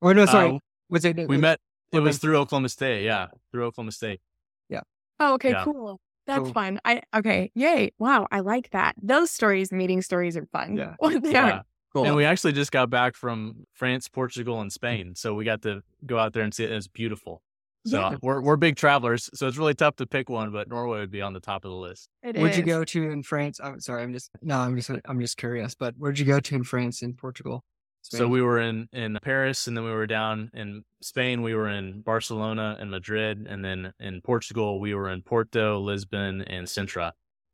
Or 0.01 0.13
no, 0.13 0.25
sorry, 0.25 0.55
uh, 0.55 0.59
was 0.89 1.05
it? 1.05 1.27
We 1.27 1.37
met. 1.37 1.59
It 1.91 1.99
was 1.99 2.19
through 2.19 2.37
Oklahoma 2.37 2.69
State. 2.69 3.03
Yeah, 3.03 3.27
through 3.51 3.65
Oklahoma 3.65 3.91
State. 3.91 4.21
Yeah. 4.69 4.81
Oh, 5.19 5.33
okay, 5.35 5.51
yeah. 5.51 5.63
cool. 5.63 5.99
That's 6.27 6.43
cool. 6.43 6.53
fun. 6.53 6.79
I 6.85 7.01
okay, 7.15 7.51
yay! 7.55 7.91
Wow, 7.97 8.27
I 8.31 8.41
like 8.41 8.69
that. 8.71 8.95
Those 9.01 9.31
stories, 9.31 9.71
meeting 9.71 10.01
stories, 10.01 10.37
are 10.37 10.45
fun. 10.45 10.77
Yeah, 10.77 10.95
yeah. 11.23 11.61
Cool. 11.91 12.05
And 12.05 12.15
we 12.15 12.23
actually 12.23 12.53
just 12.53 12.71
got 12.71 12.91
back 12.91 13.15
from 13.15 13.65
France, 13.73 14.07
Portugal, 14.07 14.61
and 14.61 14.71
Spain, 14.71 15.15
so 15.15 15.33
we 15.33 15.43
got 15.43 15.63
to 15.63 15.81
go 16.05 16.19
out 16.19 16.33
there 16.33 16.43
and 16.43 16.53
see 16.53 16.63
it. 16.63 16.71
It's 16.71 16.87
beautiful. 16.87 17.41
So 17.85 17.99
yeah. 17.99 18.15
we're 18.21 18.41
we're 18.41 18.57
big 18.57 18.75
travelers, 18.75 19.29
so 19.33 19.47
it's 19.47 19.57
really 19.57 19.73
tough 19.73 19.95
to 19.97 20.05
pick 20.05 20.29
one, 20.29 20.51
but 20.51 20.67
Norway 20.67 20.99
would 20.99 21.11
be 21.11 21.21
on 21.21 21.33
the 21.33 21.39
top 21.39 21.63
of 21.63 21.71
the 21.71 21.77
list. 21.77 22.09
It 22.23 22.37
where'd 22.37 22.51
is. 22.51 22.57
you 22.57 22.63
go 22.63 22.83
to 22.83 23.09
in 23.09 23.23
France? 23.23 23.59
I'm 23.63 23.79
sorry, 23.79 24.03
I'm 24.03 24.11
just 24.11 24.31
no, 24.41 24.57
I'm 24.57 24.75
just 24.75 24.91
I'm 25.05 25.19
just 25.19 25.37
curious. 25.37 25.75
But 25.75 25.95
where'd 25.97 26.19
you 26.19 26.25
go 26.25 26.39
to 26.39 26.55
in 26.55 26.63
France 26.63 27.01
and 27.01 27.17
Portugal? 27.17 27.63
Spain. 28.01 28.17
So 28.19 28.27
we 28.27 28.41
were 28.41 28.59
in 28.59 28.87
in 28.91 29.17
Paris, 29.21 29.67
and 29.67 29.77
then 29.77 29.83
we 29.83 29.91
were 29.91 30.07
down 30.07 30.51
in 30.53 30.83
Spain. 31.01 31.41
We 31.41 31.53
were 31.53 31.69
in 31.69 32.01
Barcelona 32.01 32.77
and 32.79 32.91
Madrid, 32.91 33.45
and 33.49 33.63
then 33.63 33.93
in 33.99 34.21
Portugal 34.21 34.79
we 34.79 34.93
were 34.93 35.09
in 35.09 35.21
Porto, 35.21 35.79
Lisbon, 35.79 36.41
and 36.41 36.67
Sintra. 36.67 37.11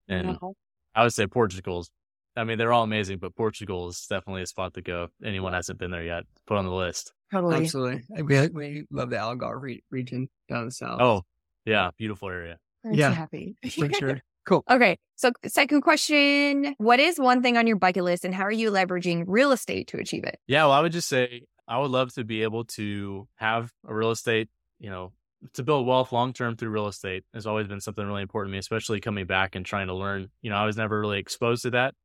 And 0.07 0.39
wow. 0.41 0.53
I 0.95 1.03
would 1.03 1.13
say 1.13 1.27
Portugal's. 1.27 1.89
I 2.35 2.43
mean, 2.43 2.57
they're 2.57 2.73
all 2.73 2.83
amazing, 2.83 3.19
but 3.19 3.35
Portugal 3.35 3.87
is 3.87 4.05
definitely 4.09 4.41
a 4.41 4.47
spot 4.47 4.73
to 4.73 4.81
go. 4.81 5.07
Anyone 5.23 5.53
hasn't 5.53 5.79
been 5.79 5.91
there 5.91 6.03
yet, 6.03 6.23
put 6.45 6.57
on 6.57 6.65
the 6.65 6.71
list. 6.71 7.13
Totally, 7.31 7.57
absolutely. 7.57 8.03
We 8.23 8.37
uh, 8.37 8.49
we 8.53 8.85
love 8.91 9.09
the 9.09 9.17
Algarve 9.17 9.81
region 9.89 10.29
down 10.49 10.71
south. 10.71 11.01
Oh, 11.01 11.23
yeah, 11.65 11.91
beautiful 11.97 12.29
area. 12.29 12.57
I'm 12.85 12.93
yeah, 12.93 13.09
so 13.09 13.15
happy 13.15 13.55
for 13.69 13.89
sure. 13.93 14.21
Cool. 14.45 14.63
Okay. 14.69 14.99
So, 15.15 15.31
second 15.47 15.81
question 15.81 16.75
What 16.77 16.99
is 16.99 17.19
one 17.19 17.41
thing 17.41 17.57
on 17.57 17.65
your 17.65 17.77
bucket 17.77 18.03
list 18.03 18.25
and 18.25 18.35
how 18.35 18.43
are 18.43 18.51
you 18.51 18.69
leveraging 18.69 19.23
real 19.25 19.51
estate 19.51 19.87
to 19.87 19.97
achieve 19.97 20.23
it? 20.23 20.37
Yeah. 20.45 20.65
Well, 20.65 20.73
I 20.73 20.81
would 20.81 20.91
just 20.91 21.09
say 21.09 21.47
I 21.67 21.79
would 21.79 21.89
love 21.89 22.13
to 22.13 22.23
be 22.23 22.43
able 22.43 22.65
to 22.65 23.27
have 23.37 23.71
a 23.87 23.95
real 23.95 24.11
estate, 24.11 24.49
you 24.79 24.91
know, 24.91 25.13
to 25.53 25.63
build 25.63 25.87
wealth 25.87 26.11
long 26.11 26.33
term 26.33 26.55
through 26.55 26.69
real 26.69 26.87
estate 26.87 27.23
has 27.33 27.47
always 27.47 27.67
been 27.67 27.81
something 27.81 28.05
really 28.05 28.21
important 28.21 28.51
to 28.51 28.53
me, 28.53 28.59
especially 28.59 28.99
coming 28.99 29.25
back 29.25 29.55
and 29.55 29.65
trying 29.65 29.87
to 29.87 29.93
learn. 29.93 30.29
You 30.41 30.49
know, 30.49 30.57
I 30.57 30.65
was 30.65 30.77
never 30.77 30.99
really 30.99 31.19
exposed 31.19 31.63
to 31.63 31.71
that, 31.71 31.95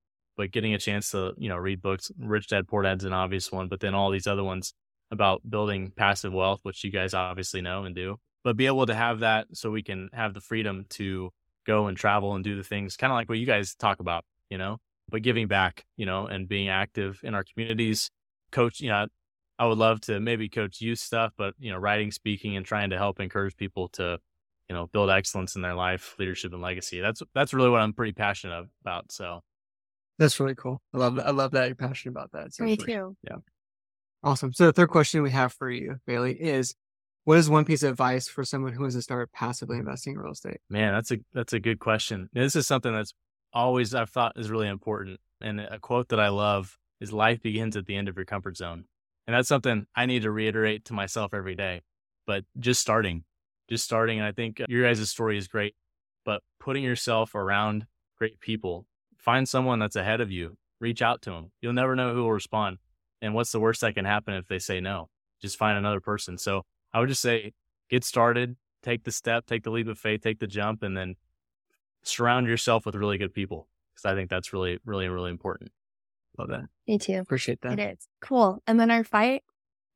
but 0.41 0.53
getting 0.53 0.73
a 0.73 0.79
chance 0.79 1.11
to, 1.11 1.35
you 1.37 1.51
know, 1.51 1.59
read 1.59 1.83
books, 1.83 2.11
Rich 2.19 2.49
Dad 2.49 2.67
Poor 2.67 2.83
Dad's 2.83 3.05
an 3.05 3.13
obvious 3.13 3.53
one, 3.53 3.69
but 3.69 3.79
then 3.79 3.93
all 3.93 4.11
these 4.11 4.27
other 4.27 4.43
ones 4.43 4.73
about 5.11 5.43
building 5.47 5.93
passive 5.95 6.33
wealth, 6.33 6.61
which 6.63 6.83
you 6.83 6.91
guys 6.91 7.13
obviously 7.13 7.61
know 7.61 7.85
and 7.85 7.95
do, 7.95 8.17
but 8.43 8.57
be 8.57 8.65
able 8.65 8.87
to 8.87 8.95
have 8.95 9.21
that 9.21 9.49
so 9.53 9.71
we 9.71 9.83
can 9.83 10.09
have 10.15 10.33
the 10.33 10.41
freedom 10.41 10.87
to 10.89 11.29
go 11.67 11.89
and 11.89 11.97
travel 11.99 12.35
and 12.35 12.43
do 12.43 12.57
the 12.57 12.63
things 12.63 12.97
kind 12.97 13.13
of 13.13 13.17
like 13.17 13.29
what 13.29 13.37
you 13.37 13.45
guys 13.45 13.75
talk 13.75 14.01
about, 14.01 14.25
you 14.49 14.57
know, 14.57 14.79
but 15.11 15.21
giving 15.21 15.47
back, 15.47 15.85
you 15.99 16.07
know, 16.07 16.27
and 16.27 16.49
being 16.49 16.71
active 16.71 17.21
in 17.23 17.35
our 17.35 17.45
communities, 17.45 18.11
coach, 18.51 18.81
you 18.81 18.89
know, 18.89 19.09
I 19.59 19.67
would 19.67 19.77
love 19.77 20.01
to 20.03 20.21
maybe 20.21 20.49
coach 20.49 20.81
youth 20.81 21.01
stuff, 21.01 21.35
but 21.37 21.53
you 21.59 21.71
know, 21.71 21.77
writing, 21.77 22.13
speaking, 22.13 22.57
and 22.57 22.65
trying 22.65 22.89
to 22.91 22.97
help 22.97 23.21
encourage 23.21 23.59
people 23.59 23.89
to, 23.91 24.19
you 24.71 24.75
know, 24.75 24.87
build 24.87 25.11
excellence 25.11 25.55
in 25.55 25.61
their 25.61 25.75
life, 25.75 26.15
leadership, 26.19 26.55
and 26.55 26.63
legacy. 26.63 27.01
That's 27.01 27.23
that's 27.35 27.53
really 27.53 27.69
what 27.69 27.83
I'm 27.83 27.93
pretty 27.93 28.13
passionate 28.13 28.69
about. 28.81 29.13
So, 29.13 29.43
that's 30.21 30.39
really 30.39 30.55
cool. 30.55 30.81
I 30.95 30.99
love 30.99 31.17
that. 31.17 31.27
I 31.27 31.31
love 31.31 31.51
that 31.53 31.67
you're 31.67 31.75
passionate 31.75 32.13
about 32.13 32.31
that. 32.33 32.51
Me 32.61 32.77
too. 32.77 33.17
Yeah. 33.27 33.37
Awesome. 34.23 34.53
So 34.53 34.67
the 34.67 34.73
third 34.73 34.91
question 34.91 35.23
we 35.23 35.31
have 35.31 35.53
for 35.55 35.71
you, 35.71 35.97
Bailey, 36.07 36.35
is 36.35 36.75
what 37.25 37.39
is 37.39 37.49
one 37.49 37.65
piece 37.65 37.83
of 37.83 37.91
advice 37.91 38.29
for 38.29 38.45
someone 38.45 38.75
who 38.75 38.83
wants 38.83 38.95
to 38.95 39.03
start 39.03 39.33
passively 39.33 39.79
investing 39.79 40.13
in 40.13 40.19
real 40.19 40.33
estate? 40.33 40.59
Man, 40.69 40.93
that's 40.93 41.11
a 41.11 41.17
that's 41.33 41.55
a 41.55 41.59
good 41.59 41.79
question. 41.79 42.29
This 42.35 42.55
is 42.55 42.67
something 42.67 42.93
that's 42.93 43.15
always 43.55 43.95
I've 43.95 44.11
thought 44.11 44.35
is 44.37 44.51
really 44.51 44.69
important. 44.69 45.21
And 45.41 45.59
a 45.59 45.79
quote 45.79 46.11
that 46.11 46.21
I 46.21 46.29
love 46.29 46.77
is 47.01 47.15
life 47.15 47.41
begins 47.41 47.77
at 47.77 47.87
the 47.87 47.97
end 47.97 48.09
of 48.09 48.17
your 48.17 48.27
comfort 48.27 48.59
zone. 48.59 48.85
And 49.27 49.35
that's 49.35 49.49
something 49.49 49.87
I 49.95 50.05
need 50.05 50.23
to 50.23 50.31
reiterate 50.31 50.85
to 50.87 50.93
myself 50.93 51.33
every 51.33 51.55
day. 51.55 51.81
But 52.27 52.45
just 52.59 52.81
starting, 52.81 53.25
just 53.71 53.85
starting. 53.85 54.19
And 54.19 54.27
I 54.27 54.33
think 54.33 54.61
uh, 54.61 54.67
your 54.69 54.87
guys' 54.87 55.09
story 55.09 55.39
is 55.39 55.49
great, 55.49 55.75
but 56.27 56.43
putting 56.59 56.85
yourself 56.85 57.35
around 57.35 57.87
great 58.19 58.39
people, 58.41 58.87
find 59.21 59.49
someone 59.49 59.79
that's 59.79 59.97
ahead 59.97 60.21
of 60.21 60.31
you, 60.31 60.57
reach 60.81 61.03
out 61.03 61.23
to 61.23 61.31
them. 61.31 61.53
You'll 61.61 61.73
never 61.73 61.95
know 61.95 62.15
who 62.15 62.23
will 62.23 62.33
respond. 62.33 62.79
And 63.23 63.35
what's 63.35 63.53
the 63.53 63.61
worst 63.61 63.83
that 63.83 63.95
can 63.95 64.05
happen 64.05 64.35
if 64.35 64.47
they 64.47 64.59
say 64.59 64.81
no? 64.81 65.09
Just 65.41 65.57
find 65.57 65.77
another 65.77 66.01
person. 66.01 66.39
So 66.39 66.63
I 66.93 67.01
would 67.01 67.09
just 67.09 67.23
say, 67.23 67.53
get 67.89 68.05
started, 68.05 68.57
take 68.83 69.05
the 69.05 69.13
step, 69.13 69.47
take 69.47 69.63
the 69.63 69.71
leap 69.71 69.89
of 69.89 69.99
faith, 69.99 70.23
take 70.23 70.39
the 70.39 70.47
jump, 70.47 70.83
and 70.83 70.97
then 70.97 71.17
surround 72.03 72.47
yourself 72.47 72.87
with 72.87 72.95
really 72.95 73.19
good 73.19 73.35
people. 73.35 73.69
Because 73.95 74.11
I 74.11 74.15
think 74.15 74.31
that's 74.31 74.53
really, 74.53 74.79
really, 74.85 75.09
really 75.09 75.31
important. 75.31 75.71
Love 76.39 76.49
that. 76.49 76.65
Me 76.87 76.99
too. 76.99 77.19
Appreciate 77.19 77.61
that. 77.63 77.79
It 77.79 77.99
is. 77.99 78.09
Cool. 78.21 78.63
And 78.67 78.81
then 78.81 78.91
our 78.91 79.05
fight, 79.05 79.43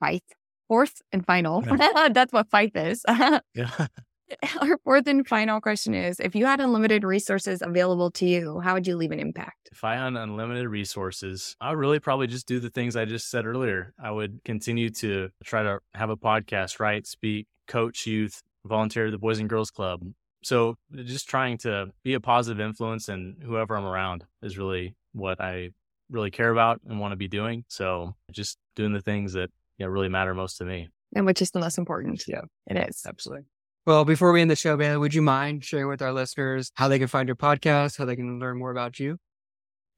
fight, 0.01 0.25
fourth 0.69 1.01
and 1.13 1.25
final. 1.25 1.65
Yeah. 1.65 2.09
That's 2.13 2.33
what 2.33 2.51
fight 2.51 2.73
is. 2.75 3.05
yeah. 3.09 3.41
Our 4.61 4.79
fourth 4.79 5.07
and 5.07 5.27
final 5.27 5.61
question 5.61 5.95
is 5.95 6.19
if 6.21 6.35
you 6.35 6.47
had 6.47 6.61
unlimited 6.61 7.05
resources 7.05 7.63
available 7.63 8.11
to 8.13 8.27
you, 8.27 8.61
how 8.61 8.75
would 8.75 8.87
you 8.87 8.97
leave 8.97 9.11
an 9.11 9.21
impact? 9.21 9.69
If 9.71 9.85
I 9.85 9.95
had 9.95 10.15
unlimited 10.15 10.69
resources, 10.69 11.57
I 11.61 11.71
would 11.71 11.79
really 11.79 12.01
probably 12.01 12.27
just 12.27 12.47
do 12.47 12.61
the 12.61 12.71
things 12.71 12.97
I 12.97 13.05
just 13.05 13.31
said 13.31 13.47
earlier. 13.47 13.93
I 14.03 14.11
would 14.11 14.41
continue 14.45 14.91
to 14.91 15.31
try 15.45 15.63
to 15.63 15.81
have 15.95 16.11
a 16.11 16.17
podcast, 16.17 16.81
write, 16.81 17.07
speak, 17.07 17.47
coach 17.69 18.07
youth, 18.07 18.43
volunteer 18.65 19.07
at 19.07 19.13
the 19.13 19.19
Boys 19.19 19.39
and 19.39 19.49
Girls 19.49 19.71
Club. 19.71 20.01
So 20.43 20.77
just 20.95 21.29
trying 21.29 21.59
to 21.59 21.87
be 22.03 22.15
a 22.15 22.21
positive 22.21 22.61
influence 22.61 23.09
and 23.09 23.37
whoever 23.43 23.77
I'm 23.77 23.85
around 23.85 24.25
is 24.43 24.59
really 24.59 24.95
what 25.13 25.41
I 25.41 25.71
really 26.11 26.31
care 26.31 26.51
about 26.51 26.81
and 26.87 27.01
want 27.01 27.13
to 27.13 27.17
be 27.17 27.29
doing. 27.29 27.65
So 27.69 28.15
just 28.31 28.59
doing 28.77 28.93
the 28.93 29.01
things 29.01 29.33
that 29.33 29.51
you 29.79 29.87
know, 29.87 29.91
really 29.91 30.09
matter 30.09 30.35
most 30.35 30.59
to 30.59 30.65
me. 30.65 30.89
And 31.17 31.27
which 31.27 31.41
is 31.41 31.51
the 31.51 31.61
most 31.61 31.79
important. 31.79 32.25
Yeah, 32.27 32.43
it 32.67 32.89
is. 32.89 33.05
Absolutely. 33.07 33.47
Well, 33.87 34.07
before 34.07 34.33
we 34.33 34.41
end 34.41 34.51
the 34.51 34.57
show, 34.57 34.79
Bailey, 34.79 34.97
would 34.97 35.13
you 35.13 35.21
mind 35.21 35.63
sharing 35.63 35.89
with 35.89 36.01
our 36.01 36.13
listeners 36.13 36.71
how 36.75 36.89
they 36.89 36.99
can 36.99 37.07
find 37.07 37.29
your 37.29 37.37
podcast, 37.37 37.99
how 37.99 38.07
they 38.07 38.17
can 38.17 38.39
learn 38.41 38.59
more 38.59 38.71
about 38.71 38.99
you? 38.99 39.19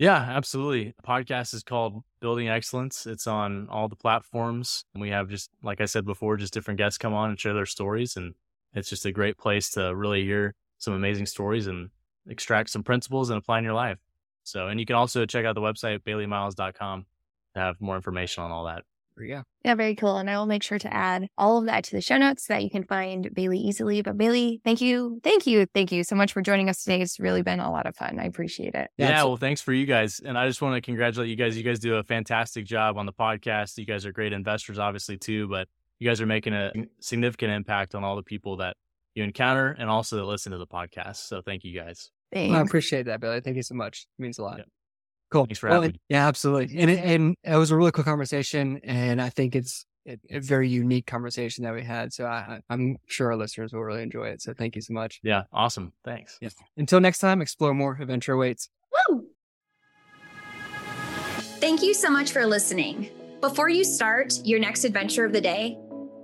Yeah, 0.01 0.17
absolutely. 0.17 0.93
The 0.97 1.07
podcast 1.07 1.55
is 1.55 1.63
called 1.63 2.03
Building 2.21 2.49
Excellence. 2.49 3.07
It's 3.07 3.29
on 3.29 3.69
all 3.71 3.89
the 3.89 3.95
platforms. 3.95 4.85
And 4.93 5.01
we 5.01 5.11
have 5.11 5.29
just, 5.29 5.51
like 5.63 5.81
I 5.81 5.85
said 5.85 6.05
before, 6.05 6.37
just 6.37 6.53
different 6.53 6.79
guests 6.79 6.99
come 6.99 7.15
on 7.15 7.31
and 7.31 7.39
share 7.39 7.55
their 7.55 7.65
stories. 7.65 8.17
And 8.17 8.35
it's 8.75 8.91
just 8.91 9.07
a 9.07 9.13
great 9.13 9.39
place 9.39 9.71
to 9.71 9.95
really 9.95 10.25
hear 10.25 10.55
some 10.79 10.93
amazing 10.93 11.27
stories 11.27 11.69
and 11.69 11.91
extract 12.29 12.71
some 12.71 12.83
principles 12.83 13.31
and 13.31 13.39
apply 13.39 13.59
in 13.59 13.65
your 13.65 13.73
life. 13.73 13.99
So, 14.43 14.67
and 14.67 14.81
you 14.81 14.87
can 14.87 14.97
also 14.97 15.25
check 15.27 15.47
out 15.47 15.55
the 15.55 15.61
website, 15.61 16.01
baileymiles.com 16.01 17.07
to 17.55 17.61
have 17.61 17.81
more 17.81 17.97
information 17.97 18.43
on 18.43 18.51
all 18.51 18.65
that. 18.67 18.83
Yeah. 19.19 19.43
Yeah, 19.65 19.75
very 19.75 19.95
cool. 19.95 20.17
And 20.19 20.29
I 20.31 20.37
will 20.39 20.47
make 20.47 20.63
sure 20.63 20.79
to 20.79 20.93
add 20.93 21.29
all 21.37 21.59
of 21.59 21.67
that 21.67 21.85
to 21.85 21.93
the 21.93 22.01
show 22.01 22.19
notes 22.19 22.47
so 22.47 22.55
that 22.55 22.63
you 22.63 22.71
can 22.71 22.85
find 22.85 23.33
Bailey 23.35 23.59
easily. 23.59 24.03
But 24.03 24.17
Bailey, 24.17 24.61
thank 24.65 24.81
you. 24.81 25.21
Thank 25.25 25.47
you. 25.47 25.67
Thank 25.75 25.93
you 25.93 26.05
so 26.05 26.15
much 26.15 26.33
for 26.33 26.43
joining 26.43 26.69
us 26.69 26.83
today. 26.83 27.01
It's 27.01 27.19
really 27.19 27.43
been 27.43 27.61
a 27.61 27.71
lot 27.71 27.87
of 27.87 27.97
fun. 27.97 28.19
I 28.19 28.25
appreciate 28.25 28.75
it. 28.75 28.91
Yeah. 28.97 29.09
yeah 29.09 29.25
well, 29.25 29.37
thanks 29.37 29.61
for 29.61 29.73
you 29.73 29.87
guys. 29.87 30.21
And 30.25 30.39
I 30.39 30.47
just 30.47 30.63
want 30.63 30.75
to 30.75 30.81
congratulate 30.81 31.29
you 31.29 31.37
guys. 31.37 31.57
You 31.57 31.65
guys 31.65 31.79
do 31.79 31.97
a 31.97 32.03
fantastic 32.05 32.65
job 32.65 32.99
on 32.99 33.07
the 33.07 33.13
podcast. 33.13 33.79
You 33.79 33.87
guys 33.87 34.07
are 34.07 34.13
great 34.13 34.33
investors, 34.33 34.79
obviously, 34.79 35.17
too. 35.17 35.49
But 35.49 35.69
you 35.99 36.09
guys 36.09 36.21
are 36.21 36.27
making 36.27 36.53
a 36.53 36.73
significant 37.01 37.53
impact 37.53 37.95
on 37.95 38.05
all 38.05 38.17
the 38.17 38.23
people 38.23 38.59
that 38.59 38.77
you 39.15 39.25
encounter 39.25 39.75
and 39.79 39.89
also 39.89 40.17
that 40.17 40.25
listen 40.25 40.53
to 40.53 40.59
the 40.59 40.67
podcast. 40.67 41.17
So 41.17 41.41
thank 41.41 41.65
you 41.65 41.79
guys. 41.79 42.11
Well, 42.33 42.57
I 42.57 42.61
appreciate 42.61 43.07
that, 43.07 43.21
Billy. 43.21 43.41
Thank 43.41 43.57
you 43.57 43.63
so 43.63 43.75
much. 43.75 44.07
It 44.19 44.23
means 44.23 44.39
a 44.39 44.43
lot. 44.43 44.59
Yeah. 44.59 44.65
Cool. 45.31 45.47
Thanks 45.47 45.59
for 45.59 45.69
well, 45.69 45.83
having 45.83 45.93
me. 45.93 46.01
Yeah, 46.09 46.29
absolutely. 46.29 46.79
And 46.79 46.91
it, 46.91 46.99
and 47.05 47.37
it 47.43 47.57
was 47.57 47.71
a 47.71 47.77
really 47.77 47.91
cool 47.93 48.05
conversation, 48.05 48.81
and 48.85 49.21
I 49.21 49.29
think 49.29 49.57
it's 49.57 49.85
a, 50.07 50.19
a 50.31 50.39
very 50.39 50.69
unique 50.69 51.07
conversation 51.07 51.65
that 51.65 51.75
we 51.75 51.83
had. 51.83 52.13
So 52.13 52.27
I, 52.27 52.61
I'm 52.71 52.97
sure 53.07 53.29
our 53.29 53.37
listeners 53.37 53.73
will 53.73 53.83
really 53.83 54.03
enjoy 54.03 54.29
it. 54.29 54.41
So 54.43 54.55
thank 54.55 54.77
you 54.77 54.83
so 54.83 54.95
much. 54.95 55.21
Yeah, 55.23 55.43
awesome. 55.53 55.93
Thanks. 56.05 56.39
Yeah. 56.41 56.51
Until 56.77 57.01
next 57.01 57.19
time, 57.19 57.43
explore 57.43 57.75
more. 57.75 57.99
Adventure 58.01 58.35
awaits. 58.35 58.69
Woo! 59.11 59.27
Thank 61.59 61.83
you 61.83 61.95
so 61.95 62.09
much 62.09 62.31
for 62.31 62.47
listening. 62.47 63.11
Before 63.41 63.69
you 63.69 63.83
start 63.85 64.41
your 64.45 64.61
next 64.61 64.85
adventure 64.85 65.25
of 65.25 65.33
the 65.33 65.41
day, 65.41 65.77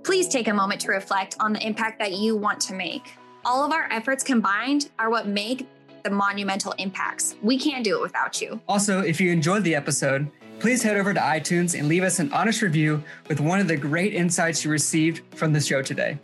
please 0.03 0.27
take 0.27 0.47
a 0.47 0.53
moment 0.53 0.81
to 0.81 0.91
reflect 0.91 1.35
on 1.39 1.53
the 1.53 1.65
impact 1.65 1.99
that 1.99 2.13
you 2.13 2.35
want 2.35 2.59
to 2.61 2.73
make. 2.73 3.13
All 3.45 3.65
of 3.65 3.71
our 3.71 3.91
efforts 3.91 4.23
combined 4.23 4.89
are 4.97 5.09
what 5.09 5.27
make 5.27 5.67
the 6.03 6.09
monumental 6.09 6.73
impacts. 6.77 7.35
We 7.41 7.57
can't 7.57 7.83
do 7.83 7.97
it 7.97 8.01
without 8.01 8.41
you. 8.41 8.61
Also, 8.67 9.01
if 9.01 9.19
you 9.19 9.31
enjoyed 9.31 9.63
the 9.63 9.75
episode, 9.75 10.29
please 10.59 10.83
head 10.83 10.97
over 10.97 11.13
to 11.13 11.19
iTunes 11.19 11.77
and 11.77 11.87
leave 11.87 12.03
us 12.03 12.19
an 12.19 12.31
honest 12.31 12.61
review 12.61 13.03
with 13.27 13.39
one 13.39 13.59
of 13.59 13.67
the 13.67 13.77
great 13.77 14.13
insights 14.13 14.63
you 14.63 14.71
received 14.71 15.21
from 15.35 15.53
the 15.53 15.59
show 15.59 15.81
today. 15.81 16.17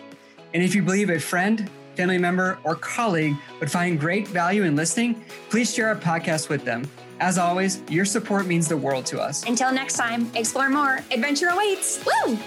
And 0.54 0.63
if 0.63 0.76
you 0.76 0.82
believe 0.82 1.10
a 1.10 1.20
friend, 1.20 1.70
family 1.96 2.18
member, 2.18 2.58
or 2.63 2.76
colleague 2.76 3.36
would 3.60 3.70
find 3.70 4.00
great 4.00 4.28
value 4.28 4.63
in 4.63 4.76
listening, 4.76 5.24
please 5.50 5.74
share 5.74 5.89
our 5.89 5.96
podcast 5.96 6.50
with 6.50 6.63
them. 6.63 6.89
As 7.20 7.38
always, 7.38 7.82
your 7.89 8.06
support 8.06 8.48
means 8.48 8.70
the 8.70 8.78
world 8.78 9.06
to 9.08 9.20
us. 9.20 9.44
Until 9.46 9.74
next 9.74 9.96
time, 9.96 10.32
explore 10.36 10.70
more. 10.70 11.00
Adventure 11.12 11.50
awaits. 11.50 12.04
Woo! 12.06 12.38